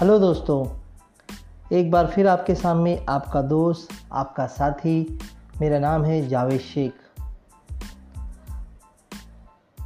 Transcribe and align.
Hello 0.00 0.18
دوستو، 0.18 0.64
ایک 1.68 1.90
بار 1.90 2.04
پھر 2.14 2.26
آپ 2.26 2.46
کے 2.46 2.54
سامنے 2.54 2.96
آپ 3.06 3.32
کا 3.32 3.40
دوست، 3.50 3.92
آپ 4.10 4.36
کا 4.36 4.46
ساتھی، 4.48 5.18
میرا 5.60 5.78
نام 5.78 6.04
ہے 6.04 6.22
جاوید 6.22 6.60
شیخ۔ 6.60 7.20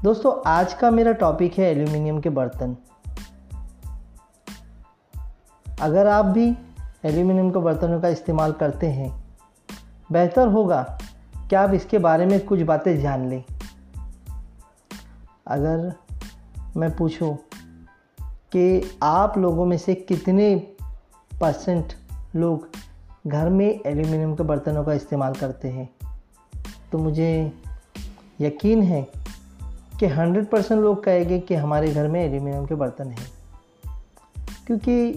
دوستو، 0.05 0.43
آج 0.45 0.75
کا 0.75 0.91
میرا 0.91 1.13
ٹاپک 1.13 1.59
ہے 1.59 1.65
ایلومینیم 1.65 2.21
کے 2.21 2.31
برتن۔ 2.31 2.73
اگر 5.81 6.07
آپ 6.07 6.25
بھی 6.25 6.53
ایلومینیم 7.03 7.53
کے 7.53 7.59
برتنوں 7.59 8.01
کا 8.01 8.09
استعمال 8.09 8.53
کرتے 8.53 8.93
ہیں، 8.93 9.09
بہتر 10.11 10.47
ہوگا 10.47 10.85
کہ 11.49 11.57
آپ 11.57 11.69
اس 11.73 11.85
کے 11.91 11.99
بارے 11.99 12.27
میں 12.27 12.39
کچھ 12.45 12.63
باتیں 12.63 12.97
جان 12.97 13.29
لیں۔ 13.29 13.43
اگر 15.45 15.89
میں 16.75 16.89
پوچھوں 16.99 17.35
کہ 18.51 18.81
آپ 19.01 19.39
لوگوں 19.39 19.67
میں 19.67 19.77
سے 19.77 19.95
کتنے 19.95 20.59
پرسنٹ 21.39 21.93
لوگ 22.35 22.59
گھر 23.31 23.49
میں 23.49 23.71
ایلومینیم 23.85 24.37
کے 24.37 24.43
برتنوں 24.43 24.85
کا 24.85 24.93
استعمال 24.93 25.33
کرتے 25.35 25.73
ہیں؟ 25.73 25.85
تو 26.91 26.99
مجھے 26.99 27.49
یقین 28.41 28.83
ہے 28.83 29.03
کہ 29.99 30.07
ہنڈریڈ 30.07 30.51
پرسنٹ 30.51 30.81
لوگ 30.81 30.97
کہے 30.97 31.29
گے 31.29 31.41
کہ 31.41 31.55
ہمارے 31.55 31.95
گھر 31.95 32.09
میں 32.09 32.23
ایلومینیم 32.23 32.67
کے 32.67 32.75
برتن 32.75 33.07
ہیں۔ 33.07 33.27
کیونکہ 34.67 35.13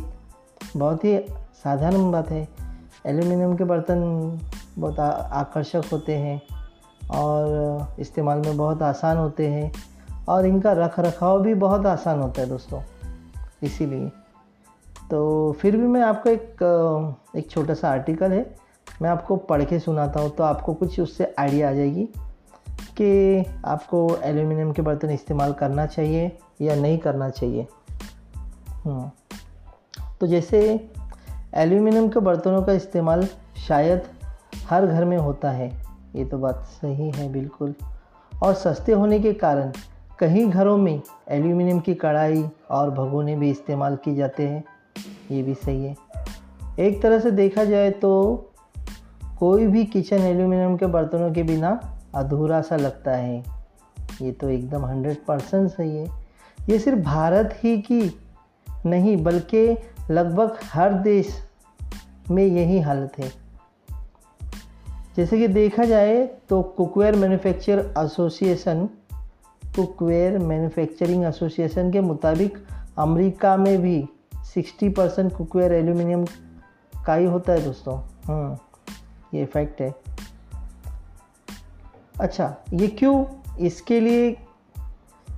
بہت 0.77 1.03
ہی 1.03 1.17
سادھارن 1.63 2.11
بات 2.11 2.31
ہے۔ 2.31 2.45
ایلومینیم 3.03 3.55
کے 3.55 3.63
برتن 3.63 4.29
بہت 4.79 4.99
آکرشک 5.29 5.85
ہوتے 5.91 6.17
ہیں 6.17 6.37
اور 7.07 7.47
استعمال 7.97 8.39
میں 8.45 8.53
بہت 8.53 8.81
آسان 8.81 9.17
ہوتے 9.17 9.51
ہیں 9.51 9.69
اور 10.25 10.43
ان 10.43 10.59
کا 10.59 10.73
رکھ 10.73 10.99
رکھاؤ 10.99 11.39
بھی 11.39 11.53
بہت 11.53 11.85
آسان 11.85 12.21
ہوتا 12.21 12.41
ہے 12.41 12.47
دوستوں 12.47 12.79
اسی 13.63 13.85
لیے۔ 13.85 14.09
تو 15.09 15.53
پھر 15.59 15.71
بھی 15.71 15.87
میں 15.87 16.01
آپ 16.01 16.23
کو 16.23 16.29
ایک 16.29 16.63
ایک 17.33 17.47
چھوٹا 17.47 17.75
سا 17.75 17.91
آرٹیکل 17.91 18.31
ہے، 18.31 18.43
میں 19.01 19.09
آپ 19.09 19.27
کو 19.27 19.35
پڑھ 19.35 19.63
کے 19.69 19.79
سناتا 19.79 20.19
ہوں، 20.19 20.29
تو 20.29 20.43
آپ 20.43 20.61
کو 20.65 20.73
کچھ 20.73 20.99
اس 20.99 21.17
سے 21.17 21.25
آئیڈیا 21.37 21.69
آ 21.69 21.71
جائے 21.71 21.91
گی 21.95 22.05
کہ 22.95 23.41
آپ 23.63 23.87
کو 23.87 24.17
ایلومینیم 24.21 24.73
کے 24.73 24.81
برتن 24.81 25.09
استعمال 25.09 25.53
کرنا 25.53 25.87
چاہیے 25.87 26.29
یا 26.59 26.75
نہیں 26.75 26.97
کرنا 26.97 27.29
چاہیے۔ 27.29 27.63
تو 30.19 30.25
جیسے 30.25 30.75
ایلومینیم 31.51 32.09
کے 32.09 32.19
برتنوں 32.19 32.61
کا 32.61 32.71
استعمال 32.71 33.23
شاید 33.55 33.99
ہر 34.71 34.83
گھر 34.91 35.05
میں 35.05 35.17
ہوتا 35.17 35.57
ہے، 35.57 35.69
یہ 36.13 36.25
تو 36.31 36.37
بات 36.37 36.55
صحیح 36.81 37.11
ہے، 37.17 37.29
بالکل۔ 37.29 37.71
اور 38.39 38.53
سستے 38.53 38.93
ہونے 38.93 39.19
کے 39.19 39.33
کارن 39.33 39.69
کہیں 40.23 40.45
گھروں 40.53 40.77
میں 40.77 40.97
ایلومینیم 41.25 41.79
کی 41.79 41.93
کڑھائی 41.93 42.43
اور 42.67 42.87
بھگونے 42.87 43.35
بھی 43.35 43.51
استعمال 43.51 43.95
کی 44.01 44.15
جاتے 44.15 44.49
ہیں، 44.49 44.61
یہ 45.29 45.43
بھی 45.43 45.53
صحیح 45.65 45.87
ہے۔ 45.87 45.93
ایک 46.75 47.01
طرح 47.01 47.19
سے 47.19 47.29
دیکھا 47.29 47.63
جائے 47.63 47.91
تو 47.91 48.41
کوئی 49.37 49.67
بھی 49.67 49.85
کچن 49.93 50.17
ایلومینیم 50.21 50.77
کے 50.77 50.87
برتنوں 50.87 51.29
کے 51.29 51.43
بنا 51.43 51.75
ادھورا 52.13 52.61
سا 52.63 52.77
لگتا 52.77 53.17
ہے۔ 53.17 53.41
یہ 54.19 54.31
تو 54.39 54.47
ایک 54.47 54.71
دم 54.71 54.85
ہنڈریڈ 54.85 55.15
پرسنٹ 55.25 55.69
صحیح 55.77 55.97
ہے۔ 55.97 56.05
یہ 56.67 56.77
صرف 56.77 56.97
بھارت 56.97 57.63
ہی 57.63 57.81
کی 57.81 58.09
نہیں، 58.85 59.15
بلکہ 59.15 59.73
لگ 60.09 60.35
بھگ 60.35 60.53
ہر 60.75 60.91
دیش 60.91 61.25
میں 62.29 62.43
یہی 62.43 62.81
حالت 62.81 63.19
ہے۔ 63.19 63.29
جیسے 65.15 65.37
کہ 65.37 65.47
دیکھا 65.47 65.83
جائے 65.83 66.27
تو 66.47 66.61
cookware 66.61 67.13
manufacture 67.13 67.81
association 67.95 68.85
cookware 70.01 70.37
manufacturing 70.37 71.23
association 71.23 71.91
کے 71.91 72.01
مطابق 72.01 72.57
امریکہ 72.99 73.55
میں 73.55 73.77
بھی 73.77 74.01
sixty 74.45 74.89
percent 74.89 75.33
kick 75.33 75.55
where 75.55 75.71
aluminium 75.71 76.23
کا 77.05 77.17
ہی 77.17 77.25
ہوتا 77.25 77.53
ہے 77.53 77.59
دوستوں 77.65 77.97
ہاں 78.27 78.55
یہ 79.31 79.45
فیکٹ 79.53 79.81
ہے 79.81 79.89
اچھا 82.19 82.53
یہ 82.71 82.87
کیوں 82.87 83.25
اس 83.57 83.81
کے 83.81 83.99
لیے 83.99 84.33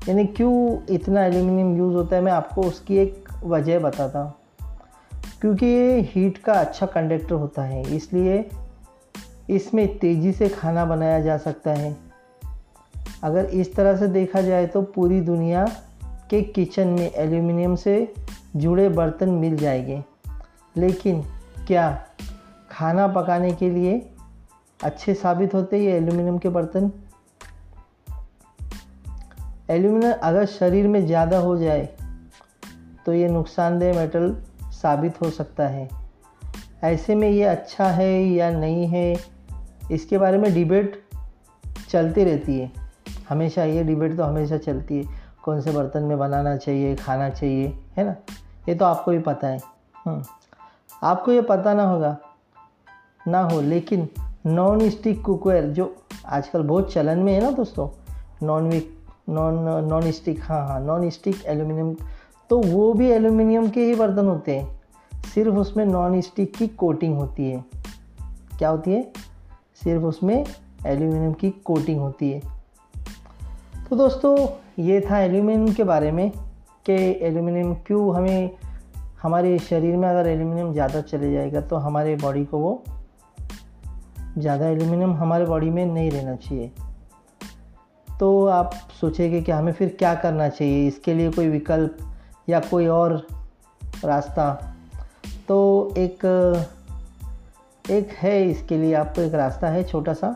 یعنی 0.08 0.28
کیوں 0.28 0.56
اتنا 0.90 1.22
ایلومینیم 1.22 1.76
یوز 1.76 1.96
ہوتا 1.96 2.16
ہے 2.16 2.22
میں 2.22 2.32
آپ 2.32 2.56
کو 2.56 2.68
اس 2.68 2.80
کی 2.80 2.94
ایک 2.94 3.30
وجہ 3.44 3.80
بتاتا 3.80 4.24
ہوں 4.24 4.30
کیونکہ 5.42 5.66
یہ 5.66 6.02
ہیٹ 6.16 6.42
کا 6.42 6.52
اچھا 6.52 6.86
کنڈکٹر 6.86 7.36
ہوتا 7.36 7.70
ہے 7.70 7.82
اس 7.88 8.14
لیے 8.14 8.42
اس 9.48 9.74
میں 9.74 9.88
تیزی 10.02 10.32
سے 10.34 10.48
کھانا 10.60 10.84
بنایا 10.84 11.20
جا 11.20 11.38
سکتا 11.38 11.78
ہے 11.78 11.94
اگر 13.26 13.46
اس 13.52 13.70
طرح 13.70 13.98
سے 13.98 14.08
دیکھا 14.08 14.42
جائے 14.42 14.68
تو 14.68 14.82
پوری 14.82 15.22
دنیا 15.22 15.66
کے 16.28 16.44
کچن 16.44 16.88
میں 16.88 17.10
ایلومینیم 17.14 17.76
سے 17.76 18.06
جڑے 18.54 18.90
برتن 18.90 19.30
مل 19.30 19.58
جائیں 19.58 19.86
گے۔ 19.86 20.00
لیکن 20.76 21.22
کیا 21.68 21.96
کھانا 22.70 23.08
پکانے 23.08 23.50
کے 23.60 23.70
لیے 23.70 24.00
اچھے 24.82 25.14
ثابت 25.14 25.54
ہوتے 25.54 25.78
یہ 25.78 25.92
ایلومینیم 25.92 26.38
کے 26.38 26.50
برتن؟ 26.50 26.88
ایلومینیم 29.68 30.12
اگر 30.22 30.44
شریر 30.60 30.88
میں 30.88 31.02
زیادہ 31.02 31.36
ہو 31.36 31.58
جائے 31.58 31.86
تو 33.04 33.14
یہ 33.14 33.28
نقصان 33.28 33.82
دہ 33.82 33.92
میٹل 33.96 34.34
ثابت 34.72 35.22
ہو 35.22 35.32
سکتا 35.32 35.74
ہے۔ 35.74 35.88
ایسے 36.82 37.16
میں 37.16 37.30
یہ 37.30 37.46
اچھا 37.46 37.98
ہے 37.98 38.22
یا 38.22 38.50
نہیں 38.50 38.92
ہے، 38.92 39.14
اس 39.90 40.06
کے 40.06 40.18
بارے 40.18 40.38
میں 40.38 40.50
ڈیبیٹ 40.50 40.96
چلتی 41.88 42.26
رہتی 42.26 42.62
ہے۔ 42.62 42.85
ہمیشہ 43.32 43.60
یہ 43.60 43.84
ڈبیٹ 43.84 44.18
تو 44.18 44.30
ہمیشہ 44.30 44.56
چلتی 44.66 44.98
ہے، 44.98 45.04
کون 45.42 45.62
سے 45.62 45.72
برتن 45.72 46.04
میں 46.04 46.16
بنانا 46.16 46.58
چاہیے، 46.58 46.96
کھانا 46.96 47.30
چاہیے، 47.30 47.72
ہے 47.98 48.04
نا؟ 48.04 48.14
یہ 48.68 48.74
تو 48.80 48.86
آپ 48.86 49.06
کو 49.06 49.12
بھی 49.12 49.20
پتہ 49.20 49.46
ہے۔ 49.46 49.58
آپ 51.02 51.26
کو 51.26 51.32
یہ 51.32 51.42
پتہ 51.42 51.70
نہ 51.70 51.82
ہوگا، 51.82 52.16
نہ 53.26 53.38
ہو، 53.38 53.62
لیکن 53.62 54.06
نان 54.46 54.78
اسٹک 54.82 55.24
کوکویئر 55.24 55.70
جو 55.70 55.94
آج 56.24 56.50
کل 56.50 56.68
بہت 56.68 56.92
چلن 56.94 57.20
میں 57.20 57.36
ہے 57.36 57.40
نا 57.40 57.50
دوستوں 57.58 57.88
نان 58.42 58.68
وک 58.68 59.10
نان 59.30 59.56
نان 59.64 60.02
اسٹک 60.06 60.40
ہاں 60.50 60.68
ہاں 60.68 60.80
نان 60.80 61.04
اسٹک 61.04 61.48
ایلومینیم 61.48 61.94
تو 62.48 62.62
وہ 62.62 62.94
بھی 62.94 63.14
ایلومینیم 63.14 63.66
کے 63.74 63.86
ہی 63.86 63.96
برتن 63.96 64.28
ہوتے 64.28 64.60
ہیں۔ 64.60 64.78
صرف 65.34 65.54
اس 65.58 65.76
میں 65.76 65.86
نان 65.86 66.14
اسٹک 66.14 66.58
کی 66.58 66.68
کوٹنگ 66.68 67.16
ہوتی 67.16 67.56
ہے۔ 67.56 67.80
کیا 68.58 68.72
ہوتی 68.72 68.96
ہے؟ 68.96 69.02
صرف 69.84 70.02
اس 70.04 70.24
میں 70.24 70.44
ایلومینیم 70.84 71.34
کی 71.34 71.52
کوٹنگ 71.64 72.00
ہوتی 72.00 72.34
ہے۔ 72.34 72.40
تو 73.90 73.96
دوستو، 73.96 74.36
یہ 74.78 75.00
تھا 75.00 75.18
ایلومینیم 75.18 75.68
کے 75.68 75.84
بارے 75.84 76.12
میں 76.12 76.30
کہ 76.84 77.18
ایلومینیم 77.20 77.76
کیوں 77.76 78.16
ہمیں 78.16 78.48
ہمارے 79.24 79.58
شریر 79.70 79.96
میں 79.96 80.10
اگر 80.10 80.26
ایلومینیم 80.26 80.74
زیادہ 80.74 81.00
چلے 81.12 81.34
جائے 81.34 81.54
گا 81.54 81.60
تو 81.60 81.88
ہمارے 81.88 82.16
باڈی 82.22 82.46
کو 82.50 82.60
وہ 82.60 82.78
زیادہ 84.38 84.64
ایلومینیم 84.64 85.16
ہمارے 85.16 85.46
باڈی 85.46 85.70
میں 85.70 85.86
نہیں 85.86 86.12
رہنا 86.12 86.36
چاہیے۔ 86.36 86.70
تو 88.20 88.50
آپ 88.50 88.72
سوچیں 89.00 89.32
گے 89.32 89.42
کہ 89.42 89.52
ہمیں 89.52 89.74
پھر 89.78 89.88
کیا 89.88 90.14
کرنا 90.14 90.50
چاہیے، 90.50 90.88
اس 90.88 90.98
کے 90.98 91.14
لیے 91.14 91.30
کوئی 91.36 91.58
وکلپ 91.58 91.94
یا 92.48 92.60
کوئی 92.70 92.86
اور 92.86 93.12
راستہ۔ 94.04 94.56
تو 95.48 95.90
ایک 95.96 96.26
ایک 97.88 98.08
ہے، 98.24 98.52
اس 98.52 98.58
کے 98.68 98.78
لیے 98.78 98.96
آپ 98.96 99.16
کو 99.16 99.22
ایک 99.22 99.36
راستہ 99.36 99.66
ہے، 99.66 99.84
چھوٹا 99.84 100.14
سا، 100.14 100.32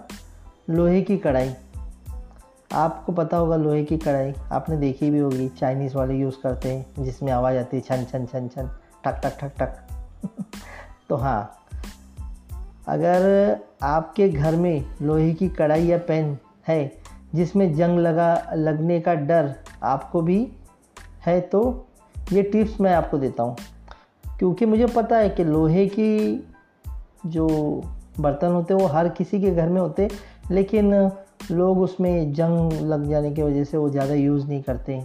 لوہے 0.67 1.03
کی 1.03 1.17
کڑھائی۔ 1.17 1.49
آپ 2.71 3.05
کو 3.05 3.11
پتہ 3.11 3.35
ہوگا 3.35 3.55
لوہے 3.55 3.85
کی 3.85 3.97
کڑھائی۔ 3.97 4.31
آپ 4.49 4.69
نے 4.69 4.75
دیکھی 4.75 5.11
بھی 5.11 5.21
ہوگی 5.21 5.47
چائنیز 5.59 5.95
والے 5.95 6.13
یوز 6.13 6.37
کرتے 6.37 6.75
ہیں، 6.75 6.83
جس 6.97 7.21
میں 7.21 7.33
آواز 7.33 7.57
آتی 7.57 7.77
ہے 7.77 7.81
چھن 7.81 8.03
چھن 8.09 8.25
چھن 8.31 8.47
چھن، 8.53 8.65
ٹھک 9.01 9.21
ٹھک 9.21 9.39
ٹھک 9.39 9.57
ٹھک۔ 9.57 9.93
تو 11.07 11.21
ہاں 11.21 11.43
اگر 12.85 13.53
آپ 13.79 14.15
کے 14.15 14.31
گھر 14.35 14.55
میں 14.55 14.79
لوہے 14.99 15.33
کی 15.33 15.47
کڑھائی 15.47 15.89
یا 15.89 15.97
پین 15.97 16.33
ہے، 16.69 16.89
جس 17.33 17.55
میں 17.55 17.73
جنگ 17.73 17.99
لگا، 17.99 18.35
لگنے 18.55 19.01
کا 19.01 19.13
ڈر 19.13 19.45
آپ 19.81 20.11
کو 20.11 20.21
بھی 20.21 20.45
ہے، 21.27 21.41
تو 21.41 21.83
یہ 22.31 22.41
ٹپس 22.41 22.79
میں 22.79 22.93
آپ 22.93 23.11
کو 23.11 23.17
دیتا 23.17 23.43
ہوں۔ 23.43 23.55
کیونکہ 24.39 24.65
مجھے 24.65 24.85
پتہ 24.93 25.13
ہے 25.13 25.29
کہ 25.29 25.43
لوہے 25.43 25.87
کی 25.87 26.41
جو 27.23 27.47
برتن 28.17 28.47
ہوتے 28.47 28.73
وہ 28.73 28.91
ہر 28.91 29.05
کسی 29.17 29.41
کے 29.41 29.55
گھر 29.55 29.67
میں 29.67 29.81
ہوتے 29.81 30.07
لیکن 30.49 30.93
لوگ 31.49 31.83
اس 31.83 31.99
میں 31.99 32.25
جنگ 32.25 32.71
لگ 32.81 33.09
جانے 33.09 33.31
کی 33.31 33.41
وجہ 33.41 33.63
سے 33.63 33.77
وہ 33.77 33.89
زیادہ 33.89 34.13
یوز 34.13 34.45
نہیں 34.45 34.61
کرتے. 34.61 34.99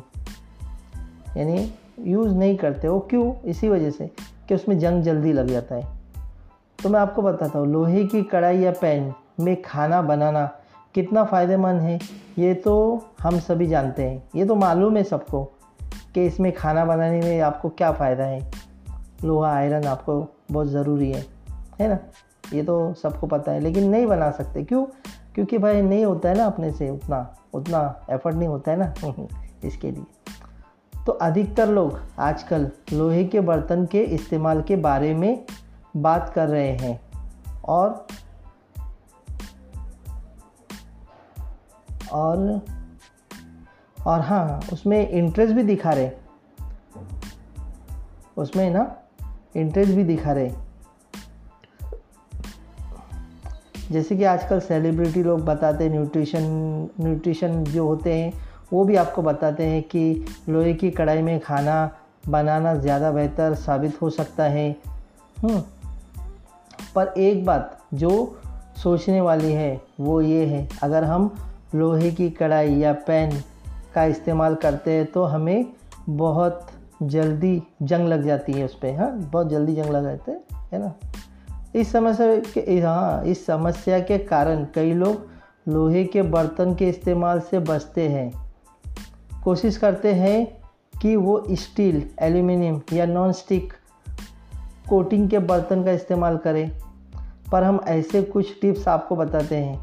یعنی 1.35 1.67
یوز 1.99 2.33
نہیں 2.33 2.57
کرتے. 2.57 2.89
وہ 2.89 3.01
کیوں؟ 3.01 3.33
اسی 3.43 3.69
وجہ 3.69 3.91
سے 3.91 4.07
کہ 4.47 4.55
اس 4.55 4.69
میں 4.69 4.77
جنگ 4.77 5.03
جلدی 5.03 5.33
لگ 5.33 5.41
جاتا 5.41 5.75
ہے. 5.75 5.81
تو 6.83 6.89
میں 6.89 7.01
آپ 7.01 7.15
کو 7.15 7.23
بتاتا 7.23 7.59
ہوں، 7.59 7.67
لوہے 7.67 8.07
کی 8.07 8.23
کڑھائی 8.23 8.63
یا 8.63 8.71
پین 8.81 9.09
میں 9.39 9.55
کھانا 9.63 10.01
بنانا 10.01 10.47
کتنا 10.93 11.25
فائدہ 11.25 11.57
مند 11.57 11.81
ہے؟ 11.81 11.99
یہ 12.37 12.55
تو 12.65 12.99
ہم 13.25 13.39
سبھی 13.47 13.67
جانتے 13.67 14.11
ہیں. 14.11 14.19
یہ 14.35 14.45
تو 14.45 14.55
معلوم 14.55 14.97
ہے 14.97 15.05
سب 15.05 15.27
کو 15.27 15.47
کہ 16.13 16.27
اس 16.27 16.41
میں 16.41 16.51
کھانا 16.57 16.85
بنانے 16.85 17.21
میں 17.25 17.41
آپ 17.41 17.63
کو 17.63 17.69
کیا 17.69 17.93
فائدہ 17.93 18.23
ہے. 18.23 18.39
لوہا 19.23 19.55
آئرن 19.55 19.87
آپ 19.87 20.07
کو 20.07 20.27
بہت 20.53 20.71
ضروری 20.71 21.15
ہے. 21.15 21.23
ہے 21.81 21.89
نا؟ 21.89 21.97
یہ 22.53 22.63
تو 22.67 22.93
سب 23.03 23.21
کو 23.21 23.27
پتہ 23.27 23.51
ہے، 23.51 23.61
لیکن 23.61 23.91
نہیں 23.91 24.07
بنا 24.07 24.33
سکتے. 24.33 24.65
کیوں؟ 24.65 24.87
کیونکہ 25.35 25.59
بھائی 25.59 25.83
نہیں 25.83 26.05
ہوتا 26.05 26.29
ہے 26.29 26.35
نا 26.35 26.45
اپنے 26.45 26.71
سے 26.73 26.89
اتنا 26.89 27.25
اتنا 27.53 27.93
ایفرٹ 28.07 28.35
نہیں 28.35 28.49
ہوتا 28.49 28.73
ہے 28.73 28.77
نا۔ 28.77 29.07
اس 29.63 29.77
کے 29.77 29.91
لیے۔ 29.91 30.31
تو 31.05 31.17
ادھکتر 31.21 31.67
لوگ 31.67 31.91
آج 32.17 32.45
کل 32.45 32.67
لوہے 32.91 33.25
کے 33.25 33.41
برتن 33.41 33.87
کے 33.87 34.07
استعمال 34.09 34.63
کے 34.63 34.77
بارے 34.77 35.15
میں 35.15 35.37
بات 35.97 36.35
کر 36.35 36.47
رہے 36.49 36.77
ہیں۔ 36.77 36.97
اور 37.61 37.91
اور 42.09 42.37
اور 44.03 44.21
ہاں 44.21 44.61
اس 44.71 44.87
میں 44.87 45.07
انٹرسٹ 45.09 45.53
بھی 45.53 45.77
دکھا 45.77 45.95
رہے۔ 45.95 46.11
اس 48.37 48.57
میں 48.57 48.71
نا 48.71 48.85
انٹرسٹ 49.55 49.91
بھی 49.91 50.17
دکھا 50.17 50.35
رہے۔ 50.35 50.49
جیسے 53.95 54.17
کہ 54.17 54.27
آج 54.27 54.45
کل 54.49 54.59
سیلیبریٹی 54.61 55.23
لوگ 55.23 55.39
بتاتے 55.39 55.85
ہیں 55.85 55.91
نیوٹریشن 55.91 56.43
نیوٹریشن 56.99 57.65
جو 57.73 57.83
ہوتے 57.83 58.13
ہیں، 58.13 58.31
وہ 58.73 58.85
بھی 58.85 58.99
آپ 58.99 59.15
کو 59.15 59.23
بتاتے 59.23 59.67
ہیں 59.67 59.81
کہ 59.89 60.15
لوہے 60.49 60.73
کی 60.73 60.91
کڑھائی 60.91 61.23
میں 61.23 61.39
کھانا 61.45 61.89
بنانا 62.31 62.75
زیادہ 62.75 63.11
بہتر 63.15 63.55
ثابت 63.65 64.03
ہو 64.03 64.11
سکتا 64.11 64.51
ہے۔ 64.53 64.73
پر 66.93 67.07
ایک 67.15 67.45
بات 67.45 67.63
جو 67.93 68.27
سوچنے 68.77 69.21
والی 69.21 69.57
ہے، 69.57 69.77
وہ 69.99 70.25
یہ 70.25 70.47
ہے، 70.47 70.67
اگر 70.81 71.03
ہم 71.03 71.29
لوہے 71.75 72.11
کی 72.11 72.29
کڑھائی 72.29 72.81
یا 72.81 72.93
پین 73.07 73.31
کا 73.93 74.03
استعمال 74.03 74.55
کرتے 74.55 74.93
ہیں 74.93 75.05
تو 75.13 75.35
ہمیں 75.35 75.63
بہت 76.11 76.63
جلدی 77.01 77.59
جنگ 77.81 78.09
لگ 78.09 78.23
جاتی 78.25 78.59
ہے 78.59 78.65
اس 78.65 78.81
پہ۔ 78.81 78.95
ہاں 78.95 79.11
بہت 79.31 79.51
جلدی 79.51 79.75
جنگ 79.75 79.91
لگ 79.91 79.99
جاتے 79.99 80.33
ہے 80.73 80.79
نا؟ 80.79 80.89
اس 81.75 81.89
سمسیا 81.89 82.27
کے 82.55 82.83
ہاں 82.83 83.27
اس 83.27 83.47
سمسیا 83.47 83.99
کے 83.99 84.19
کارن 84.19 84.65
کئی 84.73 84.93
لوگ 84.93 85.15
لوہے 85.67 86.05
کے 86.05 86.23
برتن 86.23 86.75
کے 86.75 86.91
استعمال 86.91 87.39
سے 87.51 87.59
بچتے 87.59 88.09
ہیں۔ 88.09 88.31
کوشش 89.41 89.79
کرتے 89.79 90.15
ہیں 90.15 90.45
کہ 91.01 91.17
وہ 91.17 91.39
اسٹیل، 91.45 92.01
ایلومینیم 92.17 92.79
یا 92.91 93.05
نان 93.05 93.33
سٹک 93.33 93.73
کوٹنگ 94.89 95.29
کے 95.29 95.39
برتن 95.39 95.85
کا 95.85 95.91
استعمال 95.91 96.39
کریں۔ 96.39 96.71
پر 97.51 97.63
ہم 97.63 97.77
ایسے 97.87 98.25
کچھ 98.33 98.53
ٹپس 98.61 98.89
آپ 98.89 99.09
کو 99.09 99.15
بتاتے 99.15 99.65
ہیں۔ 99.65 99.77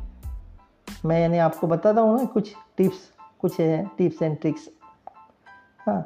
میں 1.03 1.19
یعنی 1.19 1.39
آپ 1.39 1.61
کو 1.61 1.67
بتاتا 1.67 2.01
ہوں 2.01 2.17
نا 2.17 2.23
کچھ 2.33 2.53
ٹپس، 2.75 3.29
کچھ 3.37 3.59
ہیں 3.59 3.85
ٹپس 3.95 4.21
اینڈ 4.21 4.35
ٹرکس۔ 4.41 4.69
ہاں 5.87 6.01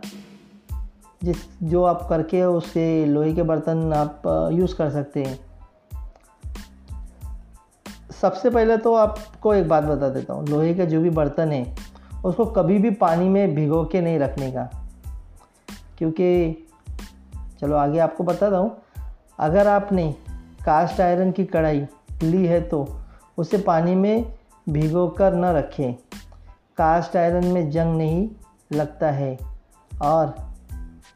جس 1.21 1.35
جو 1.61 1.85
آپ 1.85 2.09
کر 2.09 2.23
کے 2.23 2.43
اس 2.43 2.63
سے 2.73 3.05
لوہے 3.07 3.33
کے 3.33 3.43
برتن 3.43 3.93
آپ 3.93 4.29
یوز 4.51 4.75
کر 4.75 4.89
سکتے 4.89 5.25
ہیں۔ 5.25 5.35
سب 8.19 8.37
سے 8.37 8.49
پہلے 8.49 8.77
تو 8.77 8.95
آپ 8.95 9.39
کو 9.39 9.51
ایک 9.51 9.67
بات 9.67 9.83
بتا 9.83 10.13
دیتا 10.13 10.33
ہوں، 10.33 10.43
لوہے 10.49 10.73
کا 10.73 10.83
جو 10.83 11.01
بھی 11.01 11.09
برتن 11.09 11.51
ہے، 11.51 11.63
اس 12.23 12.35
کو 12.35 12.45
کبھی 12.45 12.77
بھی 12.77 12.89
پانی 12.89 13.29
میں 13.29 13.47
بھگو 13.47 13.83
کے 13.83 14.01
نہیں 14.01 14.19
رکھنے 14.19 14.51
کا۔ 14.51 14.65
کیونکہ، 15.97 16.53
چلو 17.59 17.75
آگے 17.75 17.99
آپ 17.99 18.17
کو 18.17 18.23
بتاتا 18.23 18.59
ہوں، 18.59 18.69
اگر 19.37 19.65
آپ 19.65 19.91
نے 19.91 20.11
کاسٹ 20.65 20.99
آئرن 20.99 21.31
کی 21.31 21.45
کڑھائی 21.45 21.85
لی 22.21 22.47
ہے 22.47 22.59
تو 22.59 22.85
اسے 23.37 23.57
پانی 23.57 23.95
میں 23.95 24.21
بھگو 24.67 25.07
کر 25.07 25.31
نہ 25.31 25.45
رکھیں۔ 25.45 25.93
کاسٹ 26.73 27.15
آئرن 27.15 27.45
میں 27.45 27.61
جنگ 27.61 27.97
نہیں 27.97 28.27
لگتا 28.71 29.15
ہے۔ 29.15 29.35
اور 29.97 30.27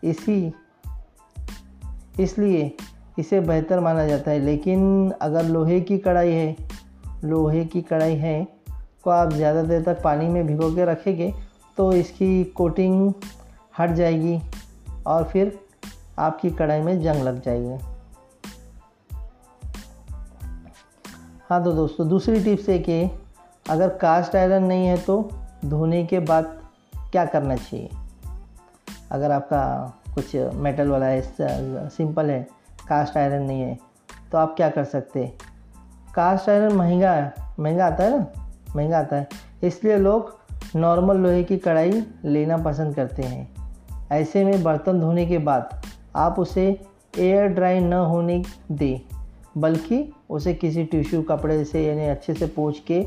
اسی، 0.02 0.50
اس 2.18 2.38
لیے 2.38 2.70
اسے 3.18 3.40
بہتر 3.40 3.80
مانا 3.80 4.08
جاتا 4.08 4.32
ہے۔ 4.32 4.40
لیکن 4.40 5.10
اگر 5.20 5.44
لوہے 5.44 5.80
کی 5.80 5.98
کڑھائی 5.98 6.36
ہے 6.36 6.54
لوہے 7.24 7.64
کی 7.64 7.82
کڑھائی 7.82 8.22
ہے، 8.22 8.44
کو 9.02 9.10
آپ 9.10 9.34
زیادہ 9.34 9.66
دیر 9.70 9.82
تک 9.82 10.02
پانی 10.02 10.28
میں 10.28 10.44
بھگو 10.44 10.70
کے 10.76 10.86
رکھیں 10.86 11.16
گے 11.18 11.30
تو 11.76 11.90
اس 11.90 12.10
کی 12.18 12.44
کوٹنگ 12.54 13.10
ہٹ 13.80 13.96
جائے 13.96 14.22
گی 14.22 14.38
اور 15.04 15.24
پھر 15.24 15.50
آپ 16.16 16.42
کی 16.42 16.50
کڑھائی 16.50 16.82
میں 16.82 16.96
جنگ 16.96 17.24
لگ 17.24 17.40
جائے 17.44 17.60
گی۔ 17.60 17.76
ہاں 21.52 21.60
تو 21.60 21.72
دوستو، 21.72 22.04
دوسری 22.04 22.40
ٹپس 22.40 22.70
ہے 22.70 22.78
کہ 22.78 23.06
اگر 23.68 23.90
کاسٹ 23.90 24.36
آئرن 24.36 24.68
نہیں 24.68 24.88
ہے 24.88 24.96
تو 25.06 25.22
دھونے 25.62 26.04
کے 26.04 26.20
بعد 26.20 26.44
کیا 27.12 27.26
کرنا 27.26 27.56
چاہیے؟ 27.58 27.88
اگر 29.10 29.32
آپ 29.32 29.50
کا 29.50 29.88
کچھ 30.14 30.36
میٹل 30.54 30.92
والا 30.92 31.12
ہے 31.12 31.22
سمپل 31.98 32.30
ہے، 32.30 32.44
کاسٹ 32.88 33.18
آئرن 33.18 33.48
نہیں 33.48 33.64
ہے، 33.64 33.76
تو 34.30 34.38
آپ 34.38 34.58
کیا 34.58 34.70
کر 34.70 34.84
سکتے؟ 34.84 35.26
کاسٹ 36.20 36.50
آئرن 36.50 36.76
مہنگا 36.76 37.16
ہے۔ 37.16 37.30
مہنگا 37.58 37.86
آتا 37.86 38.04
ہے 38.04 38.10
نا، 38.10 38.18
مہنگا 38.76 39.00
آتا 39.00 39.20
ہے۔ 39.20 39.24
اس 39.62 39.84
لیے 39.84 39.98
لوگ 39.98 40.22
نارمل 40.76 41.20
لوہے 41.20 41.44
کی 41.44 41.60
کڑھائی 41.60 41.92
لینا 42.24 42.58
پسند 42.58 42.94
کرتے 42.94 43.24
ہیں۔ 43.24 43.46
ایسے 44.10 44.44
میں 44.44 44.54
برتن 44.64 45.02
دھونے 45.02 45.26
کے 45.26 45.38
بعد 45.38 45.62
آپ 46.14 46.34
اسے 46.38 46.74
ایئر 47.16 47.48
ڈرائی 47.48 47.80
نہ 47.80 47.96
ہونے 47.96 48.42
دیں، 48.68 48.98
بلکہ 49.56 50.10
اسے 50.30 50.54
کسی 50.62 50.84
ٹیشو 50.84 51.22
کپڑے 51.22 51.64
سے 51.64 51.82
یعنی 51.82 52.10
اچھے 52.10 52.34
سے 52.34 52.46
پوچھ 52.56 52.82
کے 52.82 53.04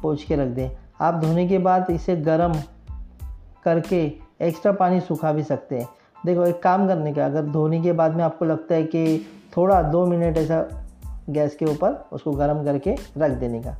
پوچھ 0.00 0.26
کے 0.26 0.36
رکھ 0.36 0.56
دیں۔ 0.56 0.68
آپ 0.98 1.14
دھونے 1.22 1.46
کے 1.46 1.58
بعد 1.58 1.80
اسے 1.88 2.14
گرم 2.26 2.52
کر 3.64 3.80
کے 3.80 4.08
ایکسٹرا 4.38 4.72
پانی 4.72 5.00
سکھا 5.00 5.32
بھی 5.32 5.42
سکتے 5.42 5.78
ہیں۔ 5.78 5.86
دیکھو، 6.26 6.42
ایک 6.42 6.62
کام 6.62 6.88
کرنے 6.88 7.12
کا، 7.12 7.24
اگر 7.24 7.42
دھونے 7.42 7.80
کے 7.80 7.92
بعد 7.92 8.10
میں 8.10 8.24
آپ 8.24 8.38
کو 8.38 8.44
لگتا 8.44 8.74
ہے 8.74 8.82
کہ 8.82 9.18
تھوڑا 9.50 9.82
دو 9.92 10.06
منٹ 10.06 10.36
ایسا 10.36 10.62
گیس 11.34 11.54
کے 11.54 11.64
اوپر 11.64 11.92
اس 12.10 12.22
کو 12.22 12.32
گرم 12.32 12.64
کر 12.64 12.78
کے 12.78 12.94
رکھ 13.16 13.40
دینے 13.40 13.60
کا۔ 13.62 13.70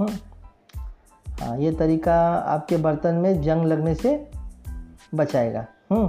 ہاں۔, 0.00 0.06
ہاں، 1.40 1.56
یہ 1.56 1.70
طریقہ 1.78 2.42
آپ 2.46 2.68
کے 2.68 2.76
برتن 2.76 3.14
میں 3.14 3.34
جنگ 3.34 3.66
لگنے 3.66 3.94
سے 3.94 4.24
بچائے 5.12 5.54
گا۔ 5.54 5.64
ہاں۔ 5.90 6.08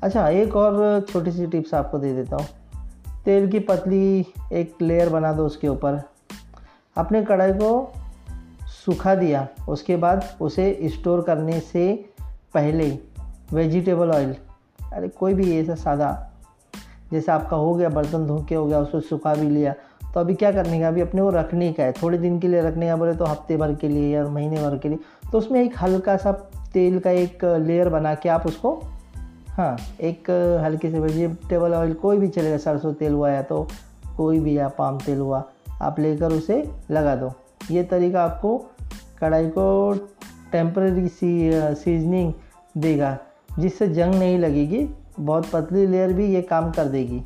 اچھا 0.00 0.26
ایک 0.26 0.56
اور 0.56 1.00
چھوٹی 1.10 1.30
سی 1.30 1.46
ٹپس 1.46 1.74
آپ 1.74 1.90
کو 1.90 1.98
دے 1.98 2.14
دیتا 2.14 2.36
ہوں۔ 2.36 2.64
تیل 3.24 3.50
کی 3.50 3.58
پتلی 3.58 4.22
ایک 4.50 4.72
لیئر 4.78 5.08
بنا 5.08 5.32
دو 5.36 5.46
اس 5.46 5.56
کے 5.56 5.68
اوپر۔ 5.68 5.96
اپنے 6.94 7.22
کڑھائی 7.28 7.52
کو 7.60 7.90
سکھا 8.86 9.14
دیا، 9.14 9.44
اس 9.66 9.82
کے 9.82 9.96
بعد 9.96 10.16
اسے 10.40 10.74
اسٹور 10.78 11.22
کرنے 11.22 11.60
سے 11.72 11.96
پہلے 12.52 12.96
ویجیٹیبل 13.52 14.10
آئل، 14.14 14.32
ارے 14.92 15.08
کوئی 15.08 15.34
بھی 15.34 15.50
ایسا 15.50 15.76
سادہ 15.76 16.16
جیسے 17.10 17.30
آپ 17.30 17.50
کا 17.50 17.56
ہو 17.56 17.78
گیا، 17.78 17.88
برتن 17.88 18.28
دھو 18.28 18.38
کے 18.38 18.56
ہو 18.56 18.68
گیا، 18.68 18.78
اس 18.78 18.88
کو 18.92 19.00
سکھا 19.00 19.34
بھی 19.34 19.48
لیا 19.48 19.72
تو 20.14 20.20
ابھی 20.20 20.34
کیا 20.34 20.52
کرنے 20.52 20.80
کا؟ 20.80 20.88
ابھی 20.88 21.02
اپنے 21.02 21.20
کو 21.20 21.30
رکھنے 21.30 21.72
کا 21.72 21.84
ہے۔ 21.84 21.92
تھوڑے 21.92 22.16
دن 22.16 22.38
کے 22.38 22.48
لیے 22.48 22.60
رکھنے 22.60 22.86
کا 22.86 22.94
بولے 22.94 23.12
تو 23.12 23.32
ہفتے 23.32 23.56
بھر 23.56 23.72
کے 23.74 23.88
لیے 23.88 24.10
یا 24.10 24.26
مہینے 24.26 24.56
بھر 24.56 24.76
کے 24.76 24.88
لیے۔ 24.88 24.98
تو 25.30 25.38
اس 25.38 25.50
میں 25.50 25.60
ایک 25.60 25.72
ہلکا 25.82 26.18
سا 26.18 26.30
تیل 26.72 26.98
کا 26.98 27.10
ایک 27.10 27.44
لیئر 27.58 27.88
بنا 27.88 28.14
کے 28.14 28.30
آپ 28.30 28.40
اس 28.44 28.56
کو 28.56 28.80
ہاں 29.58 29.76
ایک 29.98 30.30
ہلکے 30.66 30.90
سے 30.90 30.98
ویجیٹیبل 30.98 31.74
آئل 31.74 31.92
کوئی 31.92 32.18
بھی 32.18 32.28
چلے 32.28 32.50
گا، 32.50 32.58
سرسوں 32.58 32.92
تیل 32.92 33.12
ہوا 33.12 33.30
یا 33.30 33.42
تو 33.42 33.64
کوئی 34.16 34.40
بھی، 34.40 34.54
یا 34.54 34.68
پام 34.68 34.98
تیل 35.04 35.18
ہوا، 35.18 35.40
آپ 35.80 35.98
لے 35.98 36.16
کر 36.16 36.30
اسے 36.30 36.62
لگا 36.90 37.14
دو۔ 37.20 37.28
یہ 37.68 37.82
طریقہ 37.88 38.16
آپ 38.16 38.42
کو 38.42 38.62
کڑھائی 39.18 39.50
کو 39.50 39.94
ٹیمپرری 40.50 41.08
سی 41.18 41.52
سیزننگ 41.84 42.32
دے 42.74 42.98
گا، 42.98 43.16
جس 43.58 43.72
سے 43.78 43.86
جنگ 43.86 44.18
نہیں 44.18 44.38
لگے 44.38 44.64
گی، 44.70 44.86
بہت 45.24 45.44
پتلی 45.50 45.86
لیئر 45.86 46.08
بھی 46.08 46.34
یہ 46.34 46.42
کام 46.42 46.72
کر 46.76 46.86
دے 46.86 46.98
گی۔ 46.98 47.22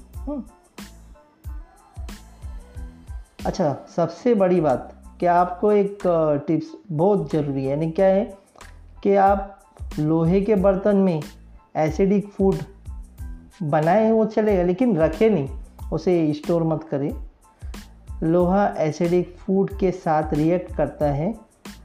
اچھا 3.45 3.75
سب 3.95 4.07
سے 4.13 4.35
بڑی 4.35 4.61
بات 4.61 4.79
کہ 5.21 5.29
آپ 5.29 5.61
کو 5.61 5.69
ایک 5.69 6.07
ٹپس 6.47 6.93
بہت 6.97 7.29
ضروری 7.33 7.65
ہے؟ 7.65 7.71
یعنی 7.71 7.93
کیا 7.93 8.07
ہے 8.07 8.25
کہ 9.03 9.19
آپ 9.19 9.49
لوہے 9.99 10.41
کے 10.41 10.55
برتن 10.55 10.97
میں 10.97 11.21
ایسیڈک 11.75 12.37
فوڈ 12.37 12.55
بنائیں 13.61 14.13
وہ 14.13 14.25
چلے 14.35 14.59
گا، 14.59 14.63
لیکن 14.63 14.97
رکھے 14.97 15.29
نہیں، 15.29 15.47
اسے 15.91 16.31
اسٹور 16.31 16.61
مت 16.61 16.91
کریں۔ 16.91 17.11
لوہا 18.21 18.65
ایسیڈک 18.67 19.39
فوڈ 19.39 19.71
کے 19.79 19.91
ساتھ 20.05 20.35
ریئیکٹ 20.35 20.77
کرتا 20.77 21.17
ہے 21.17 21.33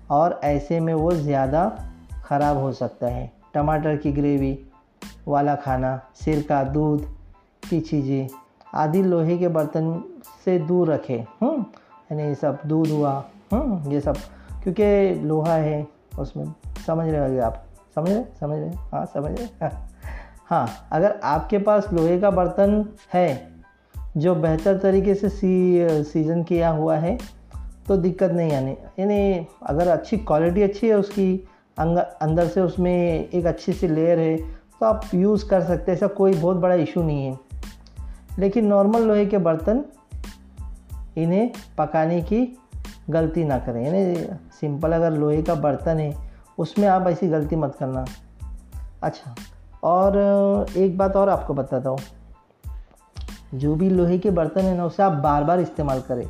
اور 0.07 0.31
ایسے 0.41 0.79
میں 0.79 0.93
وہ 0.93 1.12
زیادہ 1.12 1.69
خراب 2.22 2.55
ہو 2.55 2.72
سکتا 2.72 3.15
ہے۔ 3.15 3.27
ٹماٹر 3.51 3.95
کی 3.95 4.17
گریوی 4.17 4.55
والا 5.27 5.55
کھانا 5.55 5.98
سرکہ 6.25 6.63
دودھ، 6.74 7.03
کی 7.69 7.81
چیزیں، 7.81 8.27
آدھی 8.74 9.01
لوہے 9.01 9.38
کے 9.38 9.48
برتن 9.48 9.91
سے 10.44 10.58
دور 10.58 10.88
رکھے۔ 10.88 11.24
یعنی 11.42 12.24
یہ 12.24 12.34
سب 12.40 12.54
دودھ 12.64 12.90
ہوا۔ 12.90 13.22
یہ 13.88 14.00
سب۔ 14.00 14.14
کیونکہ 14.64 15.14
لوہا 15.22 15.56
ہے، 15.56 15.84
اس 16.18 16.36
میں 16.36 16.46
سمجھ 16.86 17.10
رہے 17.10 17.28
ہوگے 17.28 17.42
آپ۔ 17.42 17.54
سمجھ 17.96 18.12
رہے؟ 18.12 18.22
سمجھ 18.40 18.60
رہے؟ 18.60 18.72
ہاں 18.94 19.06
سمجھ 19.14 19.42
رہے؟ 19.42 19.66
ہاں 20.52 20.68
اگر 20.90 21.12
آپ 21.22 21.50
کے 21.50 21.60
پاس 21.60 21.84
لوہے 21.92 22.20
کا 22.20 22.30
برتن 22.30 22.82
ہے 23.14 23.36
جو 24.16 24.34
بہتر 24.34 24.78
طریقے 24.78 25.16
سے 25.16 25.30
سی، 25.30 25.88
سیزن 26.12 26.44
کیا 26.44 26.72
ہوا 26.72 27.02
ہے، 27.02 27.18
تو 27.88 27.96
دقت 27.96 28.34
نہیں 28.34 28.56
آنی۔ 28.56 28.76
یعنی 28.98 29.40
اگر 29.62 29.88
اچھی 29.88 30.18
کوالٹی 30.18 30.64
اچھی 30.64 30.88
ہے 30.88 30.94
اس 30.94 31.10
کی 31.10 31.38
اندر 32.22 32.46
سے 32.54 32.60
اس 32.60 32.80
میں 32.80 33.24
ایک 33.32 33.46
اچھی 33.46 33.74
سی 33.74 33.88
لیئر 33.88 34.18
ہے، 34.18 34.38
تو 34.80 34.86
آپ 34.86 35.16
یوز 35.16 35.44
کر 35.44 35.62
سکتے 35.62 35.92
ایسا 35.92 36.08
کوئی 36.08 36.34
بہت 36.42 36.56
بڑا 36.56 36.76
ایشو 36.76 37.04
نہیں 37.04 37.30
ہے۔ 37.30 37.60
لیکن 38.38 38.66
نارمل 38.66 39.02
لوہے 39.02 39.26
کے 39.26 39.38
برتن 39.38 39.82
انہیں 41.15 41.50
پکانے 41.75 42.22
کی 42.22 42.55
غلطی 43.08 43.43
نہ 43.43 43.53
کریں۔ 43.65 43.86
یعنی 43.86 44.15
سمپل 44.60 44.93
اگر 44.93 45.12
لوہے 45.12 45.41
کا 45.41 45.53
برتن 45.53 46.00
ہے، 46.00 46.12
اس 46.58 46.77
میں 46.77 46.88
آپ 46.88 47.08
ایسی 47.08 47.29
غلطی 47.29 47.55
مت 47.55 47.79
کرنا۔ 47.79 48.03
اچھا 49.01 49.34
اور 49.79 50.12
ایک 50.74 50.96
بات 50.96 51.15
اور 51.15 51.27
آپ 51.27 51.48
کو 51.48 51.53
بتاتا 51.53 51.89
ہوں۔ 51.89 51.98
جو 53.53 53.75
بھی 53.75 53.89
لوہے 53.89 54.17
کے 54.17 54.32
برتن 54.32 54.60
ہیں 54.60 54.75
نا، 54.75 54.84
اسے 54.84 55.03
آپ 55.03 55.12
بار 55.12 55.41
بار 55.41 55.58
استعمال 55.58 56.00
کریں۔ 56.08 56.24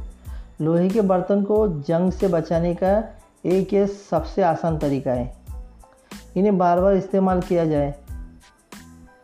لوہے 0.60 0.90
کے 0.90 1.02
برتن 1.02 1.44
کو 1.44 1.68
جنگ 1.88 2.10
سے 2.20 2.28
بچانے 2.28 2.74
کا 2.74 3.02
ایک 3.42 3.74
یہ 3.74 3.86
سب 4.10 4.28
سے 4.28 4.44
آسان 4.44 4.80
طریقہ 4.80 5.10
ہے۔ 5.10 5.32
انہیں 6.36 6.52
بار 6.52 6.78
بار 6.78 6.94
استعمال 6.94 7.40
کیا 7.48 7.66
جائے۔ 7.66 7.92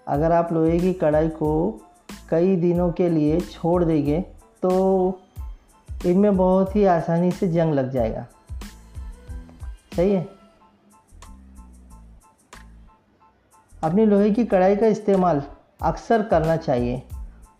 اگر 0.05 0.31
آپ 0.31 0.51
لوہے 0.51 0.79
کی 0.79 0.93
کڑھائی 0.93 1.29
کو 1.29 1.77
کئی 2.25 2.55
دنوں 2.55 2.91
کے 2.91 3.09
لیے 3.09 3.39
چھوڑ 3.39 3.83
دیں 3.83 4.05
گے، 4.05 4.21
تو 4.59 5.11
ان 6.03 6.21
میں 6.21 6.31
بہت 6.31 6.75
ہی 6.75 6.87
آسانی 6.87 7.29
سے 7.39 7.47
جنگ 7.47 7.73
لگ 7.73 7.81
جائے 7.81 8.15
گا۔ 8.15 8.23
صحیح 9.95 10.17
ہے۔ 10.17 10.23
اپنی 13.81 14.05
لوہے 14.05 14.29
کی 14.29 14.45
کڑھائی 14.45 14.75
کا 14.75 14.85
استعمال 14.85 15.39
اکثر 15.79 16.21
کرنا 16.29 16.57
چاہیے 16.57 16.99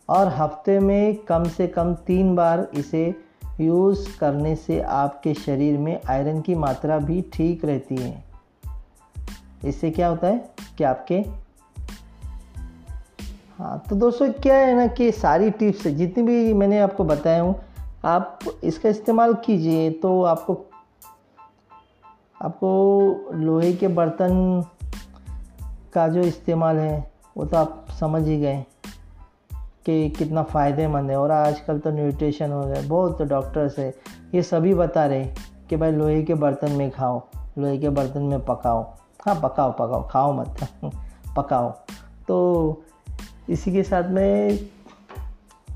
اور 0.05 0.27
ہفتے 0.39 0.79
میں 0.79 1.13
کم 1.27 1.43
سے 1.43 1.67
کم 1.67 1.95
تین 1.95 2.35
بار 2.35 2.59
اسے 2.71 3.11
یوز 3.57 4.07
کرنے 4.17 4.55
سے 4.55 4.83
آپ 4.83 5.23
کے 5.23 5.33
شریر 5.45 5.77
میں 5.77 5.97
آئرن 6.07 6.41
کی 6.41 6.55
ماترا 6.55 6.97
بھی 6.97 7.21
ٹھیک 7.31 7.65
رہتی 7.65 8.03
ہے۔ 8.03 8.21
اس 9.61 9.75
سے 9.75 9.91
کیا 9.91 10.09
ہوتا 10.09 10.27
ہے 10.27 10.37
کہ 10.75 10.83
آپ 10.83 11.07
کے 11.07 11.21
ہاں 13.59 13.89
تو 13.89 13.95
دوستو، 13.95 14.25
کیا 14.41 14.67
ہے 14.67 14.73
نا 14.73 14.85
کہ 14.95 15.11
ساری 15.21 15.49
ٹپس، 15.49 15.83
جتنی 15.83 16.23
بھی 16.23 16.53
میں 16.53 16.67
نے 16.67 16.81
آپ 16.81 16.97
کو 16.97 17.03
بتایا 17.03 17.41
ہوں 17.41 17.53
آپ 18.01 18.43
اس 18.61 18.79
کا 18.79 18.89
استعمال 18.89 19.31
کیجیے 19.41 19.89
تو 20.01 20.25
آپ 20.25 20.45
کو 20.45 20.63
آپ 22.39 22.59
کو 22.59 23.23
لوہے 23.31 23.73
کے 23.73 23.87
برتن 23.87 24.61
کا 25.91 26.07
جو 26.07 26.21
استعمال 26.21 26.79
ہے 26.79 27.01
وہ 27.35 27.45
تو 27.45 27.57
آپ 27.57 27.69
سمجھ 27.99 28.23
ہی 28.23 28.41
گئے 28.41 28.63
کہ 29.83 30.09
کتنا 30.19 30.43
فائدے 30.43 30.87
مند 30.87 31.09
ہے 31.09 31.15
اور 31.15 31.29
آج 31.29 31.61
کل 31.61 31.79
تو 31.79 31.89
نیوٹریشن 31.89 32.51
ہو 32.51 32.63
گئے 32.67 32.81
بہت 32.87 33.21
ڈاکٹرس 33.29 33.79
ہے 33.79 33.91
یہ 34.31 34.41
سبھی 34.41 34.73
بتا 34.73 35.07
رہے 35.07 35.33
کہ 35.67 35.75
بھائی 35.75 35.91
لوہے 35.91 36.25
کے 36.25 36.35
برتن 36.35 36.71
میں 36.71 36.89
کھاؤ 36.95 37.19
لوہے 37.57 37.77
کے 37.77 37.89
برتن 37.89 38.23
میں 38.23 38.37
پکاؤ 38.37 38.83
ہاں 39.27 39.35
پکاؤ 39.35 39.71
پکاؤ 39.71 40.03
کھاؤ 40.03 40.31
مت 40.33 40.63
پکاؤ 41.33 41.69
تو 42.25 42.75
اسی 43.47 43.71
کے 43.71 43.83
ساتھ 43.83 44.07
میں 44.07 44.49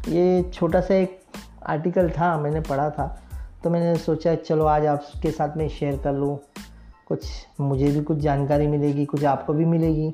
یہ 0.08 0.42
چھوٹا 0.51 0.82
سا 0.82 0.94
ایک 0.94 1.23
آرٹیکل 1.65 2.08
تھا 2.13 2.38
میں 2.38 2.51
نے 2.51 2.60
پڑھا 2.67 2.89
تھا 2.89 3.15
تو 3.62 3.70
میں 3.70 3.79
نے 3.79 3.93
سوچا 4.05 4.36
چلو 4.36 4.67
آج 4.67 4.88
آپ 4.88 5.22
کے 5.22 5.32
ساتھ 5.32 5.58
میں 5.58 5.67
شیئر 5.67 5.93
کر 6.03 6.13
لوں 6.13 6.36
کچھ 7.05 7.25
مجھے 7.60 7.91
بھی 7.91 8.01
کچھ 8.05 8.17
جانکاری 8.17 8.67
ملے 8.67 8.88
گی 8.88 9.05
کچھ 9.05 9.25
آپ 9.25 9.46
کو 9.46 9.53
بھی 9.53 9.65
ملے 9.65 9.88
گی 9.88 10.12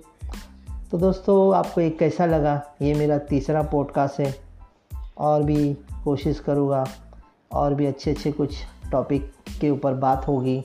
تو 0.89 0.97
دوستو 0.97 1.53
آپ 1.53 1.73
کو 1.73 1.81
ایک 1.81 1.99
کیسا 1.99 2.25
لگا 2.25 2.59
یہ 2.79 2.95
میرا 2.95 3.17
تیسرا 3.17 3.61
پوڈ 3.61 3.91
کاسٹ 3.91 4.19
ہے 4.19 4.31
اور 5.13 5.41
بھی 5.41 5.73
کوشش 6.03 6.41
کروں 6.41 6.69
گا 6.69 6.83
اور 7.49 7.71
بھی 7.71 7.87
اچھے 7.87 8.11
اچھے 8.11 8.31
کچھ 8.37 8.55
ٹاپک 8.91 9.47
کے 9.61 9.69
اوپر 9.69 9.93
بات 9.93 10.27
ہوگی 10.27 10.61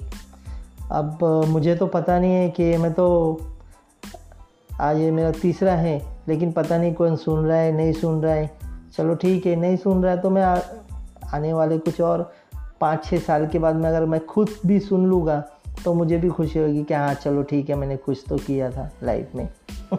اب 0.89 1.25
مجھے 1.49 1.77
تو 1.77 1.87
پتہ 1.87 2.11
نہیں 2.11 2.35
ہے 2.35 2.51
کہ 2.51 2.77
میں 2.79 2.91
تو 2.91 3.37
آج 4.79 5.01
یہ 5.01 5.11
میرا 5.11 5.31
تیسرا 5.41 5.79
ہے 5.79 5.99
لیکن 6.27 6.53
پتہ 6.53 6.75
نہیں 6.75 6.95
کون 6.95 7.17
سن 7.17 7.45
رہا 7.45 7.59
ہے 7.59 7.71
نہیں 7.71 7.93
سن 7.93 8.21
رہا 8.21 8.35
ہے 8.35 8.47
چلو 8.97 9.15
ٹھیک 9.15 9.47
ہے، 9.47 9.55
نہیں 9.55 9.77
سن 9.83 10.05
رہا 10.05 10.13
ہے 10.13 10.17
تو 10.17 10.31
میں 10.31 10.45
آنے 11.33 11.53
والے 11.53 11.79
کچھ 11.79 12.01
اور 12.01 12.21
پانچ 12.79 13.09
چھ 13.09 13.15
سال 13.27 13.47
کے 13.53 13.59
بعد 13.59 13.73
میں 13.73 13.91
اگر 13.91 14.07
میں 14.07 14.19
خود 14.27 14.49
بھی 14.65 14.81
سن 14.81 15.01
لوں 15.01 15.27
گا 15.27 15.43
تو 15.83 15.95
مجھے 15.95 16.17
بھی 16.17 16.29
خوشی 16.29 16.59
ہوگی 16.59 16.85
کہ 16.85 16.95
ہاں 16.95 17.15
چلو 17.23 17.43
ٹھیک 17.43 17.71
ہے، 17.71 17.75
میں 17.75 17.87
نے 17.87 17.97
کچھ 18.05 18.25
تو 18.29 18.37
کیا 18.47 18.71
تھا 18.71 18.89
لائف 19.03 19.35
میں۔ 19.35 19.45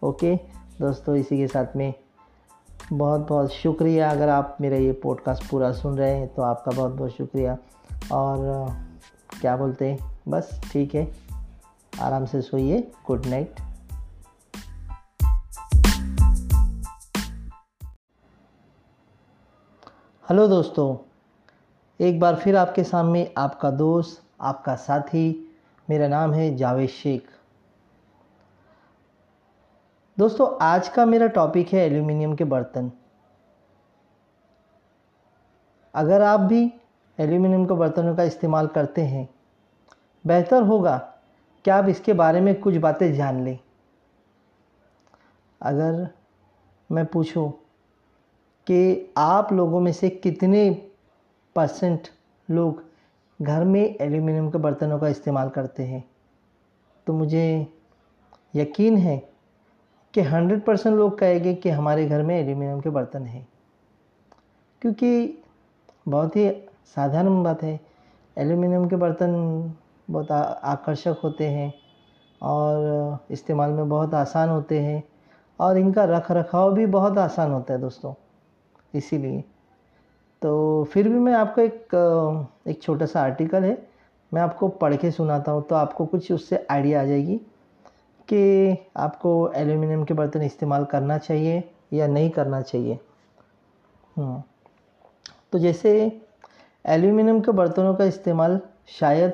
اوکے 0.00 0.34
دوستو، 0.80 1.12
اسی 1.12 1.36
کے 1.36 1.46
ساتھ 1.46 1.76
میں 1.76 1.92
بہت 2.92 3.32
بہت 3.32 3.52
شکریہ۔ 3.52 4.02
اگر 4.02 4.28
آپ 4.28 4.60
میرا 4.60 4.74
یہ 4.74 4.92
پوڈ 4.92 5.20
کاسٹ 5.20 5.50
پورا 5.50 5.72
سن 5.72 5.94
رہے 5.94 6.16
ہیں 6.16 6.26
تو 6.34 6.42
آپ 6.42 6.64
کا 6.64 6.70
بہت 6.74 6.92
بہت 6.96 7.10
شکریہ۔ 7.18 7.50
اور 8.08 8.66
کیا 9.40 9.56
بولتے 9.56 9.90
ہیں؟ 9.90 10.28
بس 10.28 10.44
ٹھیک 10.72 10.96
ہے، 10.96 11.04
آرام 11.98 12.26
سے 12.26 12.40
سوئیے۔ 12.42 12.80
گڈ 13.10 13.26
نائٹ 13.26 13.60
ہلو 20.30 20.46
دوستو، 20.46 21.02
ایک 21.98 22.18
بار 22.18 22.34
پھر 22.42 22.54
آپ 22.54 22.74
کے 22.74 22.84
سامنے 22.84 23.24
آپ 23.34 23.60
کا 23.60 23.70
دوست، 23.78 24.20
آپ 24.38 24.64
کا 24.64 24.76
ساتھی، 24.76 25.52
میرا 25.88 26.08
نام 26.08 26.34
ہے 26.34 26.54
جاوید 26.54 26.90
شیخ۔ 26.90 27.22
دوستو، 30.18 30.56
آج 30.60 30.90
کا 30.90 31.04
میرا 31.04 31.26
ٹاپک 31.26 31.74
ہے 31.74 31.80
ایلومینیم 31.80 32.36
کے 32.36 32.44
برتن۔ 32.44 32.88
اگر 35.92 36.20
آپ 36.20 36.38
بھی 36.38 36.68
ایلومینیم 37.16 37.66
کے 37.66 37.74
برتنوں 37.74 38.16
کا 38.16 38.22
استعمال 38.22 38.66
کرتے 38.66 39.06
ہیں، 39.06 39.26
بہتر 40.24 40.62
ہوگا 40.62 40.98
کہ 41.62 41.70
آپ 41.70 41.84
اس 41.86 42.00
کے 42.00 42.12
بارے 42.12 42.40
میں 42.40 42.54
کچھ 42.60 42.78
باتیں 42.78 43.12
جان 43.12 43.42
لیں۔ 43.42 43.56
اگر 45.60 45.92
میں 46.90 47.04
پوچھوں 47.04 47.52
کہ 48.64 49.06
آپ 49.14 49.52
لوگوں 49.52 49.80
میں 49.80 49.92
سے 49.92 50.10
کتنے 50.10 50.72
پرسنٹ 51.54 52.08
لوگ 52.48 52.72
گھر 53.46 53.64
میں 53.64 53.84
ایلومینیم 53.84 54.50
کے 54.50 54.58
برتنوں 54.58 54.98
کا 54.98 55.06
استعمال 55.06 55.50
کرتے 55.50 55.86
ہیں؟ 55.86 56.00
تو 57.04 57.12
مجھے 57.12 57.64
یقین 58.54 58.96
ہے 58.96 59.18
کہ 60.12 60.20
ہنڈریڈ 60.20 60.64
پرسنٹ 60.64 60.94
لوگ 60.96 61.10
کہے 61.10 61.44
گے 61.44 61.54
کہ 61.54 61.68
ہمارے 61.68 62.08
گھر 62.08 62.22
میں 62.22 62.36
ایلومینیم 62.36 62.80
کے 62.80 62.90
برتن 62.90 63.26
ہیں۔ 63.26 63.42
کیونکہ 64.80 65.32
بہت 66.06 66.36
ہی 66.36 66.48
سادھارن 66.94 67.42
بات 67.42 67.62
ہے 67.64 67.76
ایلومینیم 68.34 68.88
کے 68.88 68.96
برتن 68.96 69.34
بہت 70.12 70.30
آکرشک 70.62 71.24
ہوتے 71.24 71.50
ہیں 71.50 71.70
اور 72.38 72.76
استعمال 73.28 73.72
میں 73.72 73.84
بہت 73.84 74.14
آسان 74.14 74.48
ہوتے 74.48 74.82
ہیں 74.82 75.00
اور 75.56 75.76
ان 75.76 75.92
کا 75.92 76.06
رکھ 76.06 76.32
رکھاؤ 76.32 76.70
بھی 76.70 76.86
بہت 76.86 77.18
آسان 77.18 77.52
ہوتا 77.52 77.74
ہے 77.74 77.78
دوستوں۔ 77.78 78.12
اسی 78.94 79.18
لیے۔ 79.18 79.40
تو 80.42 80.84
پھر 80.90 81.08
بھی 81.08 81.18
میں 81.18 81.34
آپ 81.34 81.54
کو 81.54 81.60
ایک 81.60 81.94
ایک 82.64 82.80
چھوٹا 82.80 83.06
سا 83.06 83.22
آرٹیکل 83.22 83.64
ہے، 83.64 83.74
میں 84.32 84.42
آپ 84.42 84.58
کو 84.58 84.68
پڑھ 84.68 84.94
کے 85.00 85.10
سناتا 85.10 85.52
ہوں، 85.52 85.60
تو 85.60 85.74
آپ 85.74 85.94
کو 85.94 86.04
کچھ 86.06 86.32
اس 86.32 86.48
سے 86.48 86.56
آئیڈیا 86.68 87.00
آ 87.00 87.04
جائے 87.04 87.26
گی 87.26 87.38
کہ 88.26 88.74
آپ 88.94 89.20
کو 89.22 89.50
ایلومینیم 89.54 90.04
کے 90.04 90.14
برتن 90.14 90.40
استعمال 90.40 90.84
کرنا 90.84 91.18
چاہیے 91.18 91.60
یا 91.90 92.06
نہیں 92.06 92.28
کرنا 92.28 92.62
چاہیے۔ 92.62 92.96
تو 95.50 95.58
جیسے 95.58 96.08
ایلومینیم 96.84 97.40
کے 97.40 97.52
برتنوں 97.52 97.94
کا 97.94 98.04
استعمال 98.04 98.58
شاید 98.86 99.30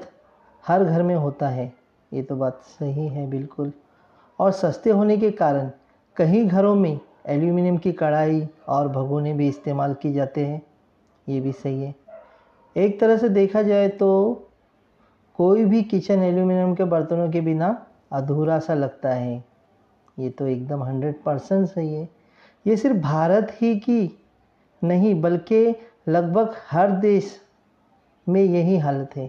ہر 0.69 0.85
گھر 0.89 1.03
میں 1.03 1.17
ہوتا 1.17 1.55
ہے، 1.55 1.69
یہ 2.13 2.23
تو 2.29 2.35
بات 2.35 2.53
صحیح 2.79 3.11
ہے 3.11 3.27
بالکل۔ 3.27 3.71
اور 4.37 4.51
سستے 4.51 4.91
ہونے 4.91 5.17
کے 5.17 5.31
کارن 5.33 5.69
کہیں 6.15 6.51
گھروں 6.51 6.75
میں 6.77 6.95
ایلومینیم 7.25 7.77
کی 7.77 7.93
کڑھائی 7.93 8.45
اور 8.65 8.87
بھگونے 8.87 9.33
بھی 9.33 9.49
استعمال 9.49 9.95
کی 9.95 10.13
جاتے 10.13 10.47
ہیں، 10.47 10.61
یہ 11.27 11.41
بھی 11.41 11.53
صحیح 11.63 11.87
ہے۔ 11.87 11.93
ایک 12.75 13.01
طرح 13.01 13.17
سے 13.17 13.29
دیکھا 13.29 13.63
جائے 13.63 13.89
تو 13.89 14.35
کوئی 15.33 15.65
بھی 15.65 15.85
کچن 15.85 16.21
ایلومینیم 16.21 16.75
کے 16.75 16.85
برتنوں 16.85 17.33
کے 17.33 17.41
بنا 17.41 17.73
ادھورا 18.11 18.61
سا 18.61 18.75
لگتا 18.75 19.17
ہے۔ 19.17 19.41
یہ 20.17 20.31
تو 20.37 20.45
ایک 20.45 20.69
دم 20.69 20.85
ہنڈریڈ 20.85 21.15
پرسنٹ 21.25 21.69
صحیح 21.75 21.97
ہے۔ 21.97 22.07
یہ 22.65 22.77
صرف 22.77 22.97
بھارت 22.97 23.63
ہی 23.63 23.81
کی 23.81 24.09
نہیں، 24.83 25.15
بلکہ 25.15 25.73
لگ 26.07 26.33
بھگ 26.33 26.51
ہر 26.73 26.89
دیش 26.89 27.25
میں 28.27 28.43
یہی 28.43 28.81
حالت 28.81 29.17
ہے۔ 29.17 29.29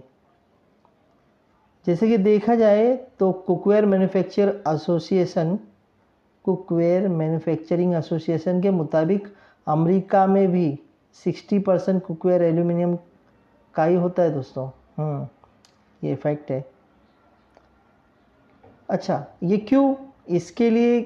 جیسے 1.86 2.06
کہ 2.06 2.16
دیکھا 2.16 2.54
جائے 2.54 2.96
تو 3.16 3.32
cookware 3.32 3.86
manufacture 3.86 4.50
association 6.46 6.64
cookware 6.64 7.08
manufacturing 7.08 7.94
association 7.94 8.60
کے 8.60 8.70
مطابق 8.70 9.28
امریکہ 9.66 10.26
میں 10.26 10.46
بھی 10.46 10.76
سکسٹی 11.24 11.58
پرسنٹ 11.58 12.02
کوکویر 12.02 12.40
ایلومینیم 12.40 12.94
کا 13.72 13.86
ہی 13.86 13.96
ہوتا 13.96 14.22
ہے 14.22 14.28
دوستوں۔ 14.28 14.66
ہوں 14.66 15.26
یہ 16.02 16.14
فیکٹ 16.22 16.50
ہے۔ 16.50 16.60
اچھا 18.88 19.24
یہ 19.40 19.56
کیوں 19.56 19.94
اس 20.26 20.50
کے 20.50 20.70
لیے 20.70 21.04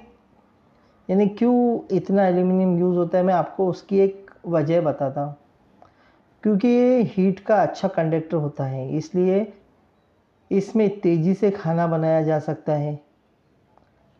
یعنی 1.08 1.28
کیوں 1.28 1.78
اتنا 1.90 2.22
ایلومینیم 2.22 2.76
یوز 2.76 2.96
ہوتا 2.96 3.18
ہے؟ 3.18 3.22
میں 3.22 3.34
آپ 3.34 3.56
کو 3.56 3.70
اس 3.70 3.82
کی 3.82 3.96
ایک 3.96 4.30
وجہ 4.44 4.80
بتاتا 4.80 5.24
ہوں۔ 5.24 5.32
کیونکہ 6.42 6.66
یہ 6.66 7.02
ہیٹ 7.18 7.40
کا 7.40 7.62
اچھا 7.62 7.88
کنڈکٹر 7.88 8.36
ہوتا 8.36 8.70
ہے، 8.70 8.96
اس 8.96 9.14
لیے 9.14 9.44
اس 10.50 10.74
میں 10.74 10.88
تیزی 11.02 11.34
سے 11.34 11.50
کھانا 11.50 11.86
بنایا 11.86 12.22
جا 12.22 12.40
سکتا 12.40 12.78
ہے۔ 12.78 12.96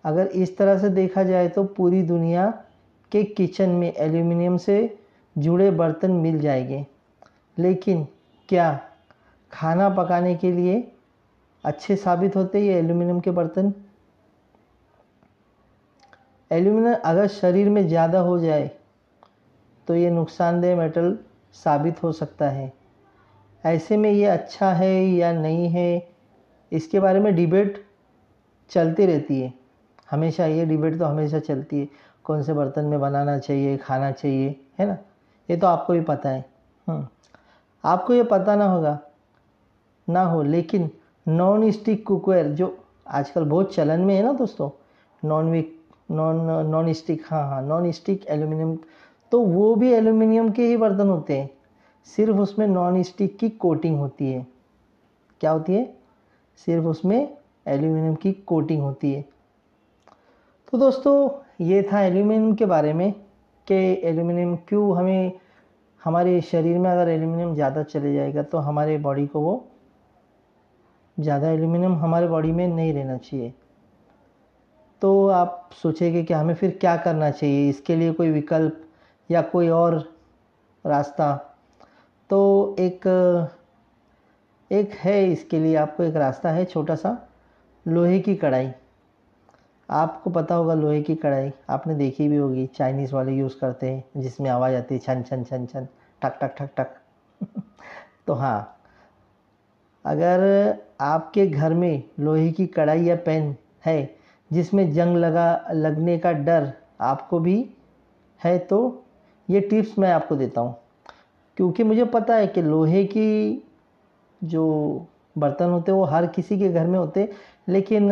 اگر 0.06 0.26
اس 0.32 0.50
طرح 0.50 0.78
سے 0.78 0.88
دیکھا 0.88 1.22
جائے 1.22 1.48
تو 1.48 1.64
پوری 1.64 2.02
دنیا 2.02 2.50
کے 3.10 3.22
کچن 3.22 3.70
میں 3.70 3.90
ایلومینیم 3.90 4.58
سے 4.58 4.86
جڑے 5.36 5.70
برتن 5.70 6.10
مل 6.10 6.38
جائیں 6.38 6.68
گے۔ 6.68 6.82
لیکن 7.56 8.04
کیا 8.46 8.76
کھانا 9.50 9.88
پکانے 9.88 10.34
کے 10.34 10.52
لیے 10.52 10.82
اچھے 11.62 11.96
ثابت 11.96 12.36
ہوتے 12.36 12.60
یہ 12.60 12.72
ایلومینیم 12.72 13.20
کے 13.20 13.30
برتن؟ 13.30 13.68
ایلومینم 16.50 16.94
اگر 17.02 17.26
شریر 17.40 17.68
میں 17.68 17.82
زیادہ 17.82 18.16
ہو 18.16 18.38
جائے 18.38 18.68
تو 19.84 19.94
یہ 19.94 20.10
نقصان 20.10 20.62
دہ 20.62 20.74
میٹل 20.74 21.14
ثابت 21.54 22.02
ہو 22.02 22.12
سکتا 22.12 22.54
ہے۔ 22.54 22.68
ایسے 23.64 23.96
میں 23.96 24.10
یہ 24.10 24.28
اچھا 24.28 24.78
ہے 24.78 25.04
یا 25.04 25.32
نہیں 25.32 25.74
ہے، 25.74 26.00
اس 26.70 26.88
کے 26.88 27.00
بارے 27.00 27.18
میں 27.18 27.30
ڈیبیٹ 27.30 27.78
چلتی 28.68 29.06
رہتی 29.06 29.42
ہے۔ 29.42 29.48
ہمیشہ 30.12 30.42
یہ 30.42 30.64
ڈیبیٹ 30.64 30.98
تو 30.98 31.10
ہمیشہ 31.10 31.36
چلتی 31.46 31.80
ہے، 31.80 31.86
کون 32.22 32.42
سے 32.42 32.52
برتن 32.52 32.84
میں 32.84 32.98
بنانا 32.98 33.38
چاہیے، 33.38 33.76
کھانا 33.78 34.12
چاہیے، 34.12 34.52
ہے 34.80 34.84
نا؟ 34.84 34.94
یہ 35.48 35.56
تو 35.60 35.66
آپ 35.66 35.86
کو 35.86 35.92
بھی 35.92 36.00
پتہ 36.00 36.28
ہے۔ 36.28 36.42
آپ 37.82 38.06
کو 38.06 38.14
یہ 38.14 38.22
پتہ 38.22 38.50
نہ 38.50 38.64
ہوگا، 38.64 38.96
نہ 40.08 40.18
ہو، 40.18 40.42
لیکن 40.42 40.86
نان 41.26 41.62
اسٹک 41.62 42.04
کوکویر 42.04 42.44
جو 42.44 42.70
آج 43.04 43.30
کل 43.30 43.44
بہت 43.44 43.74
چلن 43.74 44.00
میں 44.00 44.16
ہے 44.16 44.22
نا 44.22 44.32
دوستوں 44.38 44.70
نان 45.22 45.48
وک 45.48 45.66
نان 46.10 46.36
نان 46.70 46.88
اسٹک 46.88 47.32
ہاں 47.32 47.42
ہاں 47.42 47.62
نان 47.62 47.84
اسٹک 47.84 48.26
ایلومینیم 48.26 48.74
تو 49.28 49.40
وہ 49.40 49.74
بھی 49.74 49.94
ایلومینیم 49.94 50.52
کے 50.52 50.66
ہی 50.66 50.76
برتن 50.76 51.08
ہوتے 51.08 51.40
ہیں۔ 51.40 51.48
صرف 52.16 52.34
اس 52.38 52.58
میں 52.58 52.66
نان 52.66 52.96
اسٹک 52.96 53.40
کی 53.40 53.48
کوٹنگ 53.48 53.98
ہوتی 53.98 54.34
ہے۔ 54.34 54.42
کیا 55.38 55.52
ہوتی 55.52 55.76
ہے؟ 55.76 55.84
صرف 56.66 56.82
اس 56.86 57.04
میں 57.04 57.26
ایلومینیم 57.64 58.14
کی 58.14 58.32
کوٹنگ 58.32 58.80
ہوتی 58.80 59.16
ہے۔ 59.16 59.22
تو 60.70 60.76
دوستو، 60.76 61.28
یہ 61.58 61.82
تھا 61.82 61.98
ایلومینیم 61.98 62.56
کے 62.56 62.66
بارے 62.66 62.92
میں 62.92 63.10
کہ 63.64 63.96
ایلومینیم 64.02 64.56
کیوں 64.56 64.96
ہمیں 64.96 65.30
ہمارے 66.06 66.40
شریر 66.40 66.78
میں 66.78 66.90
اگر 66.90 67.06
ایلومینیم 67.06 67.54
زیادہ 67.54 67.82
چلے 67.92 68.14
جائے 68.14 68.34
گا 68.34 68.42
تو 68.42 68.68
ہمارے 68.68 68.98
باڈی 68.98 69.26
کو 69.26 69.40
وہ 69.40 69.58
زیادہ 71.18 71.46
ایلومینیم 71.46 71.98
ہمارے 71.98 72.26
باڈی 72.26 72.52
میں 72.52 72.68
نہیں 72.68 72.94
رہنا 72.94 73.18
چاہیے۔ 73.18 73.50
تو 74.98 75.30
آپ 75.30 75.72
سوچیں 75.72 76.12
گے 76.12 76.24
کہ 76.24 76.34
ہمیں 76.34 76.54
پھر 76.60 76.70
کیا 76.70 76.96
کرنا 76.96 77.30
چاہیے؟ 77.30 77.70
اس 77.70 77.80
کے 77.80 77.96
لیے 77.96 78.10
کوئی 78.12 78.38
وکلپ 78.38 78.74
یا 79.28 79.42
کوئی 79.42 79.68
اور 79.68 79.92
راستہ۔ 80.84 81.38
تو 82.28 82.74
ایک 82.78 83.06
ایک 84.70 84.90
ہے 85.04 85.32
اس 85.32 85.44
کے 85.44 85.58
لیے، 85.58 85.76
آپ 85.76 85.96
کو 85.96 86.02
ایک 86.02 86.16
راستہ 86.16 86.48
ہے، 86.48 86.64
چھوٹا 86.64 86.96
سا، 86.96 87.14
لوہے 87.86 88.22
کی 88.22 88.36
کڑھائی۔ 88.36 88.70
آپ 89.88 90.22
کو 90.24 90.30
پتہ 90.30 90.54
ہوگا 90.54 90.74
لوہے 90.74 91.02
کی 91.02 91.14
کڑھائی، 91.14 91.50
آپ 91.66 91.86
نے 91.86 91.94
دیکھی 91.94 92.28
بھی 92.28 92.38
ہوگی 92.38 92.66
چائنیز 92.66 93.14
والے 93.14 93.32
یوز 93.32 93.54
کرتے 93.56 93.94
ہیں، 93.94 94.00
جس 94.14 94.40
میں 94.40 94.50
آواز 94.50 94.74
آتی 94.74 94.94
ہے 94.94 95.00
چھن 95.00 95.24
چھن 95.24 95.44
چھن 95.44 95.66
چھن 95.68 95.84
ٹک 96.22 96.40
ٹک 96.40 96.56
ٹک 96.56 96.76
ٹک 96.76 97.42
تو 98.24 98.38
ہاں 98.40 98.60
اگر 100.04 100.40
آپ 100.98 101.32
کے 101.34 101.46
گھر 101.54 101.74
میں 101.74 101.96
لوہے 102.18 102.52
کی 102.52 102.66
کڑھائی 102.66 103.06
یا 103.06 103.16
پین 103.16 103.52
ہے، 103.86 104.04
جس 104.50 104.72
میں 104.74 104.84
جنگ 104.92 105.16
لگا، 105.16 105.46
لگنے 105.72 106.18
کا 106.18 106.32
ڈر 106.32 106.64
آپ 106.98 107.28
کو 107.30 107.38
بھی 107.38 107.62
ہے، 108.40 108.58
تو 108.58 108.78
یہ 109.48 109.60
ٹپس 109.60 109.98
میں 109.98 110.12
آپ 110.12 110.28
کو 110.28 110.34
دیتا 110.34 110.60
ہوں۔ 110.60 110.72
کیونکہ 111.56 111.84
مجھے 111.84 112.04
پتہ 112.04 112.32
ہے 112.32 112.46
کہ 112.46 112.62
لوہے 112.62 113.06
کی 113.06 113.60
جو 114.40 114.64
برتن 115.36 115.70
ہوتے 115.70 115.92
وہ 115.92 116.10
ہر 116.10 116.24
کسی 116.34 116.58
کے 116.58 116.72
گھر 116.74 116.86
میں 116.86 116.98
ہوتے 116.98 117.26
لیکن 117.66 118.10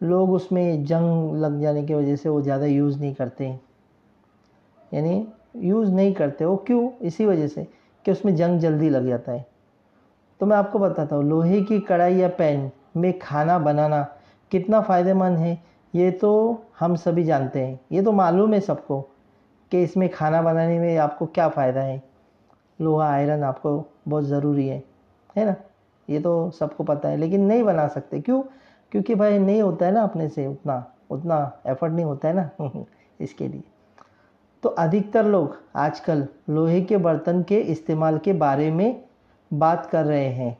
لوگ 0.00 0.34
اس 0.34 0.52
میں 0.52 0.84
جنگ 0.84 1.34
لگ 1.34 1.60
جانے 1.60 1.82
کی 1.82 1.94
وجہ 1.94 2.16
سے 2.16 2.28
وہ 2.28 2.40
زیادہ 2.40 2.64
یوز 2.64 2.96
نہیں 2.96 3.14
کرتے. 3.14 3.56
یعنی 4.92 5.24
یوز 5.54 5.90
نہیں 5.90 6.14
کرتے. 6.14 6.44
وہ 6.44 6.56
کیوں؟ 6.56 6.88
اسی 7.00 7.26
وجہ 7.26 7.46
سے 7.46 7.64
کہ 8.02 8.10
اس 8.10 8.24
میں 8.24 8.32
جنگ 8.32 8.58
جلدی 8.58 8.88
لگ 8.88 8.98
جاتا 8.98 9.32
ہے. 9.32 9.42
تو 10.38 10.46
میں 10.46 10.56
آپ 10.56 10.72
کو 10.72 10.78
بتاتا 10.78 11.16
ہوں، 11.16 11.22
لوہے 11.22 11.64
کی 11.64 11.80
کڑھائی 11.80 12.18
یا 12.18 12.28
پین 12.28 12.68
میں 12.94 13.12
کھانا 13.20 13.58
بنانا 13.58 14.04
کتنا 14.48 14.80
فائدہ 14.80 15.12
مند 15.12 15.38
ہے؟ 15.38 15.54
یہ 15.92 16.10
تو 16.20 16.56
ہم 16.80 16.96
سبھی 16.96 17.24
جانتے 17.24 17.66
ہیں. 17.66 17.76
یہ 17.90 18.02
تو 18.02 18.12
معلوم 18.12 18.54
ہے 18.54 18.60
سب 18.60 18.86
کو 18.86 19.02
کہ 19.70 19.84
اس 19.84 19.96
میں 19.96 20.08
کھانا 20.08 20.40
بنانے 20.40 20.78
میں 20.78 20.98
آپ 20.98 21.18
کو 21.18 21.26
کیا 21.26 21.48
فائدہ 21.48 21.78
ہے. 21.78 21.98
لوہا 22.78 23.10
آئرن 23.12 23.44
آپ 23.44 23.62
کو 23.62 23.82
بہت 24.08 24.26
ضروری 24.26 24.70
ہے 24.70 24.80
ہے 25.36 25.44
نا؟ 25.44 25.52
یہ 26.08 26.18
تو 26.22 26.50
سب 26.58 26.76
کو 26.76 26.84
پتہ 26.84 27.08
ہے، 27.08 27.16
لیکن 27.16 27.40
نہیں 27.40 27.62
بنا 27.62 27.88
سکتے. 27.88 28.20
کیوں؟ 28.20 28.42
کیونکہ 28.90 29.14
بھائی 29.14 29.38
نہیں 29.38 29.62
ہوتا 29.62 29.86
ہے 29.86 29.90
نا 29.90 30.02
اپنے 30.02 30.28
سے، 30.28 30.46
اتنا 30.46 30.80
اتنا 31.10 31.48
ایفرٹ 31.64 31.90
نہیں 31.92 32.04
ہوتا 32.04 32.28
ہے 32.28 32.32
نا 32.32 32.62
اس 33.18 33.34
کے 33.34 33.48
لیے۔ 33.48 33.60
تو 34.60 34.74
ادھکتر 34.76 35.24
لوگ 35.24 35.48
آج 35.72 36.00
کل 36.00 36.22
لوہے 36.48 36.84
کے 36.84 36.98
برتن 36.98 37.42
کے 37.42 37.62
استعمال 37.66 38.18
کے 38.18 38.32
بارے 38.32 38.70
میں 38.70 38.92
بات 39.54 39.90
کر 39.90 40.04
رہے 40.04 40.28
ہیں۔ 40.28 40.54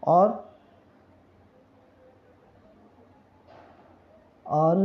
اور 0.00 0.30
اور 4.42 4.76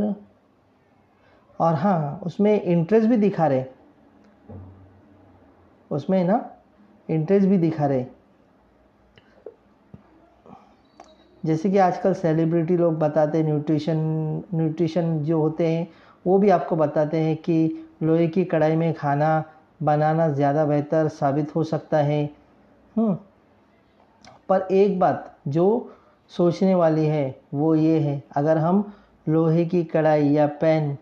اور 1.57 1.73
ہاں 1.73 2.17
اس 2.21 2.39
میں 2.39 2.59
انٹرسٹ 2.63 3.07
بھی 3.07 3.29
دکھا 3.29 3.49
رہے۔ 3.49 3.63
اس 5.89 6.09
میں 6.09 6.23
نا 6.23 6.37
انٹرسٹ 7.07 7.47
بھی 7.47 7.69
دکھا 7.69 7.87
رہے۔ 7.87 8.03
جیسے 11.47 11.69
کہ 11.69 11.79
آج 11.79 11.97
کل 11.99 12.13
سیلیبریٹی 12.13 12.77
لوگ 12.77 12.91
بتاتے 12.99 13.37
ہیں 13.37 13.45
نیوٹریشن 13.45 13.97
نیوٹریشن 14.53 15.23
جو 15.23 15.35
ہوتے 15.35 15.67
ہیں، 15.67 15.85
وہ 16.25 16.37
بھی 16.37 16.51
آپ 16.51 16.67
کو 16.69 16.75
بتاتے 16.75 17.19
ہیں 17.19 17.35
کہ 17.41 17.67
لوہے 18.01 18.27
کی 18.27 18.43
کڑھائی 18.45 18.75
میں 18.75 18.93
کھانا 18.97 19.41
بنانا 19.81 20.27
زیادہ 20.27 20.65
بہتر 20.69 21.07
ثابت 21.19 21.55
ہو 21.55 21.63
سکتا 21.63 22.05
ہے۔ 22.05 22.25
پر 24.47 24.61
ایک 24.69 24.97
بات 24.97 25.15
جو 25.45 25.67
سوچنے 26.31 26.73
والی 26.75 27.09
ہے، 27.09 27.31
وہ 27.53 27.77
یہ 27.79 27.99
ہے، 27.99 28.19
اگر 28.35 28.57
ہم 28.57 28.81
لوہے 29.27 29.65
کی 29.65 29.83
کڑھائی 29.83 30.33
یا 30.33 30.47
پین 30.59 30.93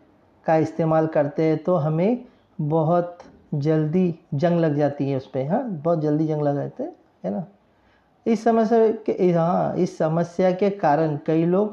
کا 0.46 0.56
استعمال 0.56 1.08
کرتے 1.08 1.44
ہیں 1.44 1.56
تو 1.56 1.86
ہمیں 1.88 2.16
بہت 2.60 3.24
جلدی 3.52 4.12
جنگ 4.32 4.60
لگ 4.60 4.74
جاتی 4.76 5.12
ہے 5.12 5.16
اس 5.16 5.32
پہ۔ 5.32 5.48
ہاں 5.48 5.62
بہت 5.84 6.02
جلدی 6.02 6.28
جنگ 6.28 6.42
لگ 6.42 6.50
جاتے 6.50 6.84
ہے 7.24 7.30
نا؟ 7.30 7.40
اس 8.26 8.40
سمسیا 8.40 8.92
کے 9.06 9.34
ہاں 9.36 9.74
اس 9.76 9.98
سمسیا 9.98 10.52
کے 10.52 10.70
کارن 10.70 11.16
کئی 11.26 11.46
لوگ 11.46 11.68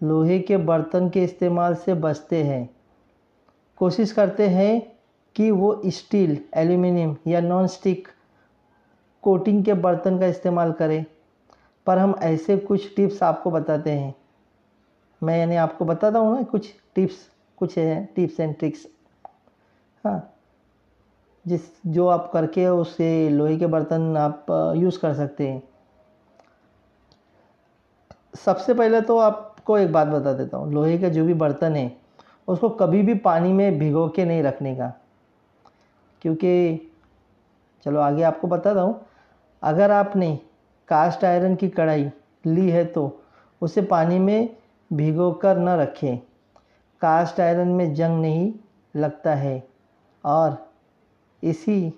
لوہے 0.00 0.38
کے 0.38 0.56
برتن 0.56 1.08
کے 1.08 1.24
استعمال 1.24 1.74
سے 1.84 1.94
بچتے 1.94 2.42
ہیں۔ 2.44 2.64
کوشش 3.80 4.12
کرتے 4.12 4.48
ہیں 4.48 4.78
کہ 5.36 5.52
وہ 5.52 5.74
اسٹیل، 5.82 6.34
ایلومینیم 6.52 7.12
یا 7.24 7.40
نان 7.40 7.68
سٹک 7.68 8.08
کوٹنگ 9.24 9.62
کے 9.62 9.74
برتن 9.74 10.18
کا 10.18 10.26
استعمال 10.26 10.72
کرے 10.72 11.00
پر 11.86 11.96
ہم 11.96 12.12
ایسے 12.20 12.56
کچھ 12.68 12.88
ٹپس 12.96 13.22
آپ 13.22 13.42
کو 13.42 13.50
بتاتے 13.50 13.98
ہیں۔ 13.98 14.10
میں 15.22 15.38
یعنی 15.38 15.56
آپ 15.56 15.78
کو 15.78 15.84
بتاتا 15.84 16.18
ہوں 16.18 16.34
نا 16.34 16.42
کچھ 16.50 16.66
ٹپس، 16.92 17.16
کچھ 17.54 17.78
ہیں 17.78 18.06
ٹپس 18.14 18.40
اینڈ 18.40 18.54
ٹرکس۔ 18.60 18.86
ہاں 20.04 20.18
جس 21.44 21.60
جو 21.84 22.08
آپ 22.08 22.32
کر 22.32 22.46
کے 22.46 22.66
اس 22.66 22.88
سے 22.88 23.28
لوہے 23.30 23.58
کے 23.58 23.66
برتن 23.66 24.16
آپ 24.16 24.52
یوز 24.74 24.98
کر 24.98 25.14
سکتے 25.14 25.52
ہیں۔ 25.52 25.60
سب 28.44 28.60
سے 28.60 28.74
پہلے 28.74 29.00
تو 29.00 29.20
آپ 29.20 29.64
کو 29.64 29.74
ایک 29.74 29.90
بات 29.90 30.06
بتا 30.06 30.32
دیتا 30.32 30.56
ہوں، 30.56 30.72
لوہے 30.72 30.98
کا 30.98 31.08
جو 31.08 31.24
بھی 31.24 31.34
برتن 31.34 31.76
ہے، 31.76 31.88
اس 32.46 32.58
کو 32.58 32.68
کبھی 32.68 33.02
بھی 33.02 33.14
پانی 33.14 33.52
میں 33.52 33.70
بھگو 33.70 34.08
کے 34.08 34.24
نہیں 34.24 34.42
رکھنے 34.42 34.74
کا۔ 34.74 34.90
کیونکہ، 36.20 36.76
چلو 37.84 38.00
آگے 38.00 38.24
آپ 38.24 38.40
کو 38.40 38.46
بتا 38.46 38.82
ہوں، 38.82 38.92
اگر 39.60 39.90
آپ 39.90 40.16
نے 40.16 40.36
کاسٹ 40.84 41.24
آئرن 41.24 41.56
کی 41.56 41.70
کڑھائی 41.70 42.08
لی 42.44 42.72
ہے 42.72 42.84
تو 42.84 43.10
اسے 43.60 43.80
پانی 43.80 44.18
میں 44.18 44.46
بھگو 44.90 45.30
کر 45.30 45.54
نہ 45.54 45.70
رکھیں۔ 45.70 46.16
کاسٹ 46.98 47.40
آئرن 47.40 47.68
میں 47.68 47.94
جنگ 47.94 48.20
نہیں 48.20 48.50
لگتا 48.94 49.40
ہے۔ 49.40 49.60
اور 50.22 50.50
اسی، 51.42 51.90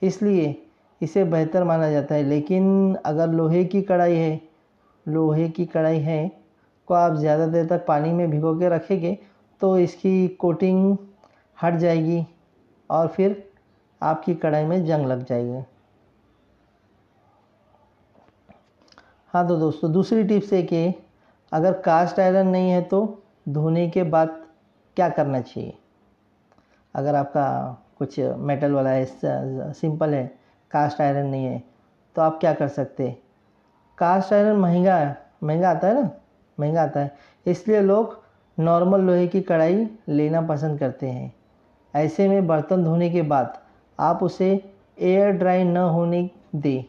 اس 0.00 0.22
لیے 0.22 0.52
اسے 1.00 1.24
بہتر 1.24 1.62
مانا 1.62 1.90
جاتا 1.90 2.14
ہے۔ 2.14 2.22
لیکن 2.22 2.94
اگر 3.02 3.28
لوہے 3.28 3.64
کی 3.64 3.82
کڑھائی 3.82 4.18
ہے 4.18 4.38
لوہے 5.06 5.48
کی 5.48 5.64
کڑھائی 5.66 6.04
ہے، 6.06 6.28
کو 6.88 6.94
آپ 6.94 7.14
زیادہ 7.14 7.48
دیر 7.52 7.66
تک 7.66 7.86
پانی 7.86 8.12
میں 8.12 8.26
بھگو 8.26 8.58
کے 8.58 8.68
رکھیں 8.68 9.00
گے 9.00 9.14
تو 9.60 9.72
اس 9.74 9.94
کی 9.94 10.26
کوٹنگ 10.38 10.94
ہٹ 11.58 11.78
جائے 11.80 12.04
گی 12.04 12.22
اور 12.90 13.08
پھر 13.08 13.32
آپ 14.00 14.24
کی 14.24 14.34
کڑھائی 14.34 14.66
میں 14.66 14.78
جنگ 14.78 15.06
لگ 15.06 15.22
جائے 15.28 15.44
گی۔ 15.44 15.58
ہاں 19.34 19.42
تو 19.48 19.58
دوستو، 19.58 19.88
دوسری 19.88 20.22
ٹپس 20.22 20.52
ہے 20.52 20.62
کہ 20.62 20.88
اگر 21.52 21.72
کاسٹ 21.84 22.18
آئرن 22.18 22.48
نہیں 22.48 22.72
ہے 22.72 22.80
تو 22.80 23.04
دھونے 23.54 23.88
کے 23.90 24.04
بعد 24.04 24.26
کیا 24.96 25.08
کرنا 25.08 25.40
چاہیے؟ 25.42 25.70
اگر 26.94 27.14
آپ 27.14 27.32
کا 27.32 27.74
کچھ 27.98 28.18
میٹل 28.38 28.74
والا 28.74 28.94
ہے 28.94 29.04
سمپل 29.80 30.14
ہے، 30.14 30.26
کاسٹ 30.70 31.00
آئرن 31.00 31.30
نہیں 31.30 31.46
ہے، 31.46 31.58
تو 32.16 32.22
آپ 32.22 32.40
کیا 32.40 32.52
کر 32.54 32.68
سکتے؟ 32.68 33.10
کاسٹ 34.02 34.32
آئرن 34.32 34.56
مہنگا 34.56 34.98
ہے۔ 35.00 35.12
مہنگا 35.42 35.70
آتا 35.70 35.88
ہے 35.88 35.92
نا، 35.92 36.00
مہنگا 36.58 36.82
آتا 36.82 37.00
ہے۔ 37.04 37.08
اس 37.44 37.68
لیے 37.68 37.80
لوگ 37.80 38.06
نارمل 38.58 39.00
لوہے 39.00 39.26
کی 39.26 39.42
کڑھائی 39.42 39.84
لینا 40.06 40.40
پسند 40.40 40.78
کرتے 40.78 41.10
ہیں۔ 41.10 41.28
ایسے 41.94 42.28
میں 42.28 42.40
برتن 42.40 42.84
دھونے 42.84 43.10
کے 43.10 43.22
بعد 43.22 43.44
آپ 43.96 44.24
اسے 44.24 44.56
ایئر 44.96 45.30
ڈرائی 45.30 45.64
نہ 45.64 45.78
ہونے 45.78 46.26
دیں، 46.52 46.82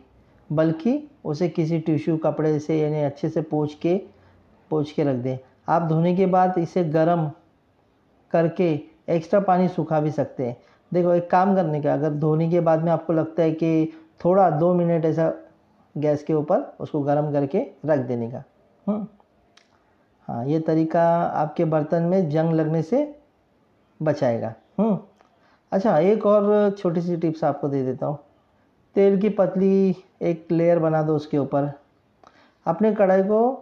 بلکہ 0.50 1.06
اسے 1.24 1.50
کسی 1.56 1.80
ٹیشو 1.80 2.18
کپڑے 2.18 2.60
سے 2.60 2.78
یعنی 2.78 3.04
اچھے 3.06 3.30
سے 3.30 3.42
پوچھ 3.42 3.78
کے 3.78 4.00
پوچھ 4.70 4.96
کے 4.96 5.04
رکھ 5.04 5.18
دیں۔ 5.18 5.38
آپ 5.68 5.90
دھونے 5.90 6.16
کے 6.16 6.26
بعد 6.26 6.48
اسے 6.56 6.84
گرم 6.94 7.28
کر 8.32 8.48
کے 8.48 8.78
ایکسٹرا 9.08 9.40
پانی 9.40 9.68
سکھا 9.68 10.00
بھی 10.00 10.12
سکتے 10.12 10.46
ہیں۔ 10.46 10.54
دیکھو، 10.96 11.10
ایک 11.10 11.30
کام 11.30 11.56
کرنے 11.56 11.82
کا، 11.82 11.94
اگر 11.94 12.12
دھونے 12.12 12.50
کے 12.50 12.62
بعد 12.62 12.78
میں 12.78 12.92
آپ 12.92 13.08
کو 13.08 13.14
لگتا 13.14 13.44
ہے 13.44 13.52
کہ 13.52 13.88
تھوڑا 14.18 14.50
دو 14.60 14.74
منٹ 14.74 15.06
ایسا 15.06 15.32
گیس 15.96 16.22
کے 16.22 16.34
اوپر 16.34 16.62
اس 16.80 16.90
کو 16.90 17.02
گرم 17.02 17.32
کر 17.34 17.46
کے 17.46 17.64
رکھ 17.90 18.08
دینے 18.08 18.30
کا۔ 18.30 18.40
ہاں 20.30 20.46
یہ 20.46 20.60
طریقہ 20.66 21.32
آپ 21.34 21.56
کے 21.56 21.66
برتن 21.66 22.04
میں 22.04 22.22
جنگ 22.22 22.54
لگنے 22.54 22.82
سے 22.82 23.06
بچائے 24.00 24.42
گا۔ 24.42 24.54
اچھا 25.72 25.96
ایک 25.96 26.26
اور 26.26 26.70
چھوٹی 26.80 27.02
سی 27.02 27.16
ٹپس 27.16 27.44
آپ 27.44 27.62
کو 27.62 27.68
دے 27.68 27.84
دیتا 27.86 28.08
ہوں۔ 28.08 28.18
تیل 28.94 29.20
کی 29.20 29.30
پتلی 29.30 29.94
ایک 30.20 30.52
لیئر 30.52 30.80
بنا 30.80 31.04
دو 31.08 31.16
اس 31.16 31.28
کے 31.28 31.38
اوپر۔ 31.38 31.66
اپنے 32.66 32.94
کڑھائی 32.98 33.24
کو 33.28 33.60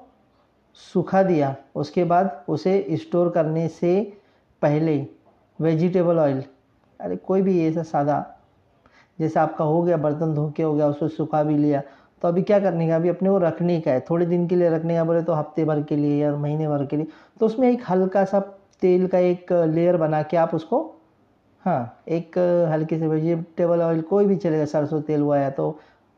سکھا 0.96 1.22
دیا، 1.22 1.52
اس 1.76 1.90
کے 1.90 2.04
بعد 2.04 2.24
اسے 2.48 2.82
اسٹور 2.86 3.30
کرنے 3.32 3.68
سے 3.80 4.04
پہلے 4.60 5.04
ویجیٹیبل 5.60 6.20
آئل، 6.20 6.40
ارے 7.00 7.16
کوئی 7.18 7.42
بھی 7.42 7.58
ایسا 7.60 7.84
سادہ 7.84 8.22
جیسے 9.20 9.40
آپ 9.40 9.58
کا 9.58 9.64
ہو 9.64 9.86
گیا، 9.86 9.96
برتن 9.96 10.36
دھو 10.36 10.48
کے 10.50 10.64
ہو 10.64 10.76
گیا، 10.76 10.86
اس 10.86 10.96
کو 11.00 11.08
سکھا 11.08 11.42
بھی 11.44 11.58
لیا 11.58 11.82
تو 12.22 12.28
ابھی 12.28 12.42
کیا 12.44 12.60
کرنے 12.60 12.88
کا؟ 12.88 12.96
ابھی 12.96 13.10
اپنے 13.10 13.30
کو 13.30 13.40
رکھنے 13.40 13.80
کا 13.82 13.92
ہے۔ 13.92 14.00
تھوڑے 14.00 14.26
دن 14.26 14.48
کے 14.48 14.56
لیے 14.56 14.70
رکھنے 14.70 14.96
کا 14.96 15.04
بولے 15.04 15.22
تو 15.22 15.40
ہفتے 15.40 15.66
بھر 15.66 15.82
کے 15.82 15.96
لیے 15.96 16.18
یا 16.18 16.36
مہینے 16.36 16.68
بھر 16.68 16.86
کے 16.86 16.98
لیے۔ 16.98 17.06
تو 17.40 17.46
اس 17.46 17.58
میں 17.60 17.70
ایک 17.70 17.82
ہلکا 17.92 18.26
سا 18.26 18.40
تیل 18.82 19.08
کا 19.08 19.18
ایک 19.18 19.52
لیئر 19.74 19.98
بنا 19.98 20.22
کے 20.22 20.38
آپ 20.38 20.56
اس 20.56 20.64
کو 20.66 20.92
ہاں 21.66 21.84
ایک 22.06 22.38
ہلکے 22.74 22.98
سے 23.00 23.08
ویجیٹیبل 23.08 23.82
آئل 23.82 24.02
کوئی 24.02 24.26
بھی 24.28 24.36
چلے 24.36 24.60
گا، 24.60 24.66
سرسوں 24.66 25.02
تیل 25.02 25.22
ہوا 25.22 25.38
یا 25.40 25.50
تو 25.50 25.72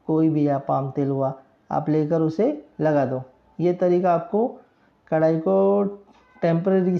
کوئی 0.07 0.29
بھی، 0.29 0.43
یا 0.43 0.57
پام 0.57 0.89
تیل 0.91 1.09
ہوا، 1.09 1.31
آپ 1.69 1.89
لے 1.89 2.05
کر 2.09 2.21
اسے 2.21 2.51
لگا 2.79 3.05
دو۔ 3.11 3.19
یہ 3.57 3.71
طریقہ 3.79 4.07
آپ 4.07 4.29
کو 4.31 4.47
کڑھائی 5.09 5.39
کو 5.39 5.83
ٹیمپرری 6.41 6.97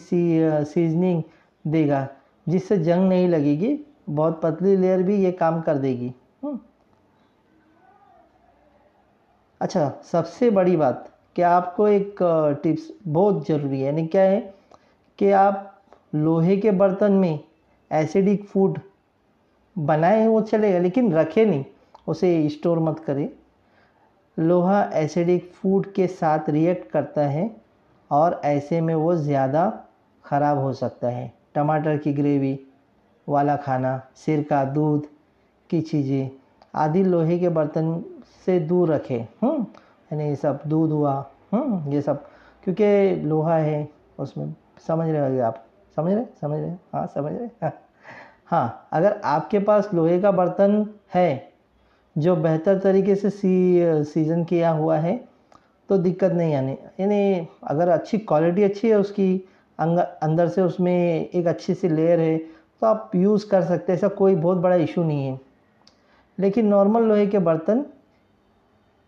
سیزننگ 0.74 1.22
دے 1.64 1.88
گا، 1.90 2.06
جس 2.48 2.68
سے 2.68 2.76
جنگ 2.78 3.08
نہیں 3.10 3.28
لگے 3.28 3.56
گی، 3.62 3.76
بہت 4.16 4.42
پتلی 4.42 4.76
لیئر 4.76 5.00
بھی 5.00 5.24
یہ 5.24 5.32
کام 5.32 5.62
کر 5.62 5.78
دے 5.78 5.90
گی۔ 5.90 6.12
اچھا 9.64 9.90
سب 10.04 10.28
سے 10.28 10.50
بڑی 10.50 10.76
بات، 10.78 10.96
کہ 11.34 11.44
آپ 11.44 11.76
کو 11.76 11.86
ایک 11.86 12.22
ٹپس 12.64 12.92
بہت 13.14 13.48
ضروری 13.48 13.82
ہے 13.82 13.86
یعنی 13.86 14.06
کیا 14.08 14.24
ہے 14.24 14.40
کہ 15.20 15.34
آپ 15.34 15.62
لوہے 16.16 16.56
کے 16.62 16.72
برتن 16.72 17.14
میں 17.22 17.36
ایسیڈک 17.92 18.48
فوڈ 18.52 18.78
بنائیں 19.76 20.28
وہ 20.28 20.42
چلے 20.52 20.74
گا، 20.74 20.80
لیکن 20.80 21.12
رکھے 21.14 21.46
نہیں، 21.46 21.64
اسے 22.08 22.36
اسٹور 22.46 22.78
مت 22.78 23.00
کرے 23.06 23.28
لوہا 24.38 24.82
ایسیڈک 24.94 25.54
فوڈ 25.56 25.88
کے 25.96 26.08
ساتھ 26.20 26.50
ریئیکٹ 26.50 26.92
کرتا 26.94 27.32
ہے 27.34 27.48
اور 28.12 28.32
ایسے 28.44 28.82
میں 28.82 28.96
وہ 28.96 29.14
زیادہ 29.16 29.70
خراب 30.26 30.58
ہو 30.58 30.72
سکتا 30.74 31.12
ہے۔ 31.12 31.28
ٹماٹر 31.54 31.98
کی 31.98 32.18
گریوی، 32.18 32.56
والا 33.28 33.56
کھانا 33.56 33.98
سرکہ 34.16 34.64
دودھ 34.76 35.06
کی 35.70 35.82
چیزیں، 35.82 36.30
آدھی 36.74 37.04
لوہے 37.04 37.38
کے 37.40 37.50
برتن 37.50 37.92
سے 38.46 38.60
دور 38.60 38.88
رکھے۔ 38.88 39.24
یعنی 39.42 40.24
یہ 40.24 40.36
سب 40.36 40.54
دودھ 40.64 40.92
ہوا۔ 40.92 41.24
یہ 41.88 42.02
سب۔ 42.02 42.14
کیونکہ 42.64 43.16
لوہا 43.24 43.60
ہے، 43.60 43.86
اس 44.18 44.38
میں 44.38 44.46
سمجھ 44.88 45.10
رہے 45.10 45.30
ہوگے 45.30 45.42
آپ۔ 45.42 45.54
سمجھ 45.96 46.14
رہے؟ 46.14 46.24
سمجھ 46.40 46.60
رہے؟ 46.60 46.76
ہاں 46.94 47.08
سمجھ 47.14 47.34
رہے؟ 47.34 47.66
ہاں 48.52 48.68
اگر 48.92 49.12
آپ 49.24 49.50
کے 49.50 49.60
پاس 49.60 49.86
لوہے 49.94 50.22
کا 50.22 50.30
برتن 50.30 50.84
ہے 51.16 51.38
جو 52.16 52.36
بہتر 52.36 52.80
طریقے 52.80 53.16
سے 53.16 53.30
سی، 53.30 53.84
سیزن 54.14 54.44
کیا 54.44 54.74
ہوا 54.74 55.04
ہے، 55.04 55.18
تو 55.88 55.98
دقت 55.98 56.24
نہیں 56.24 56.56
آنے 56.56 56.76
یعنی 56.98 57.46
اگر 57.62 57.88
اچھی 57.88 58.18
کوالٹی 58.18 58.64
اچھی 58.64 58.90
ہے 58.90 58.94
اس 58.94 59.10
کی 59.10 59.40
اندر 60.22 60.48
سے 60.48 60.62
اس 60.62 60.80
میں 60.80 61.24
ایک 61.32 61.48
اچھی 61.48 61.74
سی 61.74 61.88
لیئر 61.88 62.20
ہے، 62.20 62.38
تو 62.80 62.86
آپ 62.86 63.16
یوز 63.16 63.46
کر 63.46 63.62
سکتے 63.62 63.94
ایسا 63.94 64.08
کوئی 64.08 64.36
بہت 64.36 64.58
بڑا 64.58 64.76
ایشو 64.76 65.04
نہیں 65.04 65.32
ہے۔ 65.32 65.36
لیکن 66.38 66.66
نارمل 66.66 67.04
لوہے 67.04 67.26
کے 67.26 67.40
برتن 67.40 67.82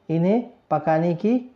انہیں 0.08 0.42
پکانے 0.68 1.14
کی 1.14 1.48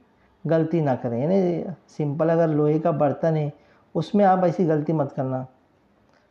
غلطی 0.46 0.80
نہ 0.80 0.90
کریں۔ 1.02 1.24
یعنی 1.24 1.64
سمپل 1.88 2.30
اگر 2.30 2.48
لوہے 2.48 2.80
کا 2.80 2.92
برتن 2.92 3.38
ہے، 3.38 3.50
اس 3.94 4.16
میں 4.16 4.26
آپ 4.26 4.44
ایسی 4.44 4.68
غلطی 4.68 4.94
مت 4.94 5.16
کرنا۔ 5.16 5.44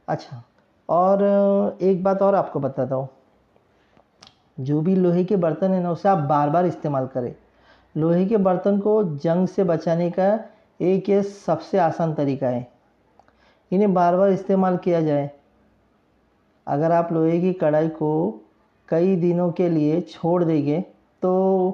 اچھا 0.06 0.40
اور 0.86 1.18
ایک 1.78 2.02
بات 2.02 2.22
اور 2.22 2.34
آپ 2.34 2.52
کو 2.52 2.58
بتاتا 2.58 2.94
ہوں۔ 2.94 3.06
جو 4.58 4.80
بھی 4.80 4.94
لوہے 4.94 5.24
کے 5.24 5.36
برتن 5.36 5.74
ہیں 5.74 5.80
نا، 5.80 5.90
اسے 5.90 6.08
آپ 6.08 6.18
بار 6.18 6.48
بار 6.48 6.64
استعمال 6.64 7.06
کریں۔ 7.12 7.32
لوہے 7.94 8.24
کے 8.24 8.36
برتن 8.36 8.80
کو 8.80 9.02
جنگ 9.02 9.46
سے 9.46 9.64
بچانے 9.64 10.10
کا 10.10 10.36
ایک 10.78 11.08
یہ 11.08 11.20
سب 11.20 11.62
سے 11.62 11.80
آسان 11.80 12.14
طریقہ 12.14 12.44
ہے۔ 12.44 12.62
انہیں 13.70 13.86
بار 13.86 14.14
بار 14.14 14.28
استعمال 14.28 14.76
کیا 14.76 15.00
جائے۔ 15.00 15.28
اگر 16.66 16.90
آپ 16.90 17.12
لوہے 17.12 17.40
کی 17.40 17.52
کڑھائی 17.52 17.90
کو 17.90 18.38
کئی 18.86 19.20
دنوں 19.20 19.50
کے 19.50 19.68
لیے 19.68 20.00
چھوڑ 20.00 20.44
دیں 20.44 20.66
گے، 20.66 20.80
تو 21.20 21.72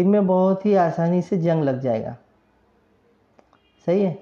ان 0.00 0.10
میں 0.10 0.20
بہت 0.20 0.66
ہی 0.66 0.76
آسانی 0.78 1.22
سے 1.22 1.36
جنگ 1.36 1.62
لگ 1.62 1.80
جائے 1.82 2.02
گا۔ 2.04 2.14
صحیح 3.86 4.06
ہے۔ 4.06 4.14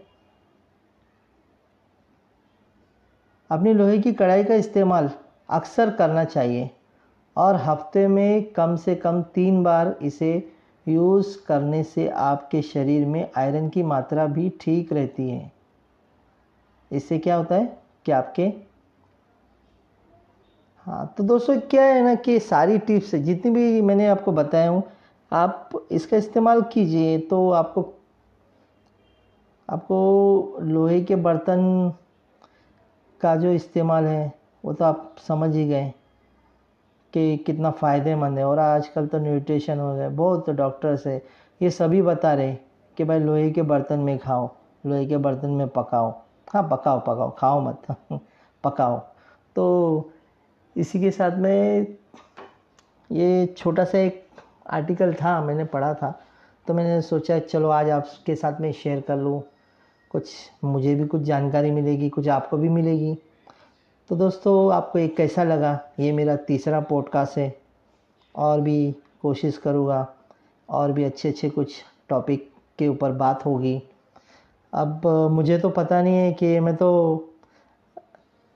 اپنی 3.51 3.73
لوہے 3.73 3.99
کی 3.99 4.15
کڑھائی 4.15 4.45
کا 4.45 4.55
استعمال 4.55 5.07
اکثر 5.49 5.91
کرنا 5.99 6.25
چاہیے 6.25 6.67
اور 7.37 7.55
ہفتے 7.67 8.07
میں 8.07 8.41
کم 8.55 8.77
سے 8.77 8.95
کم 8.95 9.23
تین 9.35 9.62
بار 9.62 9.87
اسے 10.01 10.39
یوز 10.87 11.37
کرنے 11.37 11.83
سے 11.95 12.11
آپ 12.23 12.51
کے 12.51 12.62
شریر 12.62 13.07
میں 13.07 13.25
آئرن 13.35 13.69
کی 13.69 13.83
ماترا 13.83 14.27
بھی 14.27 14.49
ٹھیک 14.59 14.93
رہتی 14.93 15.31
ہے۔ 15.31 15.49
اس 16.91 17.05
سے 17.05 17.19
کیا 17.19 17.39
ہوتا 17.39 17.55
ہے 17.55 17.65
کہ 18.05 18.12
آپ 18.12 18.35
کے 18.35 18.51
ہاں 20.87 21.05
تو 21.17 21.23
دوستو، 21.23 21.53
کیا 21.69 21.83
ہے 21.87 22.01
نا 22.01 22.15
کہ 22.25 22.39
ساری 22.49 22.77
ٹپس، 22.79 23.15
جتنی 23.27 23.51
بھی 23.51 23.81
میں 23.81 23.95
نے 23.95 24.09
آپ 24.09 24.25
کو 24.25 24.31
بتایا 24.33 24.71
ہوں 24.71 24.81
آپ 25.33 25.77
اس 25.91 26.07
کا 26.07 26.17
استعمال 26.17 26.61
کیجیے 26.71 27.19
تو 27.31 27.53
آپ 27.53 27.75
کو 27.75 27.91
آپ 29.69 29.89
کو 29.89 30.59
لوہے 30.62 31.01
کے 31.05 31.17
برتن 31.17 31.89
کا 33.19 33.35
جو 33.37 33.49
استعمال 33.49 34.07
ہے 34.07 34.29
وہ 34.65 34.73
تو 34.73 34.85
آپ 34.85 35.05
سمجھ 35.27 35.57
ہی 35.57 35.69
گئے 35.69 35.91
کہ 37.15 37.37
کتنا 37.47 37.71
فائدے 37.71 38.15
مند 38.15 38.39
ہے 38.39 38.43
اور 38.43 38.59
آج 38.59 38.89
کل 38.89 39.07
تو 39.09 39.19
نیوٹریشن 39.19 39.81
ہو 39.81 39.95
گئے 39.97 40.09
بہت 40.09 40.47
ڈاکٹرس 40.47 41.07
ہے 41.07 41.19
یہ 41.61 41.69
سبھی 41.69 42.03
بتا 42.03 42.37
رہے 42.37 42.55
کہ 42.95 43.05
بھائی 43.05 43.21
لوہے 43.21 43.51
کے 43.51 43.62
برتن 43.62 44.01
میں 44.01 44.19
کھاؤ 44.19 44.47
لوہے 44.85 45.05
کے 45.07 45.19
برتن 45.19 45.51
میں 45.51 45.67
پکاؤ 45.67 46.11
ہاں 46.55 46.62
پکاؤ 46.62 47.01
پکاؤ 47.01 47.31
کھاؤ 47.31 47.61
مت 47.61 47.91
پکاؤ 48.65 48.99
تو 49.55 50.03
اسی 50.77 50.99
کے 50.99 51.11
ساتھ 51.11 51.35
میں 51.35 51.81
یہ 53.11 53.47
چھوٹا 53.47 53.85
سا 53.85 53.99
ایک 53.99 54.26
آرٹیکل 54.68 55.12
تھا، 55.12 55.40
میں 55.40 55.55
نے 55.55 55.64
پڑھا 55.64 55.92
تھا۔ 55.92 56.12
تو 56.66 56.74
میں 56.74 56.85
نے 56.85 57.00
سوچا، 57.00 57.40
چلو 57.40 57.70
آج 57.70 57.90
آپ 57.90 58.24
کے 58.24 58.37
ساتھ 58.37 58.61
میں 58.61 58.72
شیئر 58.72 59.00
کر 59.07 59.16
لوں۔ 59.16 59.40
کچھ 60.09 60.31
مجھے 60.62 60.94
بھی 60.94 61.05
کچھ 61.09 61.22
جانکاری 61.22 61.70
ملے 61.70 61.90
گی، 61.90 62.11
کچھ 62.11 62.29
آپ 62.29 62.50
کو 62.50 62.57
بھی 62.57 62.68
ملے 62.68 62.92
گی۔ 62.92 63.14
تو 64.09 64.14
دوستو، 64.14 64.70
آپ 64.70 64.92
کو 64.92 64.98
ایک 64.98 65.16
کیسا 65.16 65.44
لگا؟ 65.44 65.79
یہ 65.98 66.12
میرا 66.12 66.37
تیسرا 66.37 66.81
پوڈ 66.81 67.09
کاسٹ 67.09 67.38
ہے۔ 67.38 67.50
اور 68.33 68.59
بھی 68.59 68.92
کوشش 69.22 69.59
کروں 69.59 69.87
گا۔ 69.87 70.05
اور 70.66 70.88
بھی 70.88 71.05
اچھے 71.05 71.29
اچھے 71.31 71.48
کچھ 71.55 71.74
ٹاپک 72.07 72.79
کے 72.79 72.87
اوپر 72.87 73.12
بات 73.12 73.46
ہوگی۔ 73.46 73.81
اب 74.72 75.07
مجھے 75.31 75.59
تو 75.59 75.68
پتہ 75.68 75.94
نہیں 75.94 76.18
ہے 76.18 76.35
کہ 76.35 76.61
میں 76.61 76.72
تو 76.72 77.20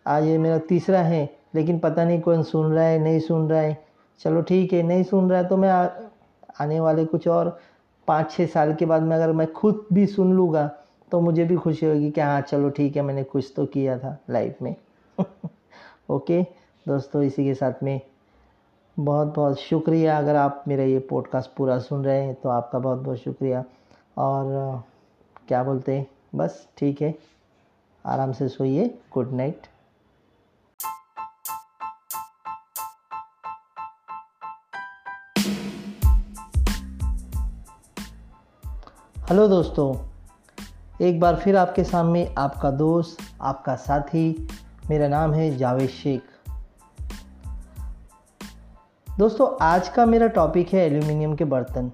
آج 0.05 0.27
یہ 0.27 0.39
میرا 0.39 0.57
تیسرا 0.69 1.09
ہے، 1.09 1.27
لیکن 1.53 1.79
پتہ 1.79 2.01
نہیں 2.01 2.21
کون 2.21 2.43
سن 2.43 2.73
رہا 2.73 2.89
ہے، 2.89 2.99
نہیں 2.99 3.19
سن 3.19 3.47
رہا 3.47 3.63
ہے۔ 3.63 3.75
چلو 4.23 4.41
ٹھیک 4.41 4.75
ہے، 4.75 4.83
نہیں 4.83 5.03
سن 5.11 5.31
رہا 5.31 5.39
ہے 5.39 5.45
تو 5.45 5.57
میں 5.57 5.71
آنے 6.59 6.81
والے 6.81 7.05
کچھ 7.11 7.29
اور 7.29 7.47
پانچ 8.07 8.35
چھ 8.35 8.41
سال 8.53 8.73
کے 8.79 8.87
بعد 8.87 9.01
میں 9.01 9.17
اگر 9.17 9.33
میں 9.33 9.47
خود 9.55 9.75
بھی 9.91 10.07
سن 10.07 10.27
لوں 10.27 10.53
گا 10.53 10.69
تو 11.09 11.21
مجھے 11.21 11.45
بھی 11.45 11.57
خوشی 11.57 11.87
ہوگی 11.87 12.11
کہ 12.11 12.21
ہاں 12.21 12.41
چلو 12.41 12.69
ٹھیک 12.69 12.97
ہے، 12.97 13.03
میں 13.03 13.15
نے 13.15 13.23
کچھ 13.33 13.53
تو 13.53 13.67
کیا 13.67 13.97
تھا 13.97 14.17
لائف 14.29 14.63
میں۔ 14.63 14.73
اوکے 16.07 16.43
دوستو، 16.89 17.19
اسی 17.19 17.45
کے 17.45 17.55
ساتھ 17.55 17.85
میں 17.85 17.99
بہت 19.01 19.39
بہت 19.39 19.59
شکریہ۔ 19.61 20.11
اگر 20.11 20.35
آپ 20.35 20.69
میرا 20.69 20.83
یہ 20.83 20.99
پوڈ 20.99 21.29
کاسٹ 21.29 21.57
پورا 21.57 21.79
سن 21.81 22.01
رہے 22.01 22.23
ہیں 22.23 22.33
تو 22.43 22.49
آپ 22.51 22.71
کا 22.71 22.79
بہت 22.79 22.99
بہت 23.05 23.19
شکریہ۔ 23.21 23.57
اور 24.15 24.45
کیا 25.47 25.63
بولتے 25.63 25.97
ہیں؟ 25.97 26.05
بس 26.37 26.51
ٹھیک 26.75 27.03
ہے، 27.03 27.13
آرام 28.05 28.33
سے 28.33 28.49
سوئیے۔ 28.49 28.89
گڈ 29.17 29.33
نائٹ 29.33 29.67
ہلو 39.31 39.47
دوستو، 39.47 39.93
ایک 40.99 41.19
بار 41.19 41.35
پھر 41.43 41.55
آپ 41.55 41.75
کے 41.75 41.85
سامنے 41.85 42.27
آپ 42.35 42.61
کا 42.61 42.71
دوست، 42.79 43.21
آپ 43.39 43.65
کا 43.65 43.77
ساتھی، 43.77 44.47
میرا 44.89 45.09
نام 45.09 45.35
ہے 45.35 45.51
جاوید 45.51 45.91
شیخ۔ 45.91 46.49
دوستو، 49.19 49.57
آج 49.61 49.91
کا 49.91 50.05
میرا 50.05 50.27
ٹاپک 50.27 50.75
ہے 50.75 50.81
ایلومینیم 50.81 51.37
کے 51.37 51.45
برتن۔ 51.45 51.89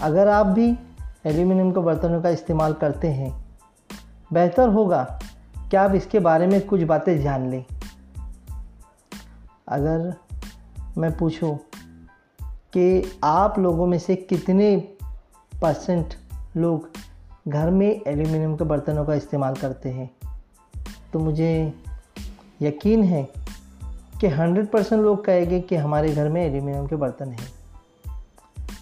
اگر 0.00 0.26
آپ 0.26 0.46
بھی 0.46 0.74
ایلومینیم 1.24 1.72
کے 1.72 1.80
برتنوں 1.80 2.22
کا 2.22 2.28
استعمال 2.28 2.72
کرتے 2.72 3.12
ہیں، 3.12 3.30
بہتر 4.30 4.68
ہوگا 4.68 5.04
کہ 5.70 5.76
آپ 5.76 5.90
اس 5.92 6.06
کے 6.10 6.20
بارے 6.20 6.46
میں 6.46 6.60
کچھ 6.66 6.84
باتیں 6.84 7.18
جان 7.18 7.48
لیں۔ 7.48 7.62
اگر 9.66 10.10
میں 10.96 11.10
پوچھوں 11.18 11.54
کہ 12.70 13.02
آپ 13.20 13.58
لوگوں 13.58 13.86
میں 13.86 13.98
سے 13.98 14.16
کتنے 14.16 14.78
پرسنٹ 15.60 16.14
لوگ 16.54 16.78
گھر 17.52 17.70
میں 17.70 17.90
ایلومینیم 17.90 18.56
کے 18.56 18.64
برتنوں 18.64 19.04
کا 19.04 19.12
استعمال 19.12 19.54
کرتے 19.60 19.92
ہیں؟ 19.92 20.06
تو 21.10 21.18
مجھے 21.18 21.68
یقین 22.60 23.04
ہے 23.04 23.24
کہ 24.20 24.26
ہنڈریڈ 24.26 24.70
پرسنٹ 24.70 25.00
لوگ 25.00 25.16
کہے 25.16 25.50
گے 25.50 25.60
کہ 25.60 25.74
ہمارے 25.74 26.14
گھر 26.14 26.28
میں 26.28 26.42
ایلومینیم 26.42 26.86
کے 26.86 26.96
برتن 26.96 27.28
ہیں۔ 27.28 27.66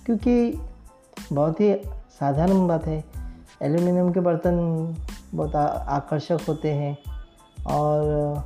کیونکہ 0.07 0.53
بہت 1.35 1.61
ہی 1.61 1.75
سادھارن 2.19 2.67
بات 2.67 2.87
ہے۔ 2.87 3.01
ایلومینیم 3.61 4.13
کے 4.13 4.21
برتن 4.21 4.57
بہت 5.37 5.57
آکرشک 5.87 6.49
ہوتے 6.49 6.75
ہیں 6.75 6.95
اور 7.63 8.03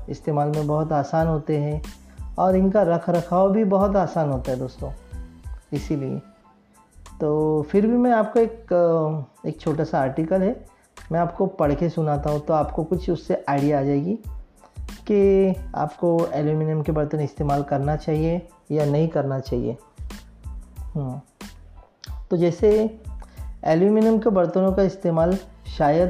استعمال 0.06 0.48
میں 0.48 0.62
بہت 0.62 0.92
آسان 0.92 1.26
ہوتے 1.26 1.60
ہیں 1.60 1.80
اور 2.34 2.54
ان 2.54 2.70
کا 2.70 2.84
رکھ 2.84 3.10
رکھاؤ 3.10 3.48
بھی 3.48 3.64
بہت 3.64 3.96
آسان 3.96 4.30
ہوتا 4.30 4.52
ہے 4.52 4.56
دوستوں 4.56 4.90
اسی 5.70 5.96
لیے۔ 5.96 6.18
تو 7.18 7.62
پھر 7.70 7.86
بھی 7.86 7.96
میں 7.96 8.12
آپ 8.12 8.32
کو 8.32 8.38
ایک 8.38 8.72
ایک 9.42 9.58
چھوٹا 9.58 9.84
سا 9.84 10.02
آرٹیکل 10.02 10.42
ہے، 10.42 10.52
میں 11.10 11.20
آپ 11.20 11.38
کو 11.38 11.46
پڑھ 11.46 11.72
کے 11.78 11.88
سناتا 11.88 12.30
ہوں 12.30 12.38
تو 12.46 12.54
آپ 12.54 12.72
کو 12.72 12.84
کچھ 12.84 13.10
اس 13.10 13.26
سے 13.26 13.36
آئیڈیا 13.46 13.78
آ 13.78 13.82
جائے 13.82 14.04
گی 14.04 14.16
کہ 15.04 15.50
آپ 15.72 15.96
کو 15.96 16.26
ایلومینیم 16.30 16.82
کے 16.82 16.92
برتن 16.92 17.20
استعمال 17.20 17.62
کرنا 17.62 17.96
چاہیے 17.96 18.38
یا 18.68 18.84
نہیں 18.84 19.08
کرنا 19.08 19.40
چاہیے۔ 19.40 19.74
تو 22.28 22.36
جیسے 22.36 22.86
ایلومینیم 23.62 24.20
کے 24.20 24.30
برتنوں 24.30 24.72
کا 24.72 24.82
استعمال 24.82 25.32
شاید 25.64 26.08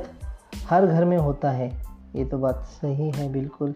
ہر 0.71 0.85
گھر 0.91 1.05
میں 1.05 1.19
ہوتا 1.19 1.59
ہے، 1.59 1.71
یہ 2.15 2.25
تو 2.31 2.39
بات 2.39 2.55
صحیح 2.81 3.11
ہے 3.19 3.29
بالکل۔ 3.29 3.73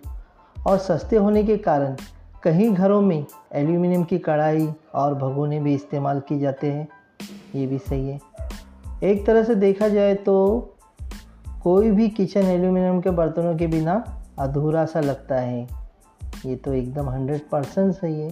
اور 0.62 0.78
سستے 0.78 1.16
ہونے 1.16 1.42
کے 1.42 1.58
کارن 1.58 1.94
کہیں 2.42 2.76
گھروں 2.76 3.02
میں 3.02 3.22
ایلومینیم 3.50 4.02
کی 4.02 4.18
کڑھائی 4.18 4.66
اور 4.90 5.12
بھگونے 5.12 5.60
بھی 5.60 5.74
استعمال 5.74 6.20
کی 6.20 6.40
جاتے 6.40 6.72
ہیں، 6.72 6.84
یہ 7.54 7.66
بھی 7.66 7.78
صحیح 7.88 8.12
ہے۔ 8.12 8.18
ایک 9.00 9.26
طرح 9.26 9.42
سے 9.42 9.54
دیکھا 9.54 9.88
جائے 9.88 10.14
تو 10.14 10.60
کوئی 11.60 11.90
بھی 11.90 12.10
کچن 12.16 12.40
ایلومینیم 12.44 13.00
کے 13.00 13.10
برتنوں 13.10 13.58
کے 13.58 13.66
بنا 13.66 14.00
ادھورا 14.36 14.86
سا 14.86 15.00
لگتا 15.00 15.42
ہے۔ 15.42 15.66
یہ 16.44 16.56
تو 16.62 16.70
ایک 16.70 16.96
دم 16.96 17.08
ہنڈریڈ 17.08 17.40
پرسنٹ 17.50 17.94
صحیح 18.00 18.22
ہے۔ 18.22 18.30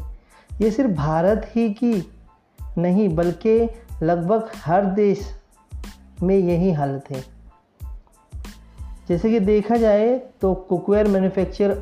یہ 0.58 0.70
صرف 0.70 0.90
بھارت 0.90 1.56
ہی 1.56 1.74
کی 1.74 2.00
نہیں، 2.76 3.08
بلکہ 3.08 3.66
لگ 4.00 4.26
بھگ 4.26 4.46
ہر 4.66 4.82
دیش 4.82 5.18
میں 6.20 6.36
یہی 6.36 6.74
حالت 6.74 7.10
ہے۔ 7.10 7.20
جیسے 9.08 9.30
کہ 9.30 9.38
دیکھا 9.38 9.76
جائے 9.76 10.18
تو 10.38 10.54
cookware 10.54 11.04
manufacture 11.04 11.72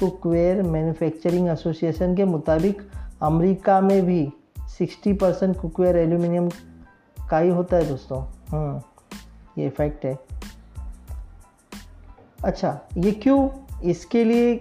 association 0.00 0.16
cookware 0.16 0.62
manufacturing 0.62 1.48
association 1.48 2.14
کے 2.14 2.24
مطابق 2.24 2.96
امریکہ 3.22 3.80
میں 3.80 4.00
بھی 4.00 4.26
سکسٹی 4.68 5.12
پرسنٹ 5.12 5.56
کوکویئر 5.56 5.94
ایلومینیم 5.94 6.48
کا 7.28 7.40
ہی 7.40 7.50
ہوتا 7.50 7.76
ہے 7.76 7.84
دوستوں 7.84 8.20
ہاں 8.52 8.78
یہ 9.56 9.68
فیکٹ 9.76 10.04
ہے۔ 10.04 10.14
اچھا 12.42 12.78
یہ 12.96 13.10
کیوں 13.10 13.48
اس 13.80 14.06
کے 14.06 14.24
لیے 14.24 14.58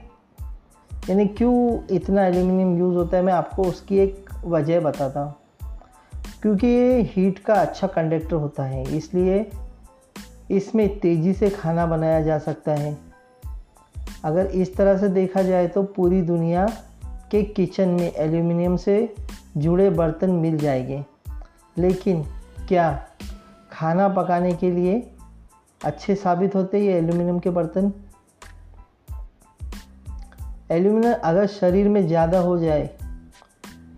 یعنی 1.08 1.28
کیوں 1.28 1.78
اتنا 1.89 2.22
ایلومینیم 2.22 2.78
یوز 2.78 2.96
ہوتا 2.96 3.17
ہے؟ 3.17 3.22
میں 3.22 3.34
آپ 3.34 3.56
کو 3.56 3.62
اس 3.62 3.82
کی 3.82 3.96
ایک 3.96 4.30
وجہ 4.44 4.80
بتاتا 4.80 5.24
ہوں۔ 5.24 5.32
کیونکہ 6.41 6.67
یہ 6.67 7.04
ہیٹ 7.17 7.39
کا 7.39 7.54
اچھا 7.54 7.88
کنڈکٹر 7.88 8.36
ہوتا 8.36 8.70
ہے، 8.70 8.84
اس 8.89 9.13
لیے 9.13 9.44
اس 10.50 10.76
میں 10.76 10.88
تیزی 11.02 11.34
سے 11.34 11.50
کھانا 11.60 11.86
بنایا 11.86 12.22
جا 12.22 12.39
سکتا 12.39 12.80
ہے۔ 12.80 12.96
اگر 14.21 14.45
اس 14.51 14.69
طرح 14.69 14.97
سے 14.97 15.07
دیکھا 15.07 15.41
جائے 15.41 15.67
تو 15.67 15.84
پوری 15.84 16.21
دنیا 16.21 16.65
کے 17.29 17.45
کچن 17.45 17.89
میں 17.89 18.10
ایلومینیم 18.10 18.77
سے 18.77 19.05
جڑے 19.55 19.89
برتن 19.89 20.31
مل 20.31 20.57
جائیں 20.57 20.88
گے۔ 20.88 21.01
لیکن 21.75 22.21
کیا 22.67 22.97
کھانا 23.69 24.07
پکانے 24.07 24.51
کے 24.51 24.71
لیے 24.71 25.01
اچھے 25.84 26.15
ثابت 26.15 26.55
ہوتے 26.55 26.79
یہ 26.79 26.93
ایلومینیم 26.93 27.39
کے 27.39 27.49
برتن؟ 27.49 27.89
ایلومینیم 30.69 31.12
اگر 31.21 31.45
شریر 31.60 31.89
میں 31.89 32.01
زیادہ 32.01 32.38
ہو 32.38 32.57
جائے 32.57 32.88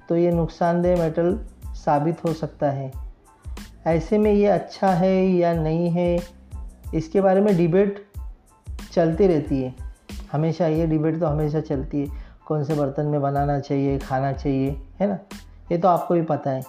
تو 0.07 0.17
یہ 0.17 0.31
نقصان 0.31 0.83
دہ 0.83 0.95
میٹل 0.99 1.35
ثابت 1.75 2.25
ہو 2.25 2.33
سکتا 2.33 2.75
ہے۔ 2.75 2.89
ایسے 3.85 4.17
میں 4.17 4.31
یہ 4.31 4.49
اچھا 4.49 4.99
ہے 4.99 5.25
یا 5.25 5.53
نہیں 5.53 5.95
ہے، 5.95 6.17
اس 6.91 7.07
کے 7.07 7.21
بارے 7.21 7.39
میں 7.39 7.53
ڈیبیٹ 7.53 7.99
چلتی 8.91 9.27
رہتی 9.27 9.63
ہے۔ 9.63 9.82
ہمیشہ 10.33 10.63
یہ 10.63 10.85
ڈیبیٹ 10.85 11.19
تو 11.19 11.31
ہمیشہ 11.31 11.57
چلتی 11.67 12.01
ہے، 12.01 12.05
کون 12.43 12.63
سے 12.63 12.73
برتن 12.73 13.05
میں 13.05 13.19
بنانا 13.19 13.59
چاہیے، 13.59 13.99
کھانا 14.07 14.33
چاہیے، 14.33 14.75
ہے 15.01 15.05
نا؟ 15.05 15.15
یہ 15.69 15.77
تو 15.81 15.87
آپ 15.87 16.07
کو 16.07 16.13
بھی 16.13 16.21
پتہ 16.21 16.49
ہے۔ 16.49 16.61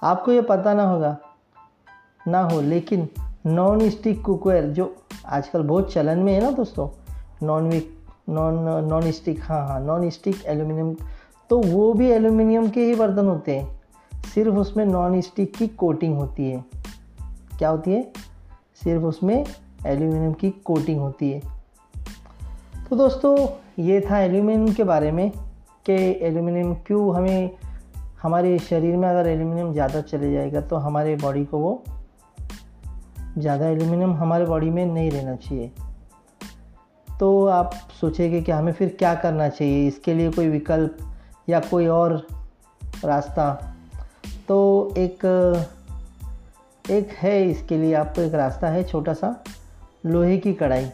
آپ 0.00 0.24
کو 0.24 0.32
یہ 0.32 0.40
پتہ 0.40 0.68
نہ 0.68 0.82
ہوگا، 0.82 1.16
نہ 2.26 2.36
ہو، 2.36 2.60
لیکن 2.60 3.04
نان 3.44 3.78
اسٹک 3.80 4.22
کوکویئر 4.22 4.62
جو 4.68 4.88
آج 5.22 5.50
کل 5.50 5.62
بہت 5.62 5.92
چلن 5.92 6.18
میں 6.18 6.34
ہے 6.34 6.40
نا 6.40 6.50
دوستوں 6.56 6.88
نان 7.42 7.66
وک 7.66 8.10
نان 8.28 8.54
نان 8.88 9.00
اسٹک 9.04 9.50
ہاں 9.50 9.68
ہاں 9.68 9.80
نان 9.80 10.02
اسٹک 10.02 10.46
ایلومینیم 10.46 10.92
تو 11.48 11.60
وہ 11.60 11.92
بھی 11.92 12.12
ایلومینیم 12.12 12.66
کے 12.66 12.84
ہی 12.84 12.94
برتن 12.94 13.26
ہوتے 13.26 13.60
ہیں۔ 13.60 13.66
صرف 14.34 14.52
اس 14.56 14.76
میں 14.76 14.84
نان 14.84 15.14
اسٹک 15.14 15.58
کی 15.58 15.68
کوٹنگ 15.76 16.14
ہوتی 16.14 16.52
ہے۔ 16.52 16.78
کیا 17.58 17.70
ہوتی 17.70 17.94
ہے؟ 17.94 18.02
صرف 18.84 19.00
اس 19.04 19.22
میں 19.22 19.44
ایلومینیم 19.84 20.32
کی 20.32 20.50
کوٹنگ 20.50 20.98
ہوتی 20.98 21.34
ہے۔ 21.34 21.59
تو 22.90 22.96
دوستو، 22.96 23.36
یہ 23.76 24.00
تھا 24.00 24.16
ایلومینیم 24.16 24.66
کے 24.66 24.84
بارے 24.84 25.10
میں 25.10 25.30
کہ 25.82 26.18
ایلومینیم 26.20 26.74
کیوں 26.74 27.14
ہمیں 27.14 27.48
ہمارے 28.24 28.56
شریر 28.68 28.96
میں 28.96 29.08
اگر 29.08 29.24
ایلومینیم 29.24 29.72
زیادہ 29.72 30.00
چلے 30.10 30.32
جائے 30.32 30.52
گا 30.52 30.60
تو 30.60 30.86
ہمارے 30.86 31.16
باڈی 31.22 31.44
کو 31.44 31.58
وہ 31.58 31.76
زیادہ 33.36 33.64
ایلومینیم 33.64 34.14
ہمارے 34.14 34.44
باڈی 34.44 34.70
میں 34.70 34.86
نہیں 34.86 35.10
رہنا 35.10 35.36
چاہیے۔ 35.36 35.68
تو 37.18 37.48
آپ 37.48 37.70
سوچیں 38.00 38.30
گے 38.30 38.40
کہ 38.40 38.52
ہمیں 38.52 38.72
پھر 38.78 38.88
کیا 38.88 39.14
کرنا 39.14 39.48
چاہیے؟ 39.48 39.88
اس 39.88 39.98
کے 39.98 40.14
لیے 40.14 40.30
کوئی 40.34 40.56
وکلپ 40.56 40.92
یا 41.46 41.60
کوئی 41.70 41.86
اور 41.86 42.10
راستہ۔ 43.04 43.56
تو 44.46 44.88
ایک 44.94 45.24
ایک 46.88 47.08
ہے 47.22 47.50
اس 47.50 47.58
کے 47.68 47.76
لیے 47.76 47.96
آپ 47.96 48.14
کو 48.14 48.22
ایک 48.22 48.34
راستہ 48.34 48.66
ہے، 48.66 48.82
چھوٹا 48.82 49.14
سا، 49.14 49.30
لوہے 50.04 50.40
کی 50.40 50.54
کڑھائی۔ 50.54 50.86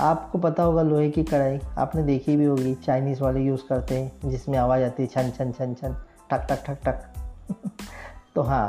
آپ 0.00 0.32
کو 0.32 0.38
پتہ 0.38 0.62
ہوگا 0.62 0.82
لوہے 0.82 1.10
کی 1.10 1.24
کڑھائی۔ 1.24 1.58
آپ 1.76 1.94
نے 1.94 2.02
دیکھی 2.02 2.36
بھی 2.36 2.46
ہوگی 2.46 2.74
چائنیز 2.84 3.22
والے 3.22 3.40
یوز 3.40 3.62
کرتے 3.62 4.02
ہیں، 4.02 4.08
جس 4.22 4.48
میں 4.48 4.58
آواز 4.58 4.82
آتی 4.82 5.02
ہے 5.02 5.08
چھن 5.08 5.30
چھن 5.36 5.50
چھن 5.56 5.72
چھن، 5.78 5.90
ٹھک 6.26 6.48
ٹھک 6.48 6.66
ٹھک 6.66 6.84
ٹھک۔ 6.84 7.18
تو 8.34 8.48
ہاں 8.48 8.68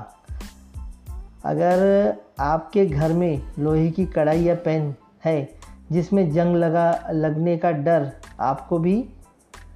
اگر 1.44 2.12
آپ 2.38 2.74
کے 2.74 2.88
گھر 2.94 3.10
میں 3.10 3.38
لوہے 3.58 3.90
کی 3.92 4.06
کڑھائی 4.06 4.46
یا 4.46 4.56
پین 4.64 4.92
ہے، 5.26 5.46
جس 5.90 6.14
میں 6.14 6.24
جنگ 6.24 6.56
لگا، 6.56 6.92
لگنے 7.12 7.58
کا 7.58 7.72
ڈر 7.72 8.04
آپ 8.38 8.70
کو 8.70 8.78
بھی 8.78 9.04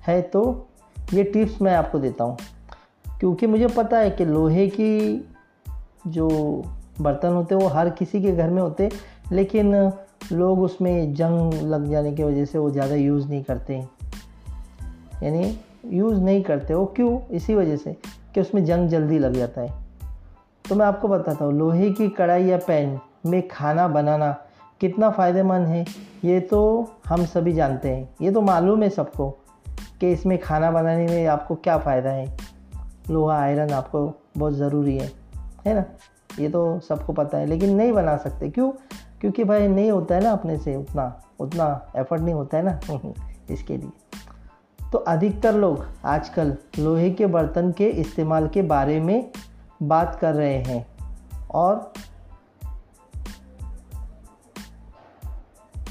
ہے، 0.08 0.22
تو 0.22 0.63
یہ 1.12 1.24
ٹپس 1.24 1.62
میں 1.62 1.76
آپ 1.76 1.91
کو 1.91 1.98
دیتا 1.98 2.24
ہوں۔ 2.24 2.36
کیونکہ 3.20 3.48
مجھے 3.48 3.68
پتہ 3.76 3.96
ہے 3.96 4.10
کہ 4.10 4.26
لوہے 4.26 4.70
کی 4.70 5.24
جو 6.06 6.30
برتن 7.00 7.28
ہوتے 7.28 7.56
وہ 7.56 7.74
ہر 7.74 7.88
کسی 8.00 8.22
کے 8.22 8.38
گھر 8.38 8.50
میں 8.50 8.62
ہوتے 8.62 8.89
لیکن 9.30 9.76
لوگ 10.32 10.64
اس 10.64 10.82
میں 10.82 11.14
جنگ 11.16 11.64
لگ 11.64 11.90
جانے 11.90 12.12
کی 12.12 12.24
وجہ 12.24 12.46
سے 12.46 12.58
وہ 12.58 12.70
زیادہ 12.70 12.94
یوز 12.94 13.26
نہیں 13.26 13.44
کرتے. 13.44 13.82
یعنی 15.22 15.52
یوز 15.84 16.20
نہیں 16.20 16.44
کرتے. 16.44 16.74
وہ 16.74 16.86
کیوں؟ 16.86 17.20
اسی 17.30 17.56
وجہ 17.56 17.76
سے 17.78 17.94
کہ 18.34 18.40
اس 18.40 18.54
میں 18.54 18.62
جنگ 18.62 18.88
جلدی 18.88 19.20
لگ 19.20 19.28
جاتا 19.28 19.62
ہے. 19.62 19.68
تو 20.70 20.76
میں 20.76 20.86
آپ 20.86 21.02
کو 21.02 21.08
بتاتا 21.08 21.46
ہوں، 21.46 21.52
لوہے 21.52 21.94
کی 21.94 22.10
کڑھائی 22.10 22.48
یا 22.48 22.58
پین 22.66 22.96
میں 23.24 23.42
کھانا 23.50 23.88
بنانا 23.88 24.34
کتنا 24.78 25.10
فائدہ 25.10 25.44
مند 25.44 25.68
ہے؟ 25.68 25.84
یہ 26.24 26.40
تو 26.50 26.86
ہم 27.12 27.26
سبھی 27.34 27.52
جانتے 27.52 27.96
ہیں. 27.96 28.04
یہ 28.20 28.32
تو 28.32 28.42
معلوم 28.42 28.84
ہے 28.84 28.90
سب 28.90 29.14
کو 29.14 29.32
کہ 30.00 30.14
اس 30.14 30.26
میں 30.26 30.38
کھانا 30.44 30.70
بنانے 30.70 31.08
میں 31.10 31.28
آپ 31.28 31.48
کو 31.48 31.56
کیا 31.56 31.78
فائدہ 31.78 32.10
ہے. 32.10 32.26
لوہا 33.10 33.40
آئرن 33.40 33.74
آپ 33.74 33.92
کو 33.92 34.12
بہت 34.40 34.56
ضروری 34.56 35.00
ہے 35.00 35.08
ہے 35.66 35.74
نا؟ 35.74 35.82
یہ 36.38 36.50
تو 36.52 36.78
سب 36.88 37.06
کو 37.06 37.14
پتہ 37.14 37.38
ہے، 37.38 37.46
لیکن 37.46 37.78
نہیں 37.78 37.92
بنا 37.92 38.18
سکتے. 38.18 38.50
کیوں؟ 38.50 38.72
کیونکہ 39.26 39.44
بھائی 39.44 39.68
نہیں 39.68 39.92
ہوتا 39.92 40.16
ہے 40.16 40.20
نا 40.20 40.32
اپنے 40.32 40.58
سے، 40.58 40.76
اتنا 40.76 41.10
اتنا 41.40 41.80
ایفرٹ 41.94 42.22
نہیں 42.22 42.34
ہوتا 42.34 42.58
ہے 42.58 42.64
نا۔ 42.64 42.94
اس 43.48 43.64
کے 43.64 43.78
لیے۔ 43.78 43.90
تو 44.92 45.04
ادھکتر 45.06 45.54
لوگ 45.54 45.76
آج 46.02 46.30
کل 46.30 46.54
لوہے 46.78 47.10
کے 47.10 47.28
برتن 47.28 47.72
کے 47.72 47.92
استعمال 47.94 48.48
کے 48.48 48.62
بارے 48.62 49.00
میں 49.00 49.22
بات 49.84 50.20
کر 50.20 50.34
رہے 50.34 50.64
ہیں۔ 50.64 50.84
اور 51.48 51.78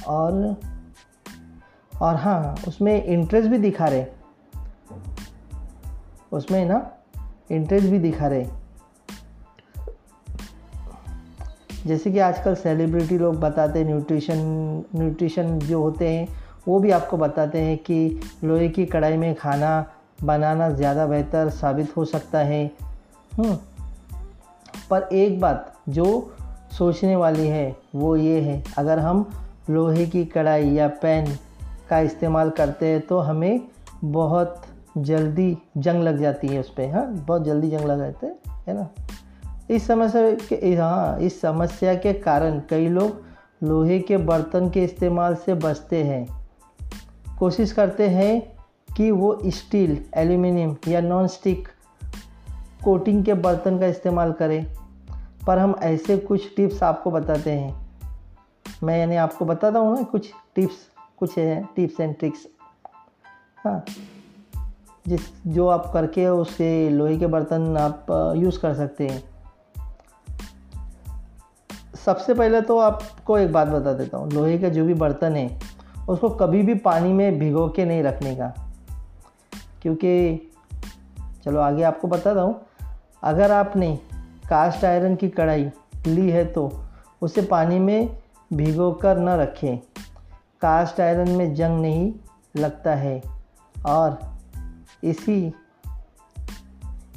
اور 0.05 0.33
اور 1.99 2.15
ہاں 2.15 2.57
اس 2.67 2.81
میں 2.81 3.01
انٹرسٹ 3.05 3.49
بھی 3.49 3.71
دکھا 3.71 3.91
رہے۔ 3.91 4.05
اس 6.31 6.51
میں 6.51 6.65
نا 6.65 6.79
انٹرسٹ 7.49 7.87
بھی 7.87 8.11
دکھا 8.11 8.29
رہے۔ 8.29 8.45
جیسے 11.85 12.11
کہ 12.11 12.23
آج 12.23 12.39
کل 12.39 12.55
سیلیبریٹی 12.55 13.19
لوگ 13.19 13.33
بتاتے 13.33 13.79
ہیں 13.79 13.87
نیوٹریشن 13.87 14.37
نیوٹریشن 14.95 15.59
جو 15.59 15.77
ہوتے 15.77 16.09
ہیں، 16.09 16.27
وہ 16.67 16.79
بھی 16.79 16.93
آپ 16.93 17.11
کو 17.11 17.17
بتاتے 17.17 17.65
ہیں 17.65 17.77
کہ 17.85 18.09
لوہے 18.43 18.69
کی 18.69 18.87
کڑھائی 18.87 19.17
میں 19.17 19.35
کھانا 19.39 19.83
بنانا 20.27 20.69
زیادہ 20.69 21.07
بہتر 21.11 21.49
ثابت 21.61 21.97
ہو 21.97 22.05
سکتا 22.05 22.47
ہے۔ 22.47 22.69
پر 24.89 25.01
ایک 25.11 25.39
بات 25.39 25.57
جو 25.87 26.21
سوچنے 26.71 27.17
والی 27.17 27.51
ہے، 27.51 27.73
وہ 27.95 28.21
یہ 28.21 28.41
ہے، 28.41 28.61
اگر 28.77 28.99
ہم 28.99 29.23
لوہے 29.69 30.05
کی 30.05 30.25
کڑھائی 30.25 30.75
یا 30.75 30.89
پین 31.01 31.25
کا 31.89 31.99
استعمال 31.99 32.51
کرتے 32.51 32.87
ہیں 32.87 32.99
تو 33.09 33.31
ہمیں 33.31 33.59
بہت 34.05 34.57
جلدی 34.95 35.55
جنگ 35.75 36.03
لگ 36.03 36.11
جاتی 36.11 36.55
ہے 36.55 36.61
اس 36.61 36.75
پہ۔ 36.75 36.91
ہاں 36.91 37.05
بہت 37.27 37.45
جلدی 37.45 37.71
جنگ 37.71 37.87
لگ 37.87 37.93
جاتے 37.93 38.27
ہے 38.69 38.73
نا؟ 38.73 39.03
اس 39.69 39.83
سمسیا 39.83 40.49
کے 40.49 40.77
ہاں 40.77 41.21
اس 41.21 41.41
سمسیا 41.41 41.95
کے 41.95 42.13
کارن 42.13 42.59
کئی 42.69 42.89
لوگ 42.89 43.11
لوہے 43.65 43.99
کے 43.99 44.17
برتن 44.17 44.69
کے 44.69 44.85
استعمال 44.85 45.35
سے 45.45 45.55
بچتے 45.55 46.05
ہیں۔ 46.05 46.25
کوشش 47.39 47.73
کرتے 47.73 48.09
ہیں 48.09 48.41
کہ 48.97 49.13
وہ 49.13 49.35
اسٹیل، 49.41 49.95
ایلومینیم 50.13 50.73
یا 50.87 51.01
نان 51.01 51.29
سٹک 51.29 51.69
کوٹنگ 52.83 53.23
کے 53.23 53.35
برتن 53.35 53.79
کا 53.79 53.87
استعمال 53.87 54.33
کرے 54.33 54.61
پر 55.45 55.57
ہم 55.57 55.73
ایسے 55.81 56.17
کچھ 56.29 56.49
ٹپس 56.57 56.83
آپ 56.83 57.05
کو 57.05 57.11
بتاتے 57.11 57.59
ہیں۔ 57.59 57.73
میں 58.83 58.99
یعنی 58.99 59.17
آپ 59.17 59.39
کو 59.39 59.45
بتاتا 59.45 59.79
ہوں 59.79 59.97
نا 59.97 60.03
کچھ 60.11 60.33
ٹپس، 60.53 60.77
کچھ 61.15 61.39
ہیں 61.39 61.63
ٹپس 61.75 62.01
اینڈ 62.01 62.15
ٹرکس۔ 62.21 62.47
ہاں 63.65 63.79
جس 65.07 65.21
جو 65.45 65.71
آپ 65.71 65.93
کر 65.93 66.07
کے 66.07 66.27
اس 66.27 66.49
سے 66.57 66.89
لوہے 66.91 67.17
کے 67.17 67.27
برتن 67.27 67.77
آپ 67.77 68.13
یوز 68.35 68.59
کر 68.59 68.75
سکتے 68.75 69.09
ہیں۔ 69.09 69.19
سب 72.05 72.21
سے 72.21 72.35
پہلے 72.35 72.61
تو 72.61 72.81
آپ 72.81 73.25
کو 73.25 73.35
ایک 73.35 73.51
بات 73.51 73.69
بتا 73.69 73.93
دیتا 73.93 74.19
ہوں، 74.19 74.27
لوہے 74.33 74.59
کا 74.59 74.69
جو 74.69 74.85
بھی 74.85 74.95
برتن 74.95 75.37
ہے 75.37 75.49
اس 76.07 76.19
کو 76.21 76.29
کبھی 76.29 76.63
بھی 76.63 76.75
پانی 76.75 77.13
میں 77.13 77.31
بھگو 77.31 77.69
کے 77.69 77.85
نہیں 77.85 78.03
رکھنے 78.03 78.35
کا۔ 78.35 78.51
کیونکہ، 79.81 80.37
چلو 81.45 81.61
آگے 81.61 81.85
آپ 81.85 82.01
کو 82.01 82.09
بتاتا 82.09 82.43
ہوں، 82.43 82.53
اگر 83.23 83.51
آپ 83.51 83.77
نے 83.77 83.97
کاسٹ 84.49 84.85
آئرن 84.85 85.17
کی 85.17 85.31
کڑھائی 85.31 85.69
لی 86.07 86.33
ہے 86.33 86.45
تو 86.45 86.71
اسے 87.21 87.41
پانی 87.41 87.79
میں 87.79 88.07
بھگو 88.51 88.91
کر 88.91 89.17
نہ 89.17 89.31
رکھیں۔ 89.31 89.77
کاسٹ 90.59 91.01
آئرن 91.01 91.31
میں 91.31 91.55
جنگ 91.55 91.81
نہیں 91.81 92.11
لگتا 92.55 93.01
ہے۔ 93.01 93.21
اور 93.83 94.11
اسی، 95.03 95.51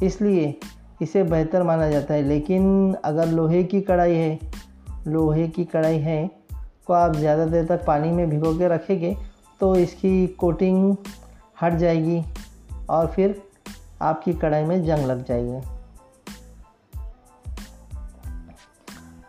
اس 0.01 0.21
لیے 0.21 0.51
اسے 0.99 1.23
بہتر 1.23 1.61
مانا 1.61 1.89
جاتا 1.89 2.13
ہے۔ 2.13 2.21
لیکن 2.21 2.93
اگر 3.03 3.25
لوہے 3.25 3.63
کی 3.63 3.81
کڑھائی 3.81 4.17
ہے 4.19 4.37
لوہے 5.07 5.47
کی 5.47 5.63
کڑھائی 5.63 6.03
ہے، 6.05 6.27
کو 6.85 6.93
آپ 6.93 7.15
زیادہ 7.15 7.45
دیر 7.51 7.65
تک 7.65 7.85
پانی 7.85 8.11
میں 8.11 8.25
بھگو 8.25 8.53
کے 8.57 8.67
رکھیں 8.69 8.99
گے 8.99 9.13
تو 9.59 9.71
اس 9.71 9.93
کی 9.93 10.27
کوٹنگ 10.35 10.91
ہٹ 11.63 11.79
جائے 11.79 12.03
گی 12.03 12.21
اور 12.85 13.07
پھر 13.15 13.31
آپ 13.99 14.23
کی 14.25 14.33
کڑھائی 14.33 14.65
میں 14.65 14.77
جنگ 14.77 15.05
لگ 15.05 15.23
جائے 15.27 15.43
گی۔ 15.43 15.57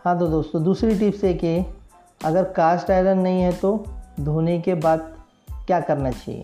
ہاں 0.05 0.15
تو 0.19 0.27
دوستو، 0.27 0.59
دوسری 0.59 0.93
ٹپس 0.99 1.23
ہے 1.23 1.33
کہ 1.33 1.59
اگر 2.23 2.43
کاسٹ 2.43 2.89
آئرن 2.89 3.19
نہیں 3.19 3.43
ہے 3.43 3.49
تو 3.61 3.77
دھونے 4.25 4.59
کے 4.59 4.75
بعد 4.75 4.97
کیا 5.67 5.79
کرنا 5.79 6.11
چاہیے؟ 6.11 6.43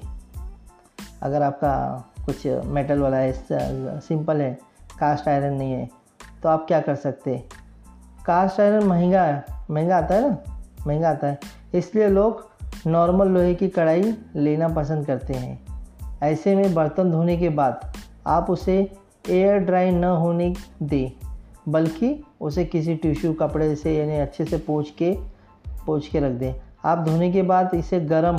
اگر 1.22 1.42
آپ 1.42 1.60
کا 1.60 2.02
کچھ 2.26 2.48
میٹل 2.66 3.02
والا 3.02 3.18
ہے 3.18 3.32
سمپل 4.08 4.42
ہے، 4.42 4.54
کاسٹ 5.00 5.28
آئرن 5.28 5.58
نہیں 5.58 5.76
ہے، 5.76 5.86
تو 6.42 6.50
آپ 6.50 6.68
کیا 6.68 6.82
کر 6.82 6.96
سکتے؟ 6.96 7.38
کاسٹ 8.26 8.60
آئرن 8.60 8.86
مہنگا 8.86 9.28
ہے، 9.28 9.40
مہنگا 9.70 9.98
آتا 9.98 10.16
ہے 10.16 10.22
نا، 10.22 10.60
مہنگا 10.86 11.10
آتا 11.10 11.30
ہے۔ 11.30 11.36
اس 11.72 11.96
لیے 11.96 12.08
لوگ 12.08 12.32
نارمل 12.86 13.32
لوہے 13.32 13.54
کی 13.54 13.70
کڑھائی 13.70 14.12
لینا 14.34 14.68
پسند 14.76 15.04
کرتے 15.04 15.34
ہیں۔ 15.34 15.56
ایسے 16.22 16.56
میں 16.56 16.64
برتن 16.74 17.12
دھونے 17.12 17.38
کے 17.38 17.50
بعد 17.50 17.72
آپ 18.24 18.52
اسے 18.52 18.86
ایئر 19.28 19.58
ڈرائی 19.58 19.92
نہ 19.92 20.06
ہونے 20.06 20.54
دیں، 20.80 21.08
بلکہ 21.70 22.22
اسے 22.40 22.66
کسی 22.72 22.96
ٹیشو 22.96 23.34
کپڑے 23.34 23.76
سے 23.76 23.94
یعنی 23.94 24.22
اچھے 24.22 24.46
سے 24.46 24.58
پوچھ 24.58 24.94
کے 24.94 25.14
پوچھ 25.86 26.12
کے 26.12 26.20
رکھ 26.20 26.34
دیں۔ 26.34 26.54
آپ 26.84 27.06
دھونے 27.06 27.32
کے 27.32 27.44
بعد 27.44 27.64
اسے 27.72 28.00
گرم 28.10 28.36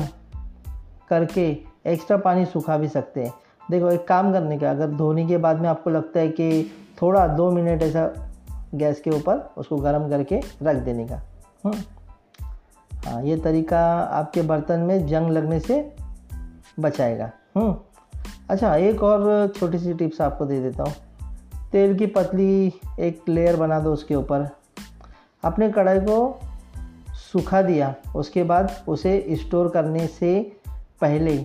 کر 1.08 1.24
کے 1.24 1.54
ایکسٹرا 1.84 2.16
پانی 2.16 2.44
سکھا 2.44 2.76
بھی 2.76 2.88
سکتے 2.88 3.22
ہیں۔ 3.22 3.30
دیکھو، 3.70 3.86
ایک 3.86 4.08
کام 4.08 4.32
کرنے 4.32 4.58
کا، 4.58 4.70
اگر 4.70 4.88
دھونے 4.88 5.24
کے 5.24 5.38
بعد 5.38 5.54
میں 5.54 5.68
آپ 5.68 5.84
کو 5.84 5.90
لگتا 5.90 6.20
ہے 6.20 6.28
کہ 6.28 6.62
تھوڑا 6.96 7.34
دو 7.38 7.50
منٹ 7.50 7.82
ایسا 7.82 8.08
گیس 8.80 9.00
کے 9.00 9.10
اوپر 9.10 9.38
اس 9.56 9.68
کو 9.68 9.76
گرم 9.76 10.10
کر 10.10 10.22
کے 10.22 10.40
رکھ 10.60 10.86
دینے 10.86 11.06
کا۔ 11.06 11.16
ہاں۔, 11.64 11.72
ہاں، 13.06 13.22
یہ 13.22 13.36
طریقہ 13.42 14.08
آپ 14.10 14.32
کے 14.32 14.42
برتن 14.42 14.80
میں 14.80 14.98
جنگ 14.98 15.30
لگنے 15.30 15.60
سے 15.60 15.88
بچائے 16.78 17.18
گا۔ 17.18 17.28
ہاں۔ 17.56 17.74
اچھا 18.48 18.72
ایک 18.72 19.02
اور 19.02 19.46
چھوٹی 19.58 19.78
سی 19.78 19.92
ٹپس 19.92 20.20
آپ 20.20 20.38
کو 20.38 20.44
دے 20.44 20.60
دیتا 20.62 20.82
ہوں۔ 20.82 21.24
تیل 21.70 21.96
کی 21.96 22.06
پتلی 22.06 22.70
ایک 22.96 23.20
لیئر 23.26 23.56
بنا 23.56 23.80
دو 23.84 23.92
اس 23.92 24.04
کے 24.04 24.14
اوپر۔ 24.14 24.42
اپنے 25.42 25.68
کڑھائی 25.74 26.00
کو 26.06 26.36
سکھا 27.34 27.60
دیا، 27.60 27.92
اس 28.14 28.30
کے 28.30 28.44
بعد 28.44 28.64
اسے 28.86 29.20
اسٹور 29.24 29.66
کرنے 29.66 30.06
سے 30.18 30.42
پہلے 30.98 31.44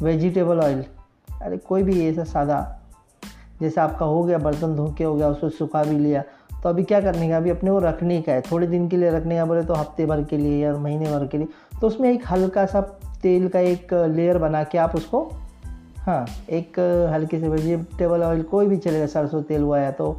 ویجیٹیبل 0.00 0.60
آئل، 0.64 0.80
ارے 1.40 1.58
کوئی 1.58 1.82
بھی 1.82 2.00
ایسا 2.00 2.24
سادہ 2.24 2.64
جیسے 3.60 3.80
آپ 3.80 3.98
کا 3.98 4.04
ہو 4.04 4.28
گیا، 4.28 4.38
برتن 4.38 4.76
دھو 4.76 4.86
کے 4.86 5.04
ہو 5.04 5.18
گیا 5.18 5.26
اس 5.26 5.36
کو 5.40 5.50
سکھا 5.50 5.82
بھی 5.82 5.98
لیا 5.98 6.22
تو 6.62 6.68
ابھی 6.68 6.84
کیا 6.84 7.00
کرنے 7.00 7.28
کا؟ 7.28 7.36
ابھی 7.36 7.50
اپنے 7.50 7.70
کو 7.70 7.80
رکھنے 7.80 8.22
کا 8.22 8.32
ہے۔ 8.32 8.40
تھوڑے 8.40 8.66
دن 8.66 8.88
کے 8.88 8.96
لیے 8.96 9.10
رکھنے 9.10 9.36
کا 9.36 9.44
بولے 9.44 9.62
تو 9.62 9.80
ہفتے 9.80 10.06
بھر 10.06 10.22
کے 10.22 10.36
لیے 10.36 10.58
یا 10.58 10.72
مہینے 10.76 11.04
بھر 11.04 11.26
کے 11.26 11.38
لیے۔ 11.38 11.46
تو 11.80 11.86
اس 11.86 12.00
میں 12.00 12.10
ایک 12.10 12.20
ہلکا 12.32 12.66
سا 12.66 12.80
تیل 13.20 13.48
کا 13.48 13.58
ایک 13.58 13.94
لیئر 14.06 14.38
بنا 14.38 14.62
کے 14.62 14.78
آپ 14.78 14.90
اس 14.92 15.04
کو 15.04 15.30
ہاں 16.06 16.26
ایک 16.46 16.78
ہلکے 17.16 17.40
سے 17.40 17.48
ویجیٹیبل 17.48 18.22
آئل 18.22 18.42
کوئی 18.42 18.68
بھی 18.68 18.76
چلے 18.76 19.00
گا، 19.00 19.06
سرسوں 19.06 19.42
تیل 19.42 19.62
ہوا 19.62 19.80
یا 19.80 19.90
تو 19.90 20.14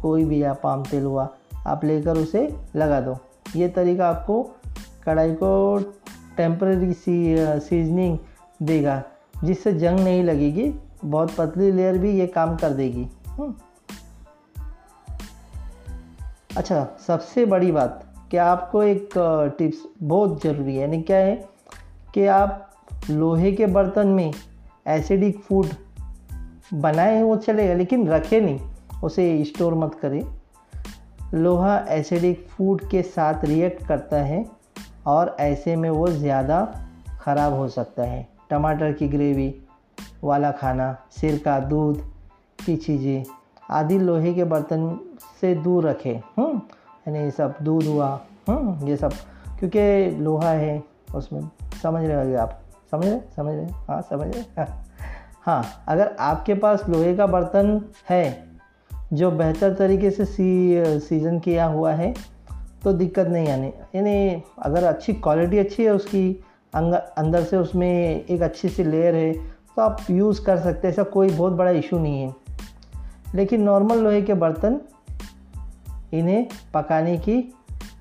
کوئی 0.00 0.24
بھی 0.24 0.38
یا 0.38 0.52
پام 0.52 0.82
تیل 0.90 1.04
ہوا، 1.04 1.26
آپ 1.64 1.84
لے 1.84 2.02
کر 2.04 2.16
اسے 2.16 2.46
لگا 2.74 3.00
دو۔ 3.06 3.12
یہ 3.54 3.68
طریقہ 3.74 4.02
آپ 4.02 4.26
کو 4.26 4.48
کڑھائی 5.00 5.34
کو 5.34 5.78
ٹیمپریری 6.34 6.92
سی 7.04 7.36
سیزننگ 7.68 8.16
دے 8.58 8.84
گا، 8.84 9.00
جس 9.42 9.56
سے 9.62 9.72
جنگ 9.72 10.00
نہیں 10.00 10.22
لگے 10.22 10.54
گی، 10.54 10.70
بہت 11.10 11.30
پتلی 11.36 11.70
لیئر 11.70 11.94
بھی 11.94 12.18
یہ 12.18 12.26
کام 12.26 12.56
کر 12.60 12.70
دے 12.70 12.84
گی۔ 12.84 13.04
اچھا 16.56 16.86
سب 17.06 17.22
سے 17.22 17.44
بڑی 17.44 17.72
بات، 17.72 17.90
کہ 18.30 18.38
آپ 18.38 18.72
کو 18.72 18.80
ایک 18.80 19.18
ٹپس 19.58 20.02
بہت 20.08 20.38
ضروری 20.44 20.76
ہے۔ 20.76 20.82
یعنی 20.82 21.02
کیا 21.02 21.16
ہے 21.16 21.36
کہ 22.12 22.28
آپ 22.28 22.50
لوہے 23.08 23.50
کے 23.52 23.66
برتن 23.66 24.08
میں 24.08 24.30
ایسیڈک 24.84 25.44
فوڈ 25.46 25.66
بنائیں 26.80 27.22
وہ 27.22 27.36
چلے 27.36 27.68
گا، 27.68 27.74
لیکن 27.74 28.08
رکھے 28.08 28.40
نہیں، 28.40 28.58
اسے 29.02 29.40
اسٹور 29.42 29.72
مت 29.72 30.00
کرے 30.00 30.20
لوہا 31.32 31.76
ایسیڈک 31.76 32.48
فوڈ 32.50 32.82
کے 32.90 33.02
ساتھ 33.14 33.44
ریئیکٹ 33.44 33.86
کرتا 33.88 34.28
ہے 34.28 34.42
اور 35.02 35.26
ایسے 35.38 35.76
میں 35.76 35.90
وہ 35.90 36.06
زیادہ 36.06 36.64
خراب 37.06 37.52
ہو 37.52 37.68
سکتا 37.68 38.06
ہے۔ 38.06 38.22
ٹماٹر 38.48 38.92
کی 38.92 39.12
گریوی 39.12 39.50
والا 40.22 40.50
کھانا 40.50 40.92
سرکہ 41.10 41.58
دودھ 41.70 41.98
کی 42.66 42.76
چیزیں، 42.76 43.24
آدھی 43.68 43.98
لوہے 43.98 44.32
کے 44.32 44.44
برتن 44.44 44.86
سے 45.40 45.54
دور 45.54 45.84
رکھے۔ 45.84 46.18
ہوں 46.38 46.52
یعنی 47.06 47.18
یہ 47.18 47.30
سب 47.36 47.48
دودھ 47.58 47.86
ہوا۔ 47.86 48.16
ہوں، 48.48 48.74
یہ 48.88 48.96
سب۔ 48.96 49.08
کیونکہ 49.58 50.10
لوہا 50.18 50.52
ہے، 50.52 50.80
اس 51.14 51.32
میں 51.32 51.40
سمجھ 51.82 52.04
رہے 52.04 52.24
ہوگے 52.24 52.36
آپ۔ 52.36 52.50
سمجھ 52.90 53.06
رہے؟ 53.06 53.18
سمجھ 53.34 53.54
رہے؟ 53.54 53.66
ہاں 53.88 54.02
سمجھ 54.08 54.28
رہے؟ 54.28 54.64
ہاں 55.46 55.62
اگر 55.86 56.06
آپ 56.18 56.46
کے 56.46 56.54
پاس 56.54 56.88
لوہے 56.88 57.14
کا 57.16 57.26
برتن 57.26 57.78
ہے 58.10 58.32
جو 59.10 59.30
بہتر 59.30 59.74
طریقے 59.74 60.10
سے 60.10 60.24
سی، 60.24 60.82
سیزن 61.08 61.38
کیا 61.38 61.68
ہوا 61.68 61.98
ہے، 61.98 62.12
تو 62.82 62.92
دقت 62.92 63.28
نہیں 63.28 63.52
آنی۔ 63.52 63.70
یعنی 63.92 64.34
اگر 64.56 64.86
اچھی 64.86 65.12
کوالٹی 65.12 65.60
اچھی 65.60 65.84
ہے 65.84 65.88
اس 65.88 66.04
کی 66.04 66.34
اندر 67.16 67.40
سے 67.50 67.56
اس 67.56 67.74
میں 67.74 68.20
ایک 68.26 68.42
اچھی 68.42 68.68
سی 68.68 68.82
لیئر 68.82 69.14
ہے، 69.14 69.32
تو 69.76 69.82
آپ 69.82 70.10
یوز 70.10 70.40
کر 70.40 70.56
سکتے 70.56 70.88
ایسا 70.88 71.02
کوئی 71.02 71.28
بہت 71.36 71.52
بڑا 71.52 71.70
ایشو 71.70 71.98
نہیں 71.98 72.26
ہے۔ 72.26 72.30
لیکن 73.32 73.64
نارمل 73.64 73.98
لوہے 73.98 74.20
کے 74.20 74.34
برتن 74.34 74.74
انہیں 76.20 76.44
پکانے 76.72 77.16
کی 77.16 77.50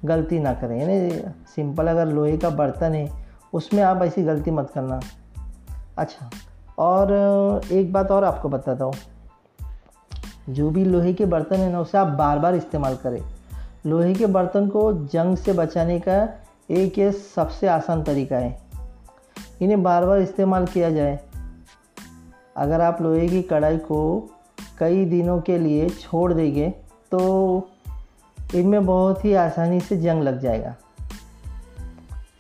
غلطی 0.04 0.40
نہ 0.40 0.50
کریں۔ 0.60 0.82
یعنی 0.82 1.10
سمپل 1.56 1.88
اگر 1.88 2.06
لوہے 2.06 2.38
کا 2.38 2.50
برتن 2.50 2.96
ہے، 2.96 3.08
اس 3.54 3.74
میں 3.74 3.84
آپ 3.84 4.04
ایسی 4.04 4.26
غلطی 4.26 4.52
مت 4.52 4.74
کرنا۔ 4.74 5.00
اچھا 5.96 6.30
اور 6.76 7.08
ایک 7.70 7.92
بات 7.92 8.12
اور 8.12 8.24
آپ 8.24 8.42
کو 8.42 8.50
بتاتا 8.50 8.86
ہوں۔ 8.86 8.92
جو 10.48 10.70
بھی 10.70 10.84
لوہے 10.84 11.14
کے 11.14 11.26
برتن 11.26 11.56
ہیں 11.56 11.70
نا، 11.70 11.80
اسے 11.80 11.98
آپ 11.98 12.08
بار 12.08 12.38
بار 12.38 12.54
استعمال 12.54 12.96
کریں۔ 13.02 13.18
لوہے 13.86 14.14
کے 14.14 14.28
برتن 14.28 14.70
کو 14.70 14.92
جنگ 15.12 15.36
سے 15.36 15.54
بچانے 15.54 16.00
کا 16.00 16.26
ایک 16.68 17.00
یہ 17.00 17.10
سب 17.36 17.52
سے 17.52 17.70
آسان 17.70 18.04
طریقہ 18.04 18.34
ہے۔ 18.34 18.58
انہیں 19.60 19.76
بار 19.76 20.04
بار 20.04 20.18
استعمال 20.18 20.66
کیا 20.74 20.90
جائے۔ 20.90 21.18
اگر 22.56 22.80
آپ 22.80 23.02
لوہے 23.02 23.28
کی 23.28 23.44
کڑھائی 23.44 23.80
کو 23.80 24.26
کئی 24.76 25.10
دنوں 25.10 25.40
کے 25.40 25.58
لیے 25.58 25.88
چھوڑ 25.90 26.34
دیں 26.34 26.56
گے، 26.56 26.70
تو 27.10 27.62
ان 28.54 28.70
میں 28.70 28.80
بہت 28.80 29.26
ہی 29.26 29.38
آسانی 29.38 29.80
سے 29.88 29.96
جنگ 29.96 30.24
لگ 30.24 30.30
جائے 30.30 30.64
گا۔ 30.64 30.74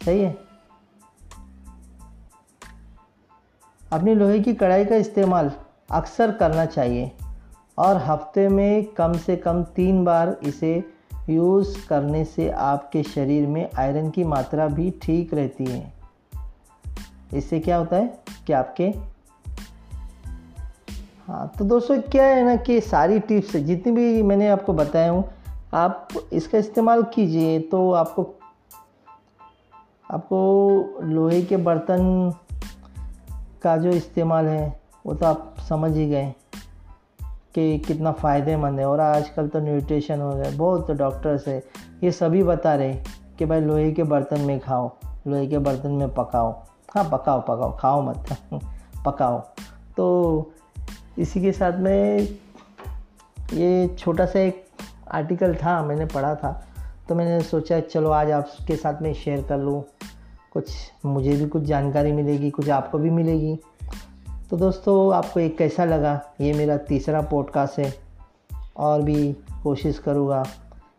صحیح 0.05 0.25
ہے۔ 0.25 0.33
اپنی 3.89 4.13
لوہے 4.13 4.39
کی 4.39 4.55
کڑھائی 4.55 4.85
کا 4.85 4.95
استعمال 4.95 5.47
اکثر 5.89 6.31
کرنا 6.39 6.65
چاہیے 6.65 7.09
اور 7.75 7.95
ہفتے 8.07 8.49
میں 8.49 8.81
کم 8.95 9.13
سے 9.25 9.35
کم 9.35 9.63
تین 9.63 10.03
بار 10.03 10.27
اسے 10.41 10.79
یوز 11.27 11.77
کرنے 11.87 12.25
سے 12.25 12.53
آپ 12.53 12.91
کے 12.91 13.03
شریر 13.13 13.47
میں 13.47 13.65
آئرن 13.73 14.11
کی 14.11 14.23
ماترا 14.23 14.67
بھی 14.67 14.91
ٹھیک 15.01 15.33
رہتی 15.33 15.65
ہے۔ 15.71 15.89
اس 17.31 17.43
سے 17.43 17.59
کیا 17.59 17.79
ہوتا 17.79 17.97
ہے 17.97 18.05
کہ 18.45 18.53
آپ 18.53 18.75
کے 18.75 18.91
ہاں 21.29 21.47
تو 21.57 21.65
دوستو، 21.65 21.93
کیا 22.11 22.23
ہے 22.23 22.41
نا 22.41 22.55
کہ 22.65 22.79
ساری 22.89 23.19
ٹپس 23.19 23.53
جتنی 23.53 23.91
بھی 23.91 24.21
میں 24.21 24.35
نے 24.35 24.49
آپ 24.49 24.65
کو 24.65 24.73
بتایا 24.73 25.11
ہوں 25.11 25.21
آپ 25.73 26.07
اس 26.29 26.47
کا 26.47 26.57
استعمال 26.57 27.01
کیجیے 27.11 27.59
تو 27.71 27.95
آپ 27.95 28.15
کو 28.15 28.33
آپ 30.09 30.29
کو 30.29 30.83
لوہے 30.99 31.41
کے 31.41 31.57
برتن 31.57 32.29
کا 33.59 33.77
جو 33.77 33.89
استعمال 33.89 34.47
ہے 34.47 34.69
وہ 35.05 35.13
تو 35.13 35.25
آپ 35.25 35.37
سمجھ 35.67 35.91
ہی 35.91 36.09
گئے 36.09 36.31
کہ 37.53 37.77
کتنا 37.87 38.11
فائدے 38.11 38.55
مند 38.55 38.79
ہے 38.79 38.83
اور 38.83 38.99
آج 38.99 39.29
کل 39.29 39.49
تو 39.49 39.59
نیوٹریشن 39.59 40.21
ہو 40.21 40.35
گئے، 40.35 40.51
بہت 40.57 40.91
ڈاکٹرس 40.97 41.47
ہے 41.47 41.59
یہ 42.01 42.11
سبھی 42.11 42.43
بتا 42.43 42.77
رہے 42.77 43.03
کہ 43.37 43.45
بھائی 43.45 43.61
لوہے 43.61 43.91
کے 43.91 44.03
برتن 44.03 44.39
میں 44.39 44.59
کھاؤ، 44.59 44.87
لوہے 45.25 45.45
کے 45.45 45.59
برتن 45.59 45.91
میں 45.91 46.07
پکاؤ۔ 46.07 46.51
ہاں 46.95 47.03
پکاؤ 47.09 47.41
پکاؤ، 47.41 47.71
کھاؤ 47.71 48.01
مت، 48.01 48.53
پکاؤ۔ 49.03 49.39
تو 49.95 50.43
اسی 51.15 51.41
کے 51.41 51.51
ساتھ 51.51 51.75
میں 51.75 52.19
یہ 53.51 53.87
چھوٹا 53.87 54.25
سا 54.25 54.39
ایک 54.39 54.65
آرٹیکل 55.13 55.53
تھا، 55.59 55.81
میں 55.81 55.95
نے 55.95 56.05
پڑھا 56.13 56.33
تھا۔ 56.33 56.59
تو 57.07 57.15
میں 57.15 57.25
نے 57.25 57.39
سوچا، 57.39 57.75
چلو 57.81 58.11
آج 58.11 58.31
آپ 58.31 58.67
کے 58.67 58.75
ساتھ 58.75 59.01
میں 59.01 59.13
شیئر 59.13 59.37
کر 59.47 59.57
لوں۔ 59.57 59.81
کچھ 60.49 60.71
مجھے 61.03 61.31
بھی 61.31 61.45
کچھ 61.49 61.63
جانکاری 61.63 62.11
ملے 62.11 62.31
گی، 62.31 62.49
کچھ 62.49 62.69
آپ 62.69 62.91
کو 62.91 62.97
بھی 62.97 63.09
ملے 63.09 63.33
گی۔ 63.33 63.55
تو 64.49 64.55
دوستو، 64.55 65.13
آپ 65.13 65.33
کو 65.33 65.39
ایک 65.39 65.57
کیسا 65.57 65.85
لگا؟ 65.85 66.19
یہ 66.39 66.53
میرا 66.53 66.77
تیسرا 66.77 67.21
پوڈ 67.21 67.51
کاسٹ 67.51 67.79
ہے۔ 67.79 67.91
اور 68.73 68.99
بھی 68.99 69.33
کوشش 69.61 69.99
کروں 69.99 70.27
گا۔ 70.27 70.43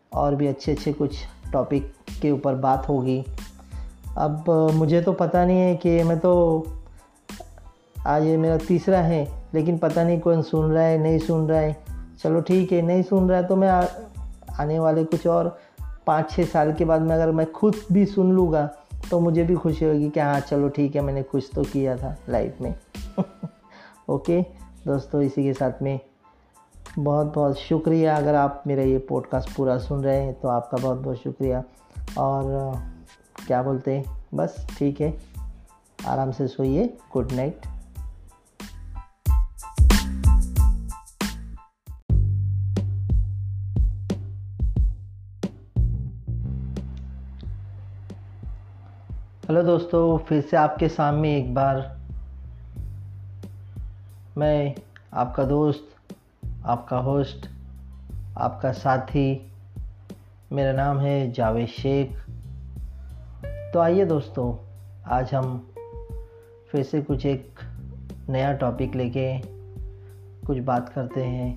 اور 0.09 0.33
بھی 0.33 0.47
اچھے 0.47 0.73
اچھے 0.73 0.91
کچھ 0.97 1.27
ٹاپک 1.51 2.09
کے 2.21 2.29
اوپر 2.29 2.55
بات 2.55 2.89
ہوگی۔ 2.89 3.23
اب 4.15 4.49
مجھے 4.73 5.01
تو 5.01 5.11
پتہ 5.11 5.37
نہیں 5.37 5.61
ہے 5.61 5.75
کہ 5.75 6.03
میں 6.03 6.15
تو 6.15 6.63
آج 8.05 8.25
یہ 8.25 8.37
میرا 8.37 8.55
تیسرا 8.67 9.03
ہے، 9.03 9.25
لیکن 9.51 9.77
پتہ 9.77 9.99
نہیں 9.99 10.19
کون 10.19 10.43
سن 10.43 10.71
رہا 10.71 10.87
ہے، 10.87 10.97
نہیں 10.97 11.19
سن 11.19 11.45
رہا 11.45 11.59
ہے۔ 11.59 11.73
چلو 12.23 12.39
ٹھیک 12.39 12.73
ہے، 12.73 12.81
نہیں 12.81 13.01
سن 13.09 13.29
رہا 13.29 13.37
ہے 13.37 13.43
تو 13.43 13.55
میں 13.55 13.69
آنے 14.57 14.79
والے 14.79 15.05
کچھ 15.11 15.27
اور 15.27 15.45
پانچ 16.05 16.35
چھ 16.35 16.39
سال 16.51 16.71
کے 16.77 16.85
بعد 16.85 16.99
میں 16.99 17.15
اگر 17.15 17.31
میں 17.31 17.45
خود 17.53 17.75
بھی 17.89 18.05
سن 18.05 18.25
لوں 18.25 18.51
گا 18.51 18.67
تو 19.09 19.19
مجھے 19.19 19.43
بھی 19.43 19.55
خوشی 19.55 19.85
ہوگی 19.85 20.09
کہ 20.09 20.19
ہاں 20.19 20.39
چلو 20.49 20.67
ٹھیک 20.67 20.95
ہے، 20.95 21.01
میں 21.01 21.13
نے 21.13 21.21
کچھ 21.31 21.51
تو 21.55 21.61
کیا 21.71 21.95
تھا 21.95 22.15
لائف 22.27 22.61
میں۔ 22.61 22.71
اوکے 24.05 24.41
دوستو، 24.85 25.17
اسی 25.17 25.43
کے 25.43 25.53
ساتھ 25.53 25.83
میں 25.83 25.97
بہت 26.99 27.37
بہت 27.37 27.57
شکریہ۔ 27.57 28.09
اگر 28.09 28.33
آپ 28.33 28.67
میرا 28.67 28.81
یہ 28.81 28.97
پوڈ 28.97 29.27
کاسٹ 29.27 29.55
پورا 29.55 29.79
سن 29.79 29.99
رہے 29.99 30.21
ہیں 30.21 30.33
تو 30.41 30.49
آپ 30.49 30.71
کا 30.71 30.77
بہت 30.81 30.97
بہت 31.03 31.17
شکریہ۔ 31.23 31.55
اور 32.13 32.43
کیا 33.47 33.61
بولتے 33.61 33.97
ہیں؟ 33.97 34.03
بس 34.35 34.49
ٹھیک 34.77 35.01
ہے، 35.01 35.11
آرام 36.05 36.31
سے 36.31 36.47
سوئیے۔ 36.47 36.87
گڈ 37.15 37.33
نائٹ 37.33 37.67
ہلو 49.55 49.63
دوستو، 49.63 50.17
پھر 50.17 50.39
سے 50.49 50.57
آپ 50.57 50.79
کے 50.79 50.89
سامنے 50.89 51.35
ایک 51.35 51.53
بار 51.53 51.75
میں 54.35 54.73
آپ 55.11 55.35
کا 55.35 55.43
دوست، 55.49 56.13
آپ 56.63 56.89
کا 56.89 57.03
ہوسٹ، 57.03 57.47
آپ 58.35 58.61
کا 58.61 58.73
ساتھی، 58.73 59.39
میرا 60.51 60.71
نام 60.71 61.01
ہے 61.01 61.31
جاوید 61.35 61.69
شیخ۔ 61.69 62.29
تو 63.73 63.79
آئیے 63.79 64.05
دوستو، 64.05 64.57
آج 65.03 65.35
ہم 65.35 65.59
پھر 66.71 66.83
سے 66.83 67.01
کچھ 67.07 67.25
ایک 67.25 67.59
نیا 68.29 68.53
ٹاپک 68.53 68.95
لے 68.95 69.09
کے 69.09 69.37
کچھ 70.45 70.59
بات 70.59 70.95
کرتے 70.95 71.27
ہیں۔ 71.27 71.55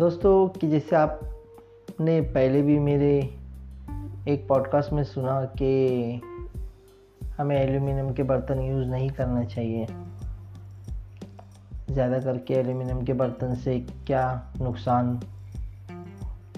دوستو، 0.00 0.46
کہ 0.60 0.70
جیسے 0.70 0.96
آپ 0.96 1.10
نے 2.00 2.20
پہلے 2.20 2.62
بھی 2.62 2.78
میرے 2.78 3.20
ایک 4.24 4.48
پوڈ 4.48 4.68
کاسٹ 4.68 4.92
میں 4.92 5.04
سنا 5.04 5.44
کہ 5.58 5.96
ہمیں 7.38 7.56
ایلومینیم 7.56 8.12
کے 8.12 8.22
برتن 8.22 8.62
یوز 8.62 8.86
نہیں 8.86 9.08
کرنا 9.08 9.44
چاہیے۔ 9.44 9.86
زیادہ 11.88 12.18
کر 12.24 12.38
کے 12.38 12.54
ایلومینیم 12.54 13.04
کے 13.04 13.12
برتن 13.12 13.54
سے 13.54 13.80
کیا 14.04 14.40
نقصان 14.60 15.16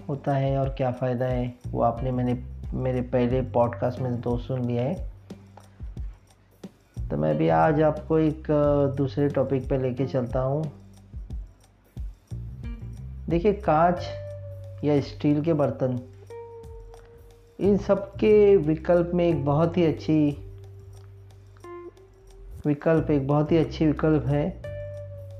ہوتا 0.09 0.41
ہے 0.41 0.57
اور 0.57 0.69
کیا 0.69 0.91
فائدہ 0.91 1.25
ہے، 1.25 1.51
وہ 1.73 1.85
آپ 1.85 2.03
نے 2.03 2.11
میں 2.11 2.25
نے 2.25 2.35
میرے 2.73 3.03
پہلے 3.03 3.43
پوڈ 3.53 3.77
کاسٹ 3.81 4.01
میں 4.01 4.11
دو 4.11 4.39
سن 4.39 4.67
لیا 4.67 4.83
ہے۔ 4.83 5.11
تو 7.11 7.17
میں 7.17 7.35
بھی 7.35 7.51
آج 7.51 7.83
آپ 7.83 8.09
کو 8.09 8.15
ایک 8.15 8.51
دوسرے 8.99 9.29
ٹاپک 9.29 9.69
پہ 9.69 9.75
لے 9.75 9.95
کے 9.95 10.07
چلتا 10.07 10.45
ہوں۔ 10.45 10.63
دیکھیے 13.31 13.53
کانچ 13.53 13.97
یا 14.83 14.93
اسٹیل 14.93 15.43
کے 15.43 15.55
برتن 15.55 15.97
ان 17.59 17.77
سب 17.87 18.15
کے 18.15 18.57
وکلپ 18.67 19.15
میں 19.15 19.25
ایک 19.25 19.35
بہت 19.45 19.77
ہی 19.77 19.87
اچھی 19.87 20.35
وکلپ، 22.65 23.05
ایک 23.09 23.27
بہت 23.27 23.53
ہی 23.53 23.59
اچھی 23.59 23.89
وکلپ 23.89 24.29
ہے، 24.29 24.51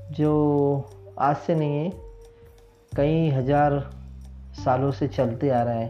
جو 0.09 0.81
آج 1.15 1.35
سے 1.45 1.53
نہیں 1.53 1.85
ہے، 1.85 1.89
کئی 2.95 3.35
ہزار 3.35 3.71
سالوں 4.63 4.91
سے 4.91 5.07
چلتے 5.07 5.51
آ 5.51 5.65
رہا 5.65 5.75
ہے۔ 5.75 5.89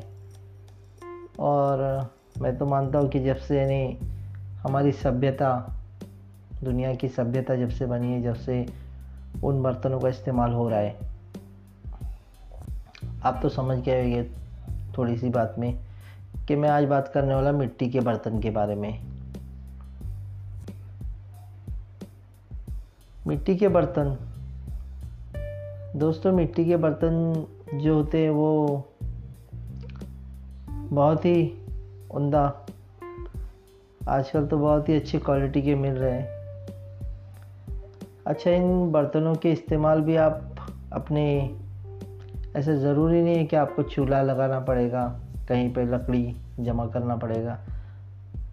اور 1.36 2.00
میں 2.40 2.52
تو 2.52 2.66
مانتا 2.66 3.00
ہوں 3.00 3.08
کہ 3.08 3.20
جب 3.20 3.40
سے 3.48 3.56
یعنی 3.58 3.96
ہماری 4.66 4.92
سبھیتا، 4.92 5.60
دنیا 6.66 6.94
کی 6.94 7.08
سبھیتا 7.16 7.56
جب 7.56 7.72
سے 7.72 7.86
بنی 7.86 8.14
ہے، 8.14 8.22
جب 8.22 8.38
سے 8.46 8.64
ان 9.42 9.62
برتنوں 9.62 10.00
کا 10.00 10.08
استعمال 10.08 10.54
ہو 10.54 10.70
رہا 10.70 10.82
ہے۔ 10.82 10.94
آپ 13.24 13.42
تو 13.42 13.50
سمجھ 13.50 13.80
گئے 13.86 14.02
ہوئے 14.02 14.28
تھوڑی 14.94 15.16
سی 15.16 15.30
بات 15.30 15.60
میں۔ 15.60 15.72
کہ 16.46 16.56
میں 16.56 16.70
آج 16.70 16.86
بات 16.86 17.14
کرنے 17.14 17.36
والا 17.36 17.52
مٹی 17.52 17.90
کے 17.90 18.02
برتن 18.02 18.42
کے 18.42 18.52
بارے 18.52 18.76
میں۔ 18.76 18.92
مٹی 23.26 23.58
کے 23.58 23.68
برتن۔ 23.68 24.08
دوستو، 25.94 26.38
مٹی 26.38 26.64
کے 26.64 26.78
برتن 26.78 27.34
جو 27.74 27.94
ہوتے 27.94 28.18
ہیں 28.18 28.30
وہ 28.30 28.82
بہت 30.90 31.26
ہی 31.26 31.50
عمدہ، 32.10 32.52
آج 34.06 34.32
کل 34.32 34.48
تو 34.48 34.58
بہت 34.58 34.90
ہی 34.90 34.98
اچھی 34.98 35.20
کوالٹی 35.20 35.62
کے 35.62 35.76
مل 35.76 35.98
رہے 35.98 36.22
ہیں۔ 36.22 36.28
اچھا 38.26 38.52
ان 38.52 38.90
برتنوں 38.92 39.36
کے 39.36 39.52
استعمال 39.52 40.02
بھی 40.02 40.18
آپ 40.18 40.38
اپنے 40.90 41.52
ایسے 42.54 42.76
ضروری 42.76 43.22
نہیں 43.22 43.36
ہے 43.36 43.46
کہ 43.46 43.56
آپ 43.56 43.76
کو 43.76 43.82
چولہا 43.82 44.22
لگانا 44.22 44.60
پڑے 44.60 44.92
گا۔ 44.92 45.18
کہیں 45.48 45.76
پہ 45.76 45.82
لکڑی 45.82 46.34
جمع 46.58 46.88
کرنا 46.88 47.16
پڑے 47.16 47.44
گا۔ 47.44 47.56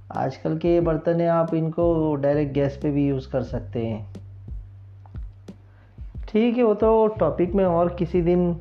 آج 0.08 0.38
کل 0.38 0.58
کے 0.58 0.68
یہ 0.68 0.80
برتن 0.80 1.20
ہیں 1.20 1.28
آپ 1.28 1.48
ان 1.52 1.70
کو 1.70 2.16
ڈائریکٹ 2.16 2.54
گیس 2.54 2.80
پہ 2.80 2.90
بھی 2.90 3.06
یوز 3.06 3.26
کر 3.26 3.42
سکتے 3.42 3.88
ہیں۔ 3.88 4.04
ٹھیک 6.26 6.58
ہے، 6.58 6.62
وہ 6.62 6.74
تو 6.74 7.06
ٹاپک 7.06 7.54
میں 7.54 7.64
اور 7.64 7.90
کسی 7.90 8.22
دن 8.22 8.52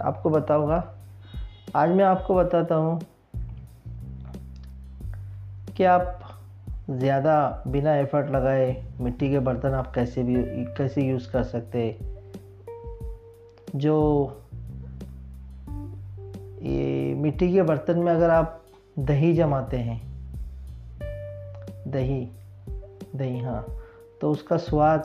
آپ 0.00 0.22
کو 0.22 0.28
بتاؤں 0.28 0.68
گا۔ 0.68 0.82
آج 1.72 1.90
میں 1.90 2.04
آپ 2.04 2.26
کو 2.26 2.34
بتاتا 2.34 2.76
ہوں 2.76 3.00
کہ 5.74 5.86
آپ 5.86 6.02
زیادہ 6.88 7.62
بنا 7.64 7.92
ایفرٹ 7.92 8.30
لگائے 8.30 8.74
مٹی 9.00 9.28
کے 9.28 9.40
برتن 9.40 9.74
آپ 9.74 9.94
کیسے 9.94 10.22
بھی 10.22 10.36
کیسے 10.76 11.00
یوز 11.00 11.26
کر 11.26 11.42
سکتے؟ 11.42 11.92
جو 13.74 14.26
یہ 16.60 17.14
مٹی 17.14 17.52
کے 17.52 17.62
برتن 17.62 18.04
میں 18.04 18.14
اگر 18.14 18.30
آپ 18.30 18.56
دہی 18.94 19.34
جماتے 19.34 19.82
ہیں، 19.82 19.98
دہی 21.88 22.26
دہی 23.18 23.44
ہاں 23.44 23.62
تو 24.20 24.30
اس 24.30 24.42
کا 24.42 24.58
سواد 24.58 24.98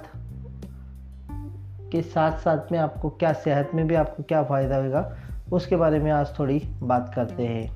کے 1.91 2.01
ساتھ 2.13 2.43
ساتھ 2.43 2.71
میں 2.71 2.79
آپ 2.79 3.01
کو 3.01 3.09
کیا 3.09 3.31
صحت 3.43 3.75
میں 3.75 3.83
بھی 3.83 3.95
آپ 3.95 4.17
کو 4.17 4.23
کیا 4.23 4.43
فائدہ 4.43 4.73
ہوگا، 4.73 5.15
اس 5.51 5.65
کے 5.65 5.77
بارے 5.77 5.99
میں 5.99 6.11
آج 6.11 6.31
تھوڑی 6.31 6.59
بات 6.79 7.15
کرتے 7.15 7.47
ہیں۔ 7.47 7.67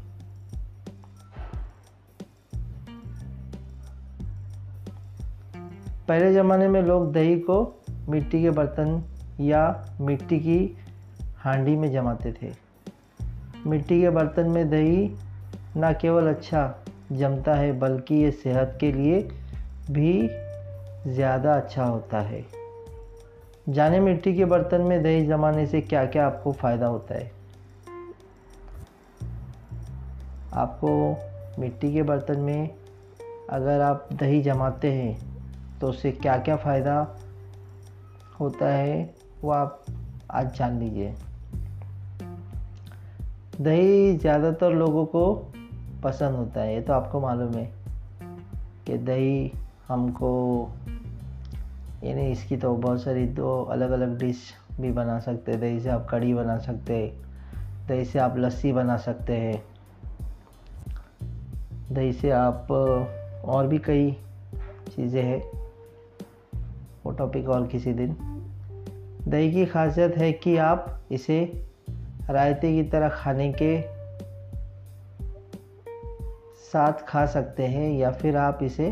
پہلے 6.06 6.34
زمانے 6.34 6.68
میں 6.68 6.82
لوگ 6.82 7.12
دہی 7.12 7.40
کو 7.42 7.72
مٹی 8.08 8.42
کے 8.42 8.52
برتن 8.52 8.98
یا 9.38 9.74
مٹی 10.00 10.40
کی 10.40 10.74
ہانڈی 11.46 11.76
میں 11.76 11.88
جماتے 11.88 12.32
تھے۔ 12.32 12.50
مٹی 13.66 14.02
کے 14.02 14.10
برتن 14.10 14.50
میں 14.50 14.64
دہی 14.64 15.08
نہ 15.76 15.86
کیول 16.00 16.28
اچھا 16.28 16.72
جمتا 17.10 17.60
ہے، 17.60 17.72
بلکہ 17.72 18.14
یہ 18.14 18.32
صحت 18.44 18.80
کے 18.80 18.92
لیے 18.92 19.28
بھی 19.90 20.28
زیادہ 21.06 21.50
اچھا 21.50 21.90
ہوتا 21.90 22.30
ہے۔ 22.30 22.42
جانے 23.74 24.00
مٹی 24.00 24.36
کے 24.36 24.46
برتن 24.46 24.82
میں 24.82 24.98
دہی 24.98 25.26
جمانے 25.26 25.66
سے 25.66 25.82
کیا 25.82 26.06
کیا 26.06 26.26
آپ 26.26 26.44
کو 26.44 26.52
فائدہ 26.52 26.86
ہوتا 26.86 27.16
ہے؟ 27.16 27.28
آپ 30.52 30.82
کو 30.82 31.16
مٹی 31.58 31.92
کے 31.92 32.04
برتن 32.04 32.40
میں 32.40 32.68
اگر 33.48 33.82
آپ 33.82 34.10
دہی 34.10 34.42
جماتے 34.42 34.92
ہیں 34.92 35.14
تو 35.80 35.90
اس 35.90 36.00
سے 36.00 36.12
کیا 36.12 36.38
کیا 36.38 36.56
فائدہ 36.56 37.04
ہوتا 38.40 38.78
ہے 38.78 39.06
وہ 39.42 39.54
آپ 39.54 39.78
آج 40.28 40.58
جان 40.58 40.76
لیجیے۔ 40.76 41.12
دہی 43.58 44.18
زیادہ 44.22 44.52
تر 44.60 44.72
لوگوں 44.72 45.06
کو 45.06 45.52
پسند 46.02 46.36
ہوتا 46.36 46.64
ہے، 46.64 46.76
یہ 46.76 46.80
تو 46.88 46.94
آپ 46.94 47.12
کو 47.12 47.20
معلوم 47.20 47.58
ہے 47.58 47.70
کہ 48.86 48.98
دہی 48.98 49.50
ہم 49.90 50.12
کو 50.12 50.68
یعنی 52.02 52.32
اس 52.32 52.44
کی 52.44 52.58
تو 52.58 52.76
بہت 52.76 53.02
ساری 53.02 53.28
دو 53.28 53.66
الگ 53.70 53.86
الگ 53.86 54.18
ڈش 54.20 54.36
بھی 54.80 54.92
بنا 54.92 55.20
سکتے 55.20 55.54
دہی 55.54 55.80
سے 55.80 55.92
آپ 55.92 56.10
کڑھی 56.10 56.34
بنا 56.34 56.60
سکتے 56.60 57.10
دہی 57.90 58.04
سے 58.06 58.20
آپ 58.20 58.38
لسی 58.38 58.72
بنا 58.72 58.98
سکتے 58.98 59.40
ہیں، 59.40 59.54
دہی 61.96 62.12
سے 62.22 62.34
آپ 62.34 62.74
اور 63.42 63.66
بھی 63.66 63.78
کئی 63.78 64.12
چیزیں 64.96 65.24
ہیں۔ 65.24 65.40
وہ 67.04 67.12
ٹاپک 67.12 67.50
اور 67.50 67.62
کسی 67.70 67.94
دن۔ 67.94 68.14
دہی 69.32 69.52
کی 69.52 69.66
خاصیت 69.66 70.18
ہے 70.18 70.34
کہ 70.34 70.60
آپ 70.60 70.86
اسے 71.10 71.46
رائتے 72.34 72.74
کی 72.74 72.84
طرح 72.84 73.10
کھانے 73.10 73.52
کے 73.52 73.82
ساتھ 76.72 77.04
کھا 77.06 77.28
سکتے 77.28 77.68
ہیں 77.68 77.98
یا 77.98 78.12
پھر 78.12 78.36
آپ 78.36 78.58
اسے 78.60 78.92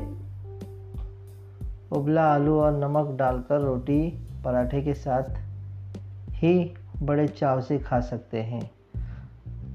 ابلا 1.91 2.33
آلو 2.33 2.61
اور 2.61 2.71
نمک 2.71 3.17
ڈال 3.17 3.41
کر 3.47 3.61
روٹی 3.61 4.09
پراٹھے 4.43 4.81
کے 4.81 4.93
ساتھ 4.93 5.39
ہی 6.43 6.67
بڑے 7.05 7.27
چاو 7.27 7.61
سے 7.61 7.77
کھا 7.77 8.01
سکتے 8.01 8.43
ہیں۔ 8.43 8.61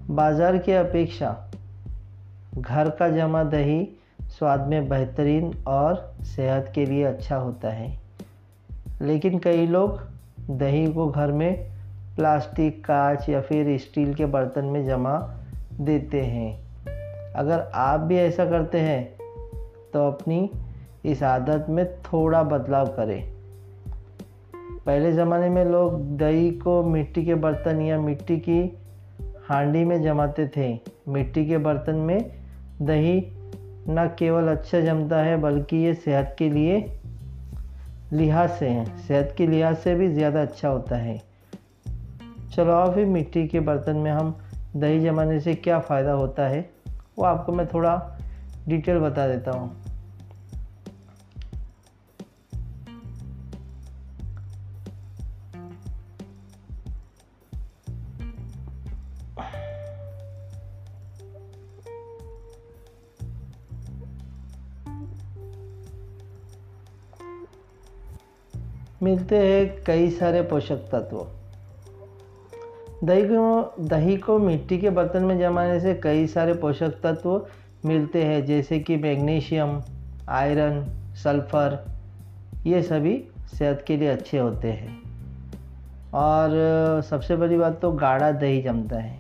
بازار 0.09 0.55
کے 0.55 0.79
اپیکشا 0.79 1.33
گھر 2.69 2.91
کا 2.91 3.09
جمع 3.09 3.43
دہی 3.53 3.85
سواد 4.39 4.59
میں 4.59 4.81
بہترین 4.81 5.51
اور 5.65 5.95
صحت 6.25 6.75
کے 6.75 6.85
لیے 6.85 7.07
اچھا 7.07 7.39
ہوتا 7.39 7.79
ہے۔ 7.79 7.97
لیکن 9.01 9.39
کئی 9.39 9.67
لوگ 9.67 9.89
دہی 10.49 10.93
کو 10.93 11.09
گھر 11.09 11.33
میں 11.33 11.57
پلاسٹک 12.19 12.85
کانچ 12.85 13.29
یا 13.29 13.41
پھر 13.41 13.67
اسٹیل 13.67 14.13
کے 14.13 14.27
برتن 14.27 14.65
میں 14.65 14.83
جمع 14.83 15.19
دیتے 15.79 16.25
ہیں۔ 16.25 16.57
اگر 17.35 17.61
آپ 17.73 17.99
بھی 17.99 18.19
ایسا 18.19 18.45
کرتے 18.45 18.81
ہیں، 18.81 19.05
تو 19.93 20.03
اپنی 20.03 20.47
اس 21.03 21.23
عادت 21.23 21.71
میں 21.71 21.85
تھوڑا 22.03 22.43
بدلاؤ 22.43 22.85
کریں۔ 22.97 23.21
پہلے 24.85 25.13
زمانے 25.13 25.49
میں 25.49 25.65
لوگ 25.65 25.93
دہی 25.93 26.59
کو 26.65 26.83
مٹی 26.83 27.25
کے 27.25 27.35
برتن 27.35 27.81
یا 27.81 28.01
مٹی 28.01 28.41
کی 28.41 28.69
ہانڈی 29.51 29.85
میں 29.85 29.99
جماتے 29.99 30.47
تھے۔ 30.47 30.77
مٹی 31.07 31.45
کے 31.45 31.59
برتن 31.59 31.97
میں 31.97 32.19
دہی 32.79 33.21
نہ 33.87 34.01
کیول 34.17 34.49
اچھا 34.49 34.81
جمتا 34.81 35.25
ہے، 35.25 35.37
بلکہ 35.37 35.77
یہ 35.77 35.93
صحت 36.05 36.39
کے 36.39 36.49
لیے 36.49 36.87
لحاظ 38.13 38.49
سے 38.59 38.71
ہیں۔ 38.71 38.85
صحت 39.07 39.37
کے 39.37 39.47
لحاظ 39.47 39.75
سے 39.83 39.95
بھی 39.95 40.07
زیادہ 40.07 40.39
اچھا 40.39 40.71
ہوتا 40.71 41.05
ہے۔ 41.05 41.17
چلو 42.59 42.73
اور 42.73 42.93
پھر 42.93 43.05
مٹی 43.05 43.49
کے 43.49 43.61
برتن 43.61 43.97
میں 43.97 44.13
ہم 44.13 44.33
دہی 44.73 45.01
جمانے 45.01 45.41
سے 45.41 45.53
کیا 45.53 45.79
فائدہ 45.79 46.11
ہوتا 46.11 46.51
ہے 46.51 46.63
وہ 47.17 47.27
آپ 47.27 47.47
کو 47.47 47.53
میں 47.53 47.65
تھوڑا 47.65 47.99
ڈیٹیل 48.67 48.99
بتا 48.99 49.27
دیتا 49.29 49.51
ہوں۔ 49.51 49.69
ملتے 69.01 69.37
ہیں 69.37 69.87
کئی 69.87 70.11
سارے 70.11 70.43
پوشک 70.43 70.91
تتو۔ 70.91 71.25
دہی 73.01 73.29
کو 73.29 73.71
دہی 73.77 74.17
کو 74.17 74.39
مٹی 74.39 74.79
کے 74.79 74.91
برتن 74.91 75.25
میں 75.25 75.35
جمانے 75.35 75.81
سے 75.81 75.95
کئی 76.01 76.27
سارے 76.27 76.55
پوشک 76.55 77.03
تتو 77.03 77.39
ملتے 77.85 78.25
ہیں، 78.25 78.41
جیسے 78.41 78.79
کہ 78.79 78.97
میگنیشیم، 78.97 79.79
آئرن، 80.27 80.81
سلفر، 81.15 81.75
یہ 82.65 82.81
سبھی 82.81 83.23
صحت 83.59 83.87
کے 83.87 83.97
لیے 83.97 84.11
اچھے 84.11 84.41
ہوتے 84.41 84.73
ہیں۔ 84.73 84.97
اور 86.11 86.51
سب 87.09 87.25
سے 87.25 87.37
بڑی 87.37 87.59
بات 87.59 87.81
تو 87.81 87.91
گاڑھا 87.91 88.31
دہی 88.41 88.63
جمتا 88.63 89.05
ہے۔ 89.05 89.17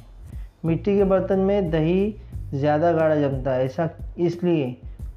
مٹی 0.64 0.96
کے 0.96 1.04
برتن 1.04 1.38
میں 1.38 1.60
دہی 1.60 2.12
زیادہ 2.52 2.96
گاڑھا 3.00 3.14
جمتا 3.14 3.54
ہے، 3.54 3.60
ایسا 3.60 3.86
اس 4.16 4.44
لیے 4.44 4.74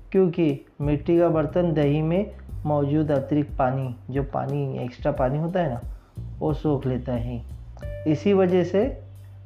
کیونکہ 0.09 0.57
مٹی 0.79 1.19
کا 1.19 1.27
برتن 1.27 1.75
دہی 1.75 2.01
میں 2.01 2.23
موجود 2.65 3.11
اترکت 3.11 3.57
پانی، 3.57 3.89
جو 4.09 4.23
پانی، 4.31 4.77
ایکسٹرا 4.77 5.11
پانی 5.11 5.37
ہوتا 5.37 5.63
ہے 5.63 5.69
نا، 5.69 5.79
وہ 6.39 6.53
سوکھ 6.53 6.87
لیتا 6.87 7.19
ہے۔ 7.19 7.39
اسی 8.05 8.33
وجہ 8.33 8.63
سے 8.63 8.93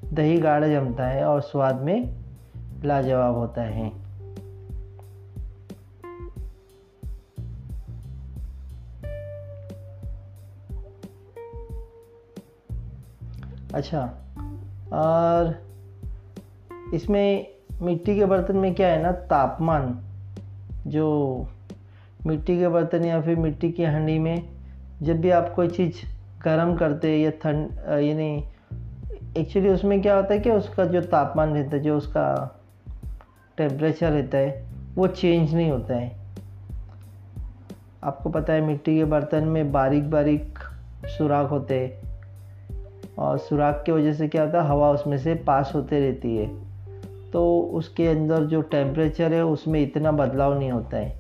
دہی 0.02 0.44
گاڑھا 0.44 0.68
جمتا 0.68 1.14
ہے 1.14 1.24
اور 1.24 1.42
سواد 1.42 1.74
میں 1.74 2.04
لاجواب 2.84 3.36
ہوتا 3.36 3.68
ہے۔ 3.68 3.90
اچھا 13.72 14.12
اور 14.90 15.46
اس 16.92 17.10
میں 17.10 17.44
مٹی 17.82 18.16
کے 18.16 18.26
برتن 18.26 18.58
میں 18.58 18.74
کیا 18.74 18.92
ہے 18.92 19.02
نا؟ 19.02 19.12
تاپمان، 19.12 19.94
جو 20.86 21.42
مٹی 22.26 22.58
کے 22.58 22.70
برتن 22.70 23.06
یا 23.06 23.22
پھر 23.22 23.36
مٹی 23.36 23.72
کی 23.72 23.86
ہنڈی 23.86 24.20
میں 24.20 24.38
جب 25.02 25.16
بھی 25.16 25.32
آپ 25.32 25.56
کوئی 25.56 25.70
چیز 25.70 25.92
گرم 26.46 26.76
کرتے 26.76 27.18
یا 27.18 27.30
ٹھنڈ 27.42 27.90
یعنی 28.00 28.42
ایکچولی 29.34 29.68
اس 29.68 29.84
میں 29.84 29.98
کیا 29.98 30.18
ہوتا 30.18 30.34
ہے 30.34 30.40
کہ 30.40 30.50
اس 30.50 30.70
کا 30.76 30.84
جو 30.84 31.02
تاپمان 31.02 31.56
رہتا 31.56 31.78
ہے، 31.78 31.82
جو 31.82 31.98
اس 31.98 32.08
کا 32.08 32.48
ٹیمپریچر 33.56 34.12
رہتا 34.12 34.38
ہے، 34.38 34.66
وہ 34.96 35.08
چینج 35.08 35.56
نہیں 35.56 35.72
ہوتا 35.72 36.02
ہے۔ 36.02 36.10
آپ 38.02 38.24
کو 38.24 38.30
پتہ 38.30 38.52
ہے، 38.52 38.62
مٹی 38.62 38.98
کے 38.98 39.06
برتن 39.06 39.48
میں 39.48 39.64
باریک 39.64 40.04
باریک 40.04 40.60
سوراخ 41.18 41.52
ہوتے 41.52 41.88
اور 43.16 43.38
سوراخ 43.38 43.84
کی 43.84 43.92
وجہ 43.92 44.14
سے 44.14 44.28
کیا 44.28 44.46
ہوتا 44.46 44.64
ہے، 44.64 44.70
ہوا 44.70 44.90
اس 44.90 45.08
میں 45.08 45.18
سے 45.18 45.36
پاس 45.46 45.76
ہوتے 45.76 46.10
رہتی 46.10 46.46
ہے۔ 46.46 46.46
تو 47.32 47.76
اس 47.78 47.90
کے 47.90 48.10
اندر 48.10 48.46
جو 48.46 48.62
ٹیمپریچر 48.62 49.32
ہے، 49.32 49.40
اس 49.40 49.68
میں 49.68 49.84
اتنا 49.84 50.12
بدلاؤ 50.12 50.54
نہیں 50.54 50.72
ہوتا 50.72 50.98
ہے۔ 50.98 51.20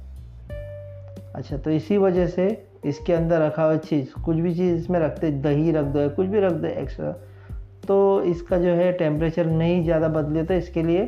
اچھا 1.33 1.57
تو 1.57 1.69
اسی 1.69 1.97
وجہ 1.97 2.27
سے 2.27 2.47
اس 2.89 2.97
کے 3.05 3.15
اندر 3.15 3.39
رکھا 3.41 3.65
ہوا 3.65 3.77
چیز، 3.89 4.05
کچھ 4.21 4.37
بھی 4.37 4.53
چیز 4.53 4.79
اس 4.79 4.89
میں 4.89 4.99
رکھتے 4.99 5.29
دہی 5.43 5.73
رکھ 5.73 5.87
دو 5.93 5.99
کچھ 6.15 6.27
بھی 6.27 6.41
رکھ 6.41 6.53
دو 6.53 6.67
ایکسٹرا 6.75 7.11
تو 7.87 8.17
اس 8.17 8.41
کا 8.41 8.57
جو 8.57 8.75
ہے 8.77 8.91
ٹیمپریچر 8.91 9.45
نہیں 9.45 9.83
زیادہ 9.83 10.07
بدلے 10.13 10.43
تو 10.43 10.53
اس 10.53 10.69
کے 10.69 10.83
لیے 10.83 11.05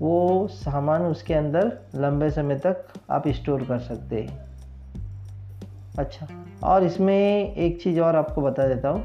وہ 0.00 0.48
سامان 0.54 1.02
اس 1.02 1.22
کے 1.22 1.36
اندر 1.36 1.68
لمبے 1.94 2.30
سمے 2.30 2.58
تک 2.58 2.98
آپ 3.08 3.28
اسٹور 3.28 3.60
کر 3.68 3.78
سکتے 3.78 4.20
ہیں۔ 4.22 4.38
اچھا 5.96 6.26
اور 6.60 6.82
اس 6.82 7.00
میں 7.00 7.44
ایک 7.44 7.78
چیز 7.84 7.98
اور 7.98 8.14
آپ 8.14 8.34
کو 8.34 8.40
بتا 8.40 8.68
دیتا 8.68 8.90
ہوں 8.90 9.02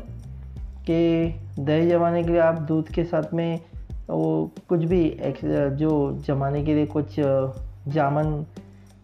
کہ 0.86 1.30
دہی 1.57 1.89
جمانے 1.89 2.23
کے 2.23 2.32
لیے 2.32 2.39
آپ 2.39 2.59
دودھ 2.69 2.91
کے 2.91 3.03
ساتھ 3.03 3.34
میں 3.34 3.57
وہ 4.07 4.47
کچھ 4.67 4.86
بھی 4.86 5.17
جو 5.78 5.91
جمانے 6.28 6.63
کے 6.63 6.73
لیے 6.73 6.86
کچھ 6.89 7.19
جامن 7.93 8.43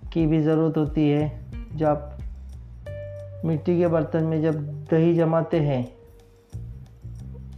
کی 0.10 0.28
بھی 0.28 0.42
ضرورت 0.42 0.78
ہوتی 0.78 1.14
ہے، 1.14 1.28
جو 1.76 1.88
آپ 1.88 2.21
مٹی 3.44 3.78
کے 3.78 3.88
برتن 3.88 4.24
میں 4.24 4.42
جب 4.42 4.54
دہی 4.92 5.16
جماتے 5.16 5.60
ہیں، 5.60 5.84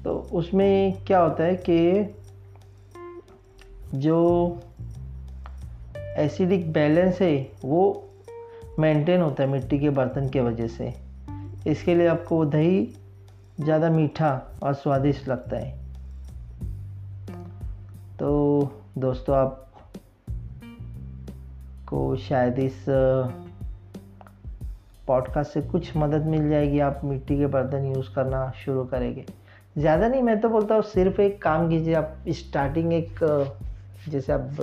تو 0.04 0.28
اس 0.32 0.54
میں 0.54 0.92
کیا 1.06 1.24
ہوتا 1.24 1.46
ہے 1.46 1.56
کہ 1.56 2.04
جو 3.94 4.54
ایسیڈک 6.16 6.68
بیلنس 6.68 7.22
ہے، 7.22 7.44
وہ 7.64 7.94
مینٹین 8.78 9.22
ہوتا 9.22 9.44
ہے 9.44 9.48
مٹی 9.48 9.78
کے 9.78 9.90
برتن 9.90 10.28
کے 10.28 10.42
وجہ 10.42 10.68
سے۔ 10.68 10.90
اس 11.66 11.78
کے 11.86 11.96
لیے 11.96 12.08
آپ 12.08 12.26
کو 12.26 12.36
وہ 12.36 12.46
دہی 12.46 12.86
زیادہ 13.66 13.90
میٹھا 13.90 14.40
اور 14.60 14.74
سوادشٹ 14.74 15.28
لگتا 15.28 15.62
ہے۔ 15.62 15.78
تو 18.18 18.62
دوستو، 18.96 19.34
آپ 19.34 19.60
کو 21.86 22.16
شاید 22.16 22.54
اس 22.58 22.90
پوڈ 25.06 25.28
کاسٹ 25.34 25.54
سے 25.54 25.60
کچھ 25.72 25.92
مدد 25.98 26.26
مل 26.26 26.50
جائے 26.50 26.72
گی، 26.72 26.82
آپ 26.82 27.04
مٹی 27.06 27.38
کے 27.38 27.48
برتن 27.48 27.86
یوز 27.86 28.10
کرنا 28.10 28.46
شروع 28.56 28.84
کریں 28.84 29.16
گے۔ 29.16 29.22
زیادہ 29.76 30.08
نہیں، 30.08 30.22
میں 30.22 30.36
تو 30.36 30.50
بولتا 30.50 30.76
ہوں 30.76 30.82
صرف 30.94 31.20
ایک 31.20 31.40
کام 31.40 31.70
کیجیے، 31.70 31.96
آپ 31.96 32.06
اسٹارٹنگ 32.26 32.92
ایک، 32.92 33.24
جیسے 34.08 34.34
آپ 34.34 34.62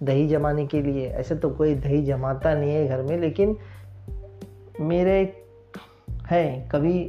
دہی 0.00 0.28
جمانے 0.28 0.66
کے 0.66 0.80
لیے 0.82 1.06
ایسے 1.08 1.34
تو 1.34 1.48
کوئی 1.48 1.74
دہی 1.74 2.04
جماتا 2.04 2.54
نہیں 2.54 2.70
ہے 2.70 2.88
گھر 2.88 3.02
میں، 3.02 3.18
لیکن 3.18 3.52
میرے 4.78 5.24
ہے 6.30 6.64
کبھی 6.68 7.06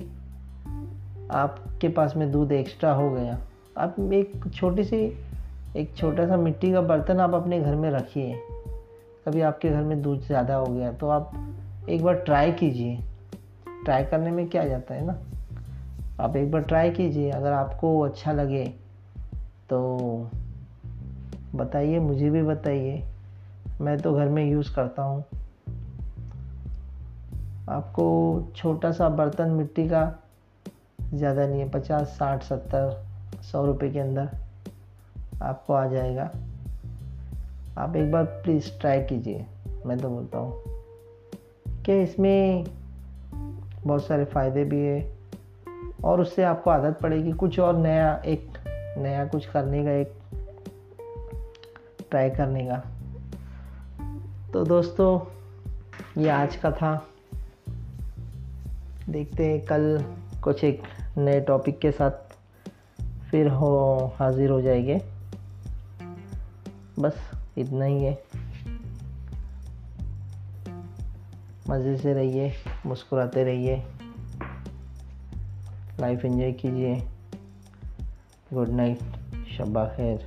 آپ 1.29 1.55
کے 1.79 1.87
پاس 1.87 2.15
میں 2.15 2.25
دودھ 2.25 2.53
ایکسٹرا 2.53 2.95
ہو 2.95 3.15
گیا، 3.15 3.35
آپ 3.75 3.99
ایک 4.11 4.31
چھوٹی 4.55 4.83
سی، 4.83 5.09
ایک 5.73 5.91
چھوٹا 5.95 6.27
سا 6.27 6.35
مٹی 6.35 6.71
کا 6.71 6.79
برتن 6.79 7.19
آپ 7.19 7.35
اپنے 7.35 7.59
گھر 7.59 7.75
میں 7.75 7.91
رکھیے۔ 7.91 8.33
کبھی 9.23 9.43
آپ 9.43 9.61
کے 9.61 9.69
گھر 9.69 9.81
میں 9.81 9.95
دودھ 9.95 10.23
زیادہ 10.27 10.53
ہو 10.53 10.73
گیا، 10.75 10.91
تو 10.99 11.09
آپ 11.09 11.29
ایک 11.85 12.01
بار 12.01 12.13
ٹرائی 12.13 12.51
کیجیے 12.51 12.97
ٹرائی 13.85 14.05
کرنے 14.09 14.31
میں 14.31 14.45
کیا 14.45 14.67
جاتا 14.67 14.95
ہے 14.95 15.01
نا؟ 15.01 15.13
آپ 16.17 16.31
ایک 16.33 16.49
بار 16.49 16.61
ٹرائی 16.61 16.93
کیجیے 16.93 17.31
اگر 17.31 17.51
آپ 17.51 17.81
کو 17.81 18.03
اچھا 18.03 18.31
لگے 18.31 18.65
تو 19.67 19.97
بتائیے، 21.53 21.99
مجھے 21.99 22.29
بھی 22.29 22.43
بتائیے۔ 22.43 23.01
میں 23.79 23.97
تو 23.97 24.15
گھر 24.15 24.27
میں 24.27 24.43
یوز 24.43 24.69
کرتا 24.69 25.03
ہوں۔ 25.03 25.21
آپ 27.67 27.93
کو 27.93 28.39
چھوٹا 28.55 28.91
سا 28.91 29.07
برتن 29.07 29.53
مٹی 29.53 29.87
کا 29.87 30.09
زیادہ 31.13 31.47
نہیں 31.49 31.61
ہے، 31.61 31.67
پچاس، 31.71 32.07
ساٹھ، 32.17 32.45
ستر، 32.45 32.89
سو 33.41 33.65
روپے 33.65 33.89
کے 33.89 34.01
اندر 34.01 34.25
آپ 35.39 35.67
کو 35.67 35.75
آ 35.75 35.87
جائے 35.87 36.15
گا۔ 36.15 36.27
آپ 37.75 37.89
ایک 37.93 38.09
بار 38.11 38.23
پلیز 38.43 38.63
ٹرائی 38.65 39.03
کیجیے 39.09 39.43
میں 39.85 39.95
تو 39.95 40.09
بولتا 40.09 40.39
ہوں۔ 40.39 40.80
کہ 41.83 42.03
اس 42.03 42.19
میں 42.19 42.63
بہت 43.87 44.03
سارے 44.03 44.25
فائدے 44.25 44.63
بھی 44.63 44.87
ہے 44.87 45.15
اور 46.01 46.19
اس 46.19 46.35
سے 46.35 46.45
آپ 46.45 46.63
کو 46.63 46.71
عادت 46.71 47.01
پڑے 47.01 47.23
گی 47.23 47.31
کچھ 47.37 47.59
اور 47.59 47.73
نیا، 47.73 48.17
ایک 48.23 48.45
نیا 48.95 49.23
کچھ 49.31 49.49
کرنے 49.51 49.83
کا، 49.83 49.89
ایک 49.89 50.09
ٹرائی 52.09 52.29
کرنے 52.29 52.65
کا۔ 52.65 52.81
تو 54.51 54.63
دوستو، 54.63 55.19
یہ 56.15 56.31
آج 56.31 56.57
کا 56.57 56.69
تھا۔ 56.69 56.99
دیکھتے 59.13 59.45
ہیں 59.45 59.57
کل 59.59 59.97
کچھ 60.39 60.65
ایک 60.65 60.81
نئے 61.17 61.39
ٹاپک 61.39 61.79
کے 61.79 61.91
ساتھ 61.91 62.33
پھر 63.29 63.47
ہو، 63.51 64.09
حاضر 64.19 64.49
ہو 64.49 64.61
جائے 64.61 64.85
گے۔ 64.85 64.97
بس 66.97 67.13
اتنا 67.57 67.85
ہی 67.85 68.05
ہے۔ 68.05 68.15
مزے 71.71 71.97
سے 71.97 72.13
رہیے، 72.13 72.49
مسکراتے 72.85 73.45
رہیے۔ 73.45 73.81
لائف 75.99 76.19
انجوائے 76.23 76.51
کیجیے۔ 76.51 76.95
گڈ 78.55 78.69
نائٹ 78.69 78.97
شبہ 79.47 79.85
خیر۔ 79.95 80.17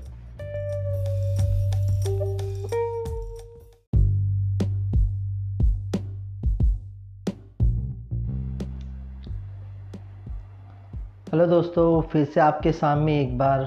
ہلو 11.32 11.46
دوستو، 11.46 12.00
پھر 12.00 12.24
سے 12.34 12.40
آپ 12.40 12.62
کے 12.62 12.72
سامنے 12.72 13.12
ایک 13.12 13.36
بار۔ 13.36 13.60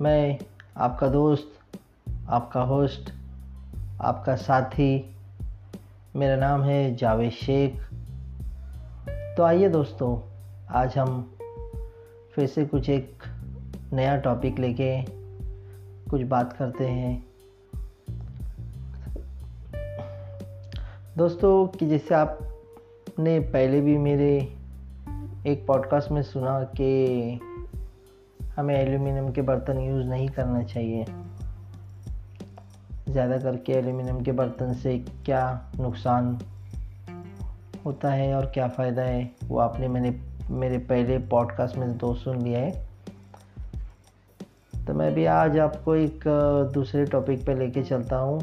میں، 0.00 0.38
آپ 0.74 1.00
کا 1.00 1.06
دوست، 1.12 1.76
آپ 2.26 2.52
کا 2.52 2.64
ہوسٹ 2.64 3.10
آپ 3.98 4.24
کا 4.24 4.36
ساتھی 4.36 5.02
میرا 6.14 6.36
نام 6.36 6.64
ہے 6.64 6.94
جاوید 6.98 7.32
شیخ۔ 7.32 7.94
تو 9.36 9.44
آئیے 9.44 9.68
دوستو، 9.68 10.20
آج 10.68 10.98
ہم 10.98 11.22
پھر 12.34 12.46
سے 12.46 12.64
کچھ 12.70 12.90
ایک 12.90 13.22
نیا 13.92 14.16
ٹاپک 14.16 14.60
لے 14.60 14.72
کے 14.72 15.00
کچھ 16.10 16.22
بات 16.22 16.58
کرتے 16.58 16.90
ہیں۔ 16.90 17.20
دوستو، 21.18 21.66
کہ 21.78 21.86
جیسے 21.86 22.14
آپ 22.14 22.28
نے 23.18 23.40
پہلے 23.52 23.80
بھی 23.80 23.98
میرے 23.98 24.40
ایک 25.42 25.66
پوڈ 25.66 25.86
کاسٹ 25.86 26.12
میں 26.12 26.22
سنا 26.22 26.64
کہ 26.64 27.06
ہمیں 28.58 28.74
ایلومینیم 28.74 29.32
کے 29.32 29.42
برتن 29.42 29.80
یوز 29.80 30.06
نہیں 30.06 30.26
کرنا 30.26 30.64
چاہیے۔ 30.64 31.04
زیادہ 33.14 33.36
کر 33.42 33.56
کے 33.56 33.74
ایلومینیم 33.74 34.22
کے 34.24 34.32
برتن 34.32 34.74
سے 34.74 34.98
کیا 35.24 35.58
نقصان 35.78 36.36
ہوتا 37.84 38.16
ہے 38.16 38.32
اور 38.32 38.44
کیا 38.44 38.66
فائدہ 38.66 39.00
ہے؟ 39.00 39.28
وہ 39.48 39.60
آپ 39.60 39.80
نے 39.80 39.88
میں 39.88 40.00
نے 40.00 40.10
میرے 40.50 40.78
پہلے 40.78 41.18
پوڈ 41.30 41.52
کاسٹ 41.56 41.78
میں 41.78 41.86
تو 42.00 42.14
سن 42.14 42.42
لیا 42.42 42.58
ہے۔ 42.58 42.86
تو 44.86 44.94
میں 44.94 45.10
بھی 45.10 45.28
آج 45.28 45.58
آپ 45.58 45.84
کو 45.84 45.92
ایک 45.92 46.28
دوسرے 46.74 47.04
ٹاپک 47.04 47.46
پہ 47.46 47.52
لے 47.52 47.70
کے 47.70 47.82
چلتا 47.82 48.22
ہوں۔ 48.22 48.40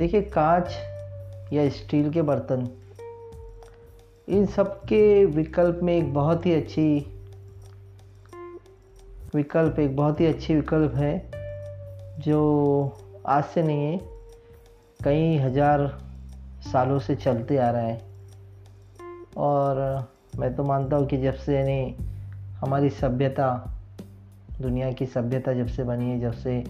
دیکھیے 0.00 0.22
کانچ 0.22 0.64
یا 1.50 1.62
اسٹیل 1.62 2.10
کے 2.10 2.22
برتن، 2.22 2.60
ان 4.26 4.46
سب 4.54 4.86
کے 4.86 5.26
وکلپ 5.36 5.82
میں 5.82 5.94
ایک 5.94 6.04
بہت 6.12 6.46
ہی 6.46 6.54
اچھی، 6.54 7.00
وکلپ 9.34 9.74
ایک 9.76 9.90
بہت 9.96 10.20
ہی 10.20 10.26
اچھی 10.26 10.56
وکلپ 10.56 10.96
ہے۔ 10.96 11.18
جو 12.18 12.88
آج 13.24 13.42
سے 13.54 13.62
نہیں 13.62 13.92
ہے، 13.92 13.96
کئی 15.04 15.42
ہزار 15.42 15.78
سالوں 16.72 16.98
سے 16.98 17.14
چلتے 17.14 17.60
آ 17.60 17.72
رہا 17.72 17.82
ہے۔ 17.82 17.98
اور 19.34 19.94
میں 20.34 20.50
تو 20.50 20.64
مانتا 20.64 20.96
ہوں 20.96 21.06
کہ 21.06 21.16
جب 21.16 21.32
سے 21.44 21.54
یعنی 21.54 21.92
ہماری 22.62 22.88
سبھیتا، 23.00 23.58
دنیا 24.62 24.92
کی 24.92 25.06
سبھیتا 25.06 25.52
جب 25.52 25.68
سے 25.68 25.84
بنی 25.84 26.10
ہے، 26.10 26.18
جب 26.18 26.34
سے 26.42 26.62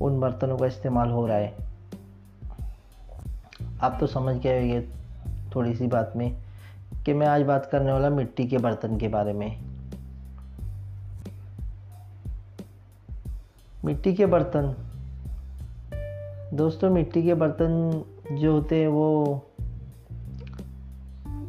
ان 0.00 0.20
برتنوں 0.20 0.58
کا 0.58 0.66
استعمال 0.66 1.10
ہو 1.10 1.28
رہا 1.28 1.36
ہے۔ 1.36 1.50
آپ 3.80 4.00
تو 4.00 4.06
سمجھ 4.06 4.36
گئے 4.44 4.58
ہوئے 4.58 4.84
تھوڑی 5.50 5.74
سی 5.74 5.86
بات 5.86 6.16
میں 6.16 6.30
کہ 7.04 7.14
میں 7.14 7.26
آج 7.26 7.42
بات 7.42 7.70
کرنے 7.70 7.92
والا 7.92 8.08
مٹی 8.08 8.46
کے 8.46 8.58
برتن 8.58 8.98
کے 8.98 9.08
بارے 9.08 9.32
میں۔ 9.32 9.48
مٹی 13.86 14.14
کے 14.14 14.26
برتن۔ 14.26 14.66
دوستوں 16.50 16.90
مٹی 16.90 17.22
کے 17.22 17.34
برتن 17.34 17.90
جو 18.30 18.50
ہوتے 18.50 18.80
ہیں 18.80 18.88
وہ 18.88 19.34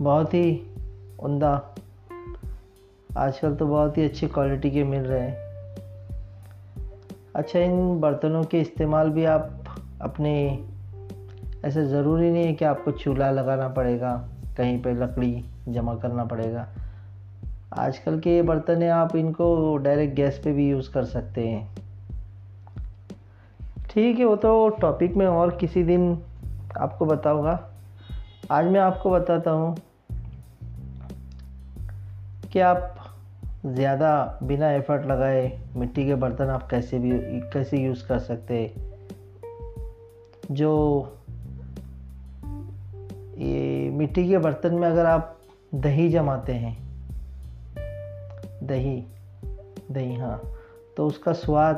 بہت 0.03 0.33
ہی 0.33 0.57
عمدہ 1.19 1.59
آج 3.15 3.39
کل 3.39 3.55
تو 3.55 3.67
بہت 3.67 3.97
ہی 3.97 4.05
اچھی 4.05 4.27
کوالٹی 4.27 4.69
کے 4.69 4.83
مل 4.83 5.05
رہے 5.05 5.31
ہیں۔ 5.31 5.35
اچھا 7.33 7.59
ان 7.59 7.97
برتنوں 7.99 8.43
کے 8.43 8.61
استعمال 8.61 9.09
بھی 9.09 9.27
آپ 9.27 9.47
اپنے 9.99 10.57
ایسے 11.63 11.85
ضروری 11.85 12.29
نہیں 12.29 12.47
ہے 12.47 12.53
کہ 12.53 12.65
آپ 12.65 12.85
کو 12.85 12.91
چولہا 12.91 13.31
لگانا 13.31 13.67
پڑے 13.67 13.99
گا، 13.99 14.27
کہیں 14.55 14.83
پہ 14.83 14.89
لکڑی 14.89 15.41
جمع 15.67 15.95
کرنا 15.95 16.23
پڑے 16.23 16.53
گا۔ 16.53 16.65
آج 17.71 17.99
کل 17.99 18.19
کے 18.19 18.31
یہ 18.31 18.41
برتن 18.41 18.81
ہیں، 18.81 18.89
آپ 18.89 19.09
ان 19.13 19.33
کو 19.33 19.77
ڈائریکٹ 19.77 20.17
گیس 20.17 20.43
پہ 20.43 20.53
بھی 20.53 20.69
یوز 20.69 20.89
کر 20.89 21.03
سکتے 21.03 21.49
ہیں۔ 21.49 21.67
ٹھیک 23.97 24.19
ہے، 24.19 24.25
وہ 24.25 24.35
تو 24.35 24.69
ٹاپک 24.69 25.17
میں 25.17 25.25
اور 25.25 25.49
کسی 25.49 25.83
دن 25.83 26.13
آپ 26.75 26.99
کو 26.99 27.05
بتاؤں 27.05 27.43
گا۔ 27.43 27.57
آج 28.49 28.65
میں 28.65 28.79
آپ 28.79 29.03
کو 29.03 29.09
بتاتا 29.09 29.53
ہوں 29.53 29.75
کہ 32.51 32.61
آپ 32.61 32.77
زیادہ 33.63 34.37
بنا 34.41 34.67
ایفرٹ 34.67 35.05
لگائے 35.05 35.49
مٹی 35.75 36.05
کے 36.05 36.15
برتن 36.15 36.49
آپ 36.49 36.69
کیسے 36.69 36.97
بھی، 36.97 37.11
کیسے 37.53 37.77
یوز 37.77 38.03
کر 38.03 38.19
سکتے؟ 38.19 38.67
جو 40.49 41.03
یہ 43.37 43.89
مٹی 43.89 44.27
کے 44.27 44.37
برتن 44.37 44.79
میں 44.79 44.89
اگر 44.89 45.05
آپ 45.05 45.21
دہی 45.71 46.09
جماتے 46.09 46.53
ہیں، 46.53 46.75
دہی 48.61 49.01
دہی 49.95 50.15
ہاں 50.19 50.37
تو 50.95 51.07
اس 51.07 51.17
کا 51.17 51.33
سواد 51.33 51.73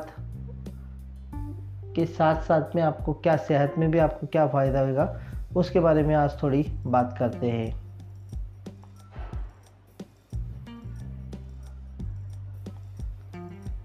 کے 1.94 2.06
ساتھ 2.16 2.46
ساتھ 2.46 2.76
میں 2.76 2.82
آپ 2.82 3.04
کو 3.04 3.12
کیا 3.12 3.36
صحت 3.48 3.78
میں 3.78 3.88
بھی 3.88 4.00
آپ 4.00 4.20
کو 4.20 4.26
کیا 4.26 4.46
فائدہ 4.46 4.78
ہوئے 4.78 4.94
گا 4.94 5.18
اس 5.54 5.70
کے 5.70 5.80
بارے 5.80 6.02
میں 6.02 6.14
آج 6.14 6.34
تھوڑی 6.34 6.62
بات 6.84 7.18
کرتے 7.18 7.50
ہیں۔ 7.50 7.70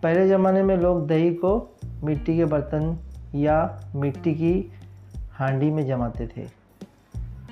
پہلے 0.02 0.28
زمانے 0.28 0.64
میں 0.64 0.76
لوگ 0.76 1.06
دہی 1.06 1.36
کو 1.36 1.66
مٹی 2.04 2.36
کے 2.36 2.46
برتن 2.46 2.92
یا 3.34 3.68
مٹی 3.94 4.34
کی 4.34 4.68
ہانڈی 5.40 5.72
میں 5.72 5.84
جماتے 5.84 6.28
تھے۔ 6.28 6.46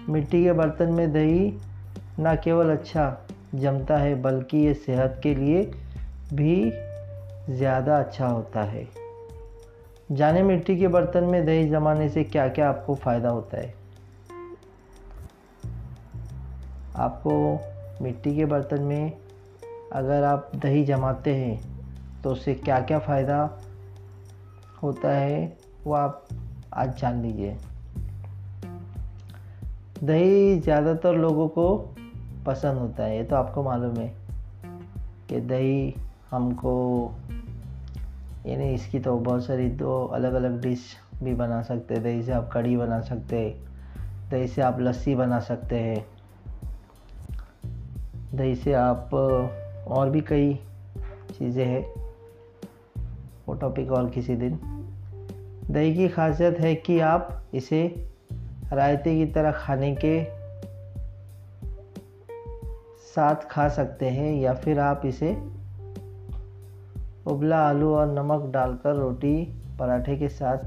مٹی 0.08 0.44
کے 0.44 0.54
برتن 0.54 0.94
میں 0.94 1.08
دہی 1.08 1.58
نہ 2.18 2.30
کیول 2.44 2.72
اچھا 2.72 3.16
جمتا 3.54 4.00
ہے، 4.00 4.16
بلکہ 4.16 4.58
یہ 4.58 4.74
صحت 4.86 5.24
کے 5.24 5.34
لیے 5.34 5.72
بھی 6.32 6.72
زیادہ 7.50 7.92
اچھا 7.92 8.32
ہوتا 8.32 8.72
ہے۔ 8.72 8.84
جانے 10.10 10.44
مٹی 10.44 10.78
کے 10.78 10.88
برتن 10.88 11.24
میں 11.24 11.42
دہی 11.42 11.70
جمانے 11.70 12.10
سے 12.10 12.24
کیا 12.24 12.48
کیا 12.48 12.70
آپ 12.70 12.86
کو 12.86 12.96
فائدہ 12.96 13.28
ہوتا 13.28 13.58
ہے؟ 13.58 13.72
آپ 16.94 17.24
کو 17.24 17.58
مٹی 18.02 18.36
کے 18.36 18.46
برتن 18.46 18.82
میں 18.82 19.10
اگر 19.92 20.24
آپ 20.24 20.54
دہی 20.54 20.86
جماتے 20.86 21.36
ہیں 21.36 21.56
تو 22.22 22.32
اس 22.32 22.40
سے 22.40 22.56
کیا 22.56 22.80
کیا 22.80 23.00
فائدہ 23.00 23.48
ہوتا 24.84 25.20
ہے 25.20 25.50
وہ 25.86 25.98
آپ 25.98 26.20
آج 26.72 27.02
جان 27.02 27.20
لیجیے۔ 27.22 27.54
دہی 30.08 30.60
زیادہ 30.66 30.94
تر 31.02 31.14
لوگوں 31.14 31.48
کو 31.48 31.94
پسند 32.44 32.78
ہوتا 32.78 33.06
ہے، 33.06 33.18
یہ 33.18 33.24
تو 33.30 33.36
آپ 33.36 33.54
کو 33.54 33.64
معلوم 33.64 34.00
ہے 34.00 34.14
کہ 35.28 35.40
دہی 35.40 35.92
ہم 36.32 36.52
کو 36.52 37.10
یعنی 38.44 38.74
اس 38.74 38.86
کی 38.86 39.00
تو 39.00 39.20
بہت 39.20 39.44
ساری 39.44 39.70
دو 39.70 40.08
الگ 40.12 40.28
الگ 40.28 40.48
ڈش 40.62 40.96
بھی 41.24 41.34
بنا 41.34 41.64
سکتے 41.64 41.96
دہی 41.96 42.22
سے 42.22 42.34
آپ 42.34 42.52
کڑھی 42.52 42.78
بنا 42.78 43.02
سکتے 43.02 43.54
دہی 44.32 44.48
سے 44.48 44.62
آپ 44.62 44.80
لسی 44.80 45.16
بنا 45.16 45.42
سکتے 45.42 45.80
ہیں 45.80 46.00
دہی 48.38 48.56
سے 48.64 48.76
آپ 48.76 49.16
اور 49.84 50.08
بھی 50.08 50.20
کئی 50.20 50.54
چیزیں 51.38 51.66
ہیں۔ 51.66 51.82
وہ 53.48 53.54
ٹاپک 53.54 53.92
اور 53.92 54.04
کسی 54.14 54.36
دن۔ 54.36 54.54
دہی 55.74 55.94
کی 55.94 56.08
خاصیت 56.08 56.60
ہے 56.60 56.76
کہ 56.76 57.02
آپ 57.02 57.28
اسے 57.52 57.88
رائتے 58.72 59.26
کی 59.26 59.26
طرح 59.26 59.52
کھانے 59.52 59.96
کے 59.96 60.26
ساتھ 63.16 63.46
کھا 63.50 63.70
سکتے 63.70 64.10
ہیں 64.10 64.40
یا 64.40 64.54
پھر 64.54 64.80
آپ 64.80 65.00
اسے 65.04 65.34
ابلا 67.26 67.70
آلو 67.70 67.96
اور 67.96 68.08
نمک 68.08 68.54
ڈال 68.54 68.76
کر 68.84 68.96
روٹی 68.96 69.46
پراٹھے 69.78 70.16
کے 70.16 70.30
ساتھ 70.30 70.66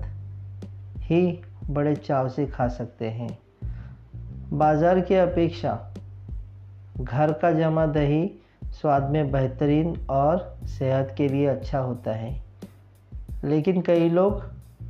ہی 1.11 1.37
بڑے 1.73 1.95
چاو 1.95 2.29
سے 2.29 2.47
کھا 2.47 2.69
سکتے 2.69 3.11
ہیں۔ 3.11 3.29
بازار 4.53 4.97
کے 4.97 5.21
اپیکشا 5.21 5.77
گھر 7.11 7.33
کا 7.33 7.51
جمع 7.51 7.87
دہی 7.95 8.29
سواد 8.71 9.01
میں 9.01 9.25
بہترین 9.25 9.93
اور 10.07 10.37
صحت 10.67 11.17
کے 11.17 11.29
لیے 11.29 11.51
اچھا 11.51 11.83
ہوتا 11.83 12.23
ہے۔ 12.23 12.39
لیکن 13.43 13.83
کئی 13.83 14.09
لوگ 14.09 14.33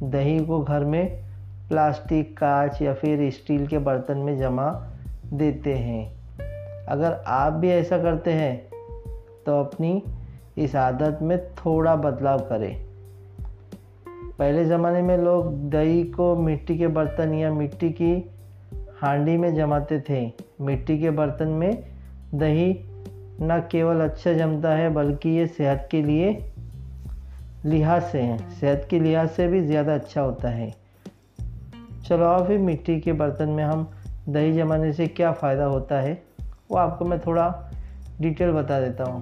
دہی 0.01 0.45
کو 0.45 0.65
گھر 0.67 0.85
میں 0.85 1.09
پلاسٹک 1.69 2.37
کانچ 2.37 2.83
یا 2.83 2.93
پھر 2.93 3.19
اسٹیل 3.19 3.67
کے 3.67 3.79
برتن 3.79 4.19
میں 4.19 4.37
جمع 4.37 4.73
دیتے 5.31 5.79
ہیں۔ 5.79 6.15
اگر 6.87 7.13
آپ 7.25 7.53
بھی 7.53 7.71
ایسا 7.71 7.99
کرتے 7.99 8.33
ہیں 8.33 8.57
تو 9.45 9.55
اپنی 9.55 10.01
اس 10.57 10.75
عادت 10.75 11.23
میں 11.23 11.37
تھوڑا 11.55 11.95
بدلاؤ 11.95 12.37
کریں۔ 12.49 12.87
پہلے 14.37 14.65
زمانے 14.65 15.03
میں 15.03 15.17
لوگ 15.17 15.45
دہی 15.45 16.13
کو 16.17 16.35
مٹی 16.35 16.79
کے 16.79 16.89
برتن 16.89 17.35
یا 17.35 17.53
مٹی 17.53 17.89
کی 17.89 18.23
ہانڈی 19.03 19.37
میں 19.37 19.51
جماتے 19.51 19.99
تھے۔ 19.99 20.29
مٹی 20.59 20.99
کے 20.99 21.11
برتن 21.11 21.49
میں 21.49 21.73
دہی 22.33 22.75
نہ 23.39 23.53
کیول 23.69 24.01
اچھا 24.01 24.33
جمتا 24.33 24.79
ہے، 24.79 24.89
بلکہ 24.89 25.29
یہ 25.29 25.45
صحت 25.57 25.91
کے 25.91 26.03
لیے 26.03 26.33
لحاظ 27.65 28.01
سے 28.11 28.23
ہیں۔ 28.23 28.39
صحت 28.61 28.91
کے 28.91 28.99
لحاظ 28.99 29.27
سے 29.37 29.47
بھی 29.47 29.61
زیادہ 29.61 29.91
اچھا 29.91 30.23
ہوتا 30.23 30.57
ہے۔ 30.57 30.71
چلو 32.09 32.25
اور 32.25 32.47
پھر 32.47 32.59
مٹی 32.59 33.01
کے 33.01 33.13
برتن 33.13 33.49
میں 33.49 33.65
ہم 33.65 33.85
دہی 34.27 34.53
جمانے 34.53 34.93
سے 34.93 35.07
کیا 35.07 35.33
فائدہ 35.33 35.63
ہوتا 35.63 36.03
ہے، 36.03 36.15
وہ 36.71 36.79
آپ 36.79 36.99
کو 36.99 37.05
میں 37.05 37.19
تھوڑا 37.19 37.53
ڈیٹیل 38.21 38.53
بتا 38.53 38.81
دیتا 38.81 39.05
ہوں۔ 39.05 39.21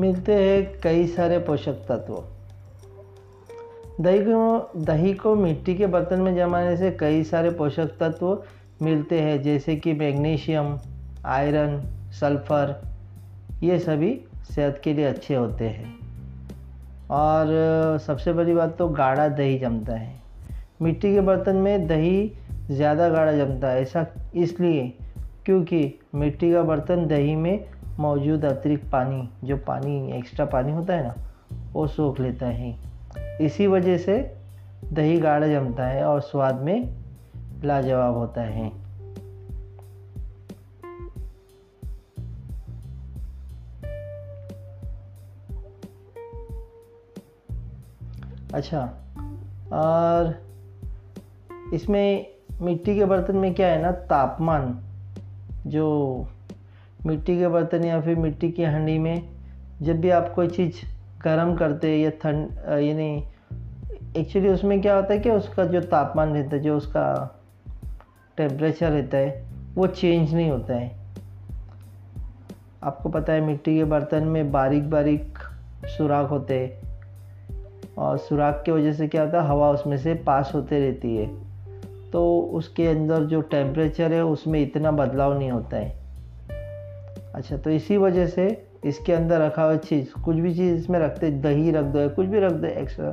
ملتے 0.00 0.34
ہیں 0.34 0.82
کئی 0.82 1.06
سارے 1.06 1.38
پوشک 1.38 1.88
تتو 1.88 2.22
دہی 3.98 4.24
کو 4.24 4.58
دہی 4.74 5.12
کو 5.12 5.34
مٹی 5.34 5.74
کے 5.74 5.86
برتن 5.86 6.20
میں 6.20 6.32
جمانے 6.32 6.76
سے 6.76 6.90
کئی 6.96 7.24
سارے 7.24 7.50
پوشک 7.50 8.00
تتو 8.00 8.36
ملتے 8.80 9.22
ہیں، 9.22 9.36
جیسے 9.36 9.76
کہ 9.76 9.94
میگنیشیم، 9.94 10.76
آئرن، 11.22 11.76
سلفر، 12.12 12.70
یہ 13.60 13.78
سبھی 13.78 14.18
صحت 14.54 14.82
کے 14.82 14.92
لیے 14.92 15.06
اچھے 15.06 15.36
ہوتے 15.36 15.68
ہیں۔ 15.68 15.84
اور 17.06 17.46
سب 18.06 18.20
سے 18.20 18.32
بڑی 18.32 18.54
بات 18.54 18.78
تو 18.78 18.88
گاڑھا 18.88 19.26
دہی 19.38 19.58
جمتا 19.58 20.00
ہے۔ 20.00 20.12
مٹی 20.80 21.14
کے 21.14 21.20
برتن 21.20 21.56
میں 21.56 21.78
دہی 21.78 22.28
زیادہ 22.70 23.08
گاڑھا 23.12 23.32
جمتا 23.32 23.72
ہے، 23.72 23.78
ایسا 23.78 24.02
اس 24.32 24.60
لیے 24.60 24.90
کیونکہ 25.44 25.90
مٹی 26.12 26.52
کا 26.52 26.62
برتن 26.62 27.10
دہی 27.10 27.36
میں 27.36 27.58
موجود 28.00 28.44
اترکت 28.44 28.90
پانی، 28.90 29.22
جو 29.42 29.56
پانی 29.56 30.12
ایکسٹرا 30.12 30.46
پانی 30.46 30.72
ہوتا 30.72 30.96
ہے 30.96 31.02
نا، 31.02 31.12
وہ 31.74 31.86
سوکھ 31.86 32.20
لیتا 32.20 32.48
ہے۔ 32.48 32.72
اسی 33.38 33.66
وجہ 33.66 33.98
سے 33.98 34.34
دہی 34.96 35.22
گاڑھا 35.22 35.46
جمتا 35.46 35.92
ہے 35.92 36.02
اور 36.02 36.20
سواد 36.20 36.52
میں 36.52 36.80
لاجواب 37.62 38.14
ہوتا 38.14 38.46
ہے۔ 38.46 38.68
اچھا 48.52 48.86
اور 49.68 50.32
اس 51.72 51.88
میں 51.88 52.22
مٹی 52.60 52.94
کے 52.94 53.04
برتن 53.04 53.36
میں 53.36 53.54
کیا 53.54 53.70
ہے 53.70 53.78
نا؟ 53.78 53.90
تاپمان، 53.90 54.72
جو 55.64 56.22
مٹی 57.04 57.38
کے 57.38 57.48
برتن 57.48 57.84
یا 57.84 58.00
پھر 58.00 58.14
مٹی 58.14 58.52
کی 58.52 58.66
ہنڈی 58.66 58.98
میں 58.98 59.16
جب 59.80 59.94
بھی 59.94 60.12
آپ 60.12 60.34
کوئی 60.34 60.48
چیز 60.48 60.70
گرم 61.24 61.56
کرتے 61.56 61.96
یا 61.96 62.10
ٹھنڈ 62.20 62.68
یعنی 62.80 63.20
ایکچولی 64.14 64.48
اس 64.48 64.64
میں 64.64 64.76
کیا 64.76 64.96
ہوتا 64.96 65.14
ہے 65.14 65.18
کہ 65.18 65.28
اس 65.28 65.48
کا 65.48 65.64
جو 65.64 65.80
تاپمان 65.80 66.36
رہتا 66.36 66.56
ہے، 66.56 66.62
جو 66.62 66.76
اس 66.76 66.86
کا 66.86 67.26
ٹیمپریچر 68.34 68.90
رہتا 68.90 69.18
ہے، 69.18 69.44
وہ 69.76 69.86
چینج 69.86 70.34
نہیں 70.34 70.50
ہوتا 70.50 70.80
ہے۔ 70.80 70.88
آپ 72.80 73.02
کو 73.02 73.08
پتہ 73.08 73.32
ہے 73.32 73.40
مٹی 73.40 73.78
کے 73.78 73.84
برتن 73.84 74.28
میں 74.28 74.42
باریک 74.42 74.82
باریک 74.82 75.38
سوراخ 75.98 76.30
ہوتے 76.30 76.66
اور 77.94 78.16
سوراخ 78.16 78.64
کی 78.64 78.70
وجہ 78.70 78.92
سے 78.92 79.08
کیا 79.08 79.24
ہوتا 79.24 79.42
ہے، 79.42 79.48
ہوا 79.48 79.68
اس 79.68 79.86
میں 79.86 79.96
سے 79.96 80.14
پاس 80.24 80.54
ہوتے 80.54 80.88
رہتی 80.88 81.18
ہے۔ 81.18 81.26
تو 82.10 82.56
اس 82.56 82.68
کے 82.68 82.90
اندر 82.90 83.24
جو 83.24 83.40
ٹیمپریچر 83.40 84.10
ہے، 84.10 84.20
اس 84.20 84.46
میں 84.46 84.62
اتنا 84.62 84.90
بدلاؤ 84.90 85.38
نہیں 85.38 85.50
ہوتا 85.50 85.76
ہے۔ 85.76 85.99
اچھا 87.32 87.56
تو 87.56 87.70
اسی 87.70 87.96
وجہ 87.96 88.26
سے 88.26 88.48
اس 88.82 88.98
کے 88.98 89.16
اندر 89.16 89.40
رکھا 89.40 89.64
ہوا 89.64 89.76
چیز، 89.88 90.04
کچھ 90.22 90.36
بھی 90.36 90.54
چیز 90.54 90.80
اس 90.80 90.90
میں 90.90 91.00
رکھتے، 91.00 91.30
دہی 91.30 91.72
رکھ 91.72 91.86
دو 91.94 91.98
کچھ 92.16 92.26
بھی 92.26 92.40
رکھ 92.40 92.54
دو 92.54 92.66
ایکسٹرا 92.66 93.10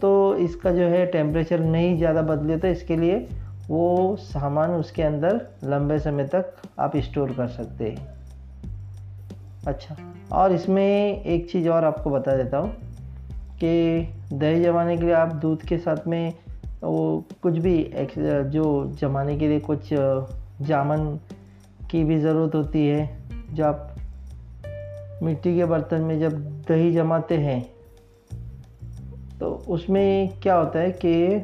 تو 0.00 0.30
اس 0.30 0.56
کا 0.56 0.70
جو 0.70 0.90
ہے 0.90 1.04
ٹیمپریچر 1.06 1.58
نہیں 1.58 1.96
زیادہ 1.96 2.22
بدلے 2.28 2.58
تو 2.58 2.68
اس 2.68 2.82
کے 2.82 2.96
لیے 2.96 3.26
وہ 3.68 4.16
سامان 4.16 4.70
اس 4.70 4.92
کے 4.92 5.04
اندر 5.04 5.36
لمبے 5.62 5.98
سمے 5.98 6.26
تک 6.26 6.66
آپ 6.76 6.90
اسٹور 6.92 7.28
کر 7.36 7.48
سکتے 7.48 7.90
ہیں۔ 7.90 8.06
اچھا 9.64 9.94
اور 10.28 10.50
اس 10.50 10.68
میں 10.68 11.12
ایک 11.12 11.46
چیز 11.52 11.68
اور 11.68 11.82
آپ 11.82 12.04
کو 12.04 12.10
بتا 12.10 12.36
دیتا 12.36 12.58
ہوں 12.58 12.70
کہ 13.58 14.04
دہی 14.30 14.62
جمانے 14.62 14.96
کے 14.96 15.02
لیے 15.02 15.14
آپ 15.14 15.28
دودھ 15.42 15.66
کے 15.66 15.78
ساتھ 15.78 16.08
میں 16.08 16.30
وہ 16.82 17.20
کچھ 17.40 17.58
بھی 17.58 17.90
جو 18.50 18.84
جمانے 19.00 19.38
کے 19.38 19.48
لیے 19.48 19.60
کچھ 19.62 19.92
جامن 20.66 21.16
کی 21.88 22.04
بھی 22.04 22.18
ضرورت 22.20 22.54
ہوتی 22.54 22.90
ہے 22.90 23.06
جو 23.54 23.66
آپ 23.66 23.76
مٹی 25.20 25.56
کے 25.56 25.66
برتن 25.66 26.00
میں 26.00 26.18
جب 26.18 26.32
دہی 26.68 26.92
جماتے 26.92 27.38
ہیں، 27.38 27.60
تو 29.38 29.62
اس 29.66 29.88
میں 29.88 30.26
کیا 30.40 30.60
ہوتا 30.60 30.78
ہے 30.78 30.92
کہ 30.92 31.38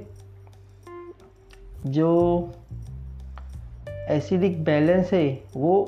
جو 1.84 2.44
ایسیڈک 4.08 4.61
بیلنس 4.61 5.12
ہے، 5.12 5.36
وہ 5.54 5.84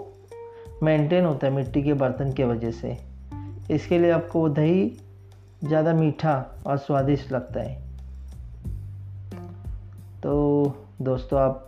مینٹین 0.82 1.24
ہوتا 1.24 1.46
ہے 1.46 1.52
مٹی 1.52 1.82
کے 1.82 1.94
برتن 1.94 2.32
کے 2.32 2.44
وجہ 2.44 2.70
سے۔ 2.80 2.92
اس 3.68 3.80
کے 3.88 3.98
لیے 3.98 4.12
آپ 4.12 4.28
کو 4.28 4.40
وہ 4.40 4.48
دہی 4.48 4.88
زیادہ 5.68 5.94
میٹھا 5.94 6.42
اور 6.62 6.76
سوادشٹ 6.76 7.32
لگتا 7.32 7.64
ہے۔ 7.64 7.78
تو 10.20 10.64
دوستو، 10.98 11.36
آپ 11.36 11.58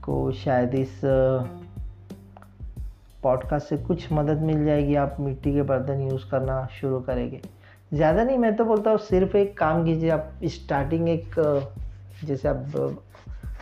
کو 0.00 0.32
شاید 0.32 0.68
اس 0.72 1.04
پوڈ 3.24 3.44
کاسٹ 3.48 3.68
سے 3.68 3.76
کچھ 3.86 4.12
مدد 4.12 4.42
مل 4.42 4.64
جائے 4.66 4.86
گی، 4.86 4.96
آپ 4.96 5.20
مٹی 5.20 5.52
کے 5.52 5.62
برتن 5.62 6.00
یوز 6.00 6.24
کرنا 6.24 6.60
شروع 6.70 7.00
کریں 7.00 7.30
گے۔ 7.30 7.38
زیادہ 7.92 8.24
نہیں، 8.24 8.38
میں 8.38 8.50
تو 8.50 8.64
بولتا 8.64 8.90
ہوں 8.90 8.98
صرف 9.08 9.34
ایک 9.34 9.54
کام 9.54 9.84
کیجیے، 9.84 10.10
آپ 10.10 10.24
اسٹارٹنگ 10.40 11.08
ایک، 11.08 11.40
جیسے 12.22 12.48
آپ 12.48 12.78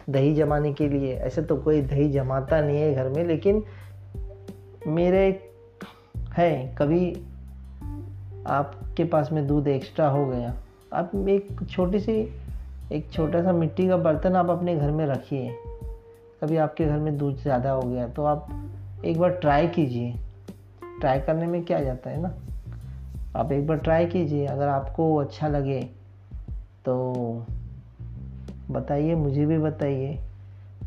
دہی 0.06 0.34
جمانے 0.34 0.72
کے 0.72 0.88
لیے، 0.88 1.14
ایسے 1.14 1.42
تو 1.42 1.56
کوئی 1.56 1.80
دہی 1.80 2.12
جماتا 2.12 2.60
نہیں 2.60 2.82
ہے 2.82 2.94
گھر 2.94 3.08
میں، 3.08 3.24
لیکن 3.24 3.60
میرے 4.86 5.30
ہے 6.38 6.72
کبھی 6.74 7.12
آپ 8.44 8.70
کے 8.94 9.04
پاس 9.04 9.32
میں 9.32 9.42
دودھ 9.42 9.68
ایکسٹرا 9.68 10.10
ہو 10.12 10.30
گیا، 10.30 10.52
آپ 10.90 11.16
ایک 11.26 11.46
چھوٹی 11.70 11.98
سی، 11.98 12.26
ایک 12.88 13.06
چھوٹا 13.10 13.42
سا 13.42 13.52
مٹی 13.52 13.88
کا 13.88 13.96
برتن 13.96 14.36
آپ 14.36 14.50
اپنے 14.50 14.76
گھر 14.76 14.90
میں 14.90 15.06
رکھیے۔ 15.06 15.48
کبھی 16.40 16.58
آپ 16.58 16.76
کے 16.76 16.86
گھر 16.86 16.98
میں 16.98 17.12
دودھ 17.12 17.36
زیادہ 17.42 17.68
ہو 17.68 17.90
گیا 17.90 18.06
تو 18.14 18.26
آپ 18.26 18.46
ایک 19.02 19.18
بار 19.18 19.30
ٹرائی 19.30 19.68
کیجیے۔ 19.68 20.12
ٹرائی 21.00 21.20
کرنے 21.26 21.46
میں 21.46 21.62
کیا 21.62 21.82
جاتا 21.82 22.10
ہے 22.10 22.16
نا؟ 22.16 22.28
آپ 23.34 23.46
ایک 23.50 23.66
بار 23.66 23.76
ٹرائی 23.76 24.06
کیجیے۔ 24.06 24.48
اگر 24.48 24.68
آپ 24.68 24.96
کو 24.96 25.20
اچھا 25.20 25.48
لگے 25.48 25.82
تو 26.82 27.12
بتائیے، 28.72 29.14
مجھے 29.14 29.46
بھی 29.46 29.58
بتائیے۔ 29.58 30.16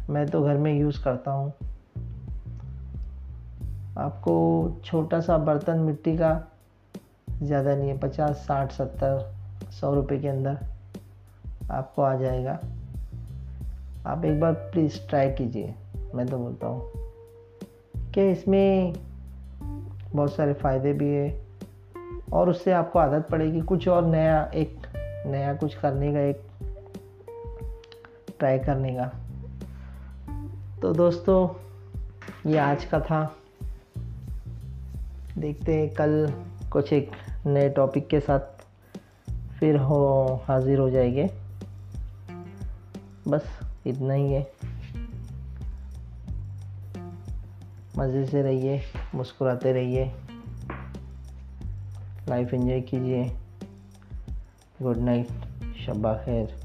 میں 0.09 0.25
تو 0.25 0.43
گھر 0.43 0.55
میں 0.55 0.73
یوز 0.73 0.99
کرتا 0.99 1.31
ہوں۔ 1.31 1.49
آپ 3.95 4.21
کو 4.21 4.69
چھوٹا 4.83 5.21
سا 5.21 5.37
برتن 5.37 5.81
مٹی 5.81 6.17
کا 6.17 6.39
زیادہ 7.41 7.75
نہیں 7.77 7.89
ہے، 7.89 7.97
پچاس، 8.01 8.37
ساٹھ، 8.45 8.73
ستر، 8.73 9.17
سو 9.71 9.95
روپے 9.95 10.17
کے 10.17 10.29
اندر 10.29 10.53
آپ 11.69 11.95
کو 11.95 12.03
آ 12.03 12.15
جائے 12.15 12.45
گا۔ 12.45 12.57
آپ 14.03 14.17
ایک 14.21 14.39
بار 14.39 14.53
پلیز 14.71 14.99
ٹرائی 15.09 15.33
کیجیے۔ 15.37 15.71
میں 16.13 16.25
تو 16.25 16.37
بولتا 16.37 16.67
ہوں۔ 16.67 17.04
کہ 18.15 18.31
اس 18.31 18.47
میں 18.47 18.93
بہت 20.15 20.31
سارے 20.31 20.53
فائدے 20.53 20.93
بھی 20.93 21.15
ہیں 21.15 21.39
اور 22.29 22.47
اس 22.47 22.57
سے 22.63 22.73
آپ 22.73 22.93
کو 22.93 22.99
عادت 22.99 23.29
پڑے 23.29 23.51
گی 23.53 23.61
کچھ 23.65 23.87
اور 23.87 24.03
نیا، 24.03 24.41
ایک 24.51 24.75
نیا 25.25 25.53
کچھ 25.59 25.77
کرنے 25.81 26.11
کا، 26.11 26.19
ایک 26.19 26.41
ٹرائی 28.37 28.59
کرنے 28.59 28.95
کا۔ 28.95 29.09
تو 30.81 30.93
دوستو، 30.93 31.47
یہ 32.45 32.59
آج 32.59 32.85
کا 32.85 32.99
تھا۔ 32.99 33.27
دیکھتے 35.41 35.73
ہیں 35.73 35.87
کل 35.87 36.25
کچھ 36.69 36.93
ایک 36.93 37.09
نئے 37.45 37.69
ٹاپک 37.69 38.09
کے 38.09 38.19
ساتھ 38.19 38.61
پھر 39.59 39.79
ہو، 39.79 40.37
حاضر 40.47 40.79
ہو 40.79 40.89
جائے 40.89 41.13
گے۔ 41.13 41.27
بس 43.29 43.41
اتنا 43.85 44.15
ہی 44.15 44.35
ہے۔ 44.35 44.43
مزے 47.97 48.25
سے 48.25 48.43
رہیے 48.43 48.79
مسکراتے 49.13 49.73
رہیے۔ 49.73 50.09
لائف 52.27 52.47
انجوائے 52.51 52.81
کیجیے۔ 52.81 53.27
گڈ 54.83 54.97
نائٹ 54.97 55.27
شبہ 55.75 56.13
خیر۔ 56.25 56.64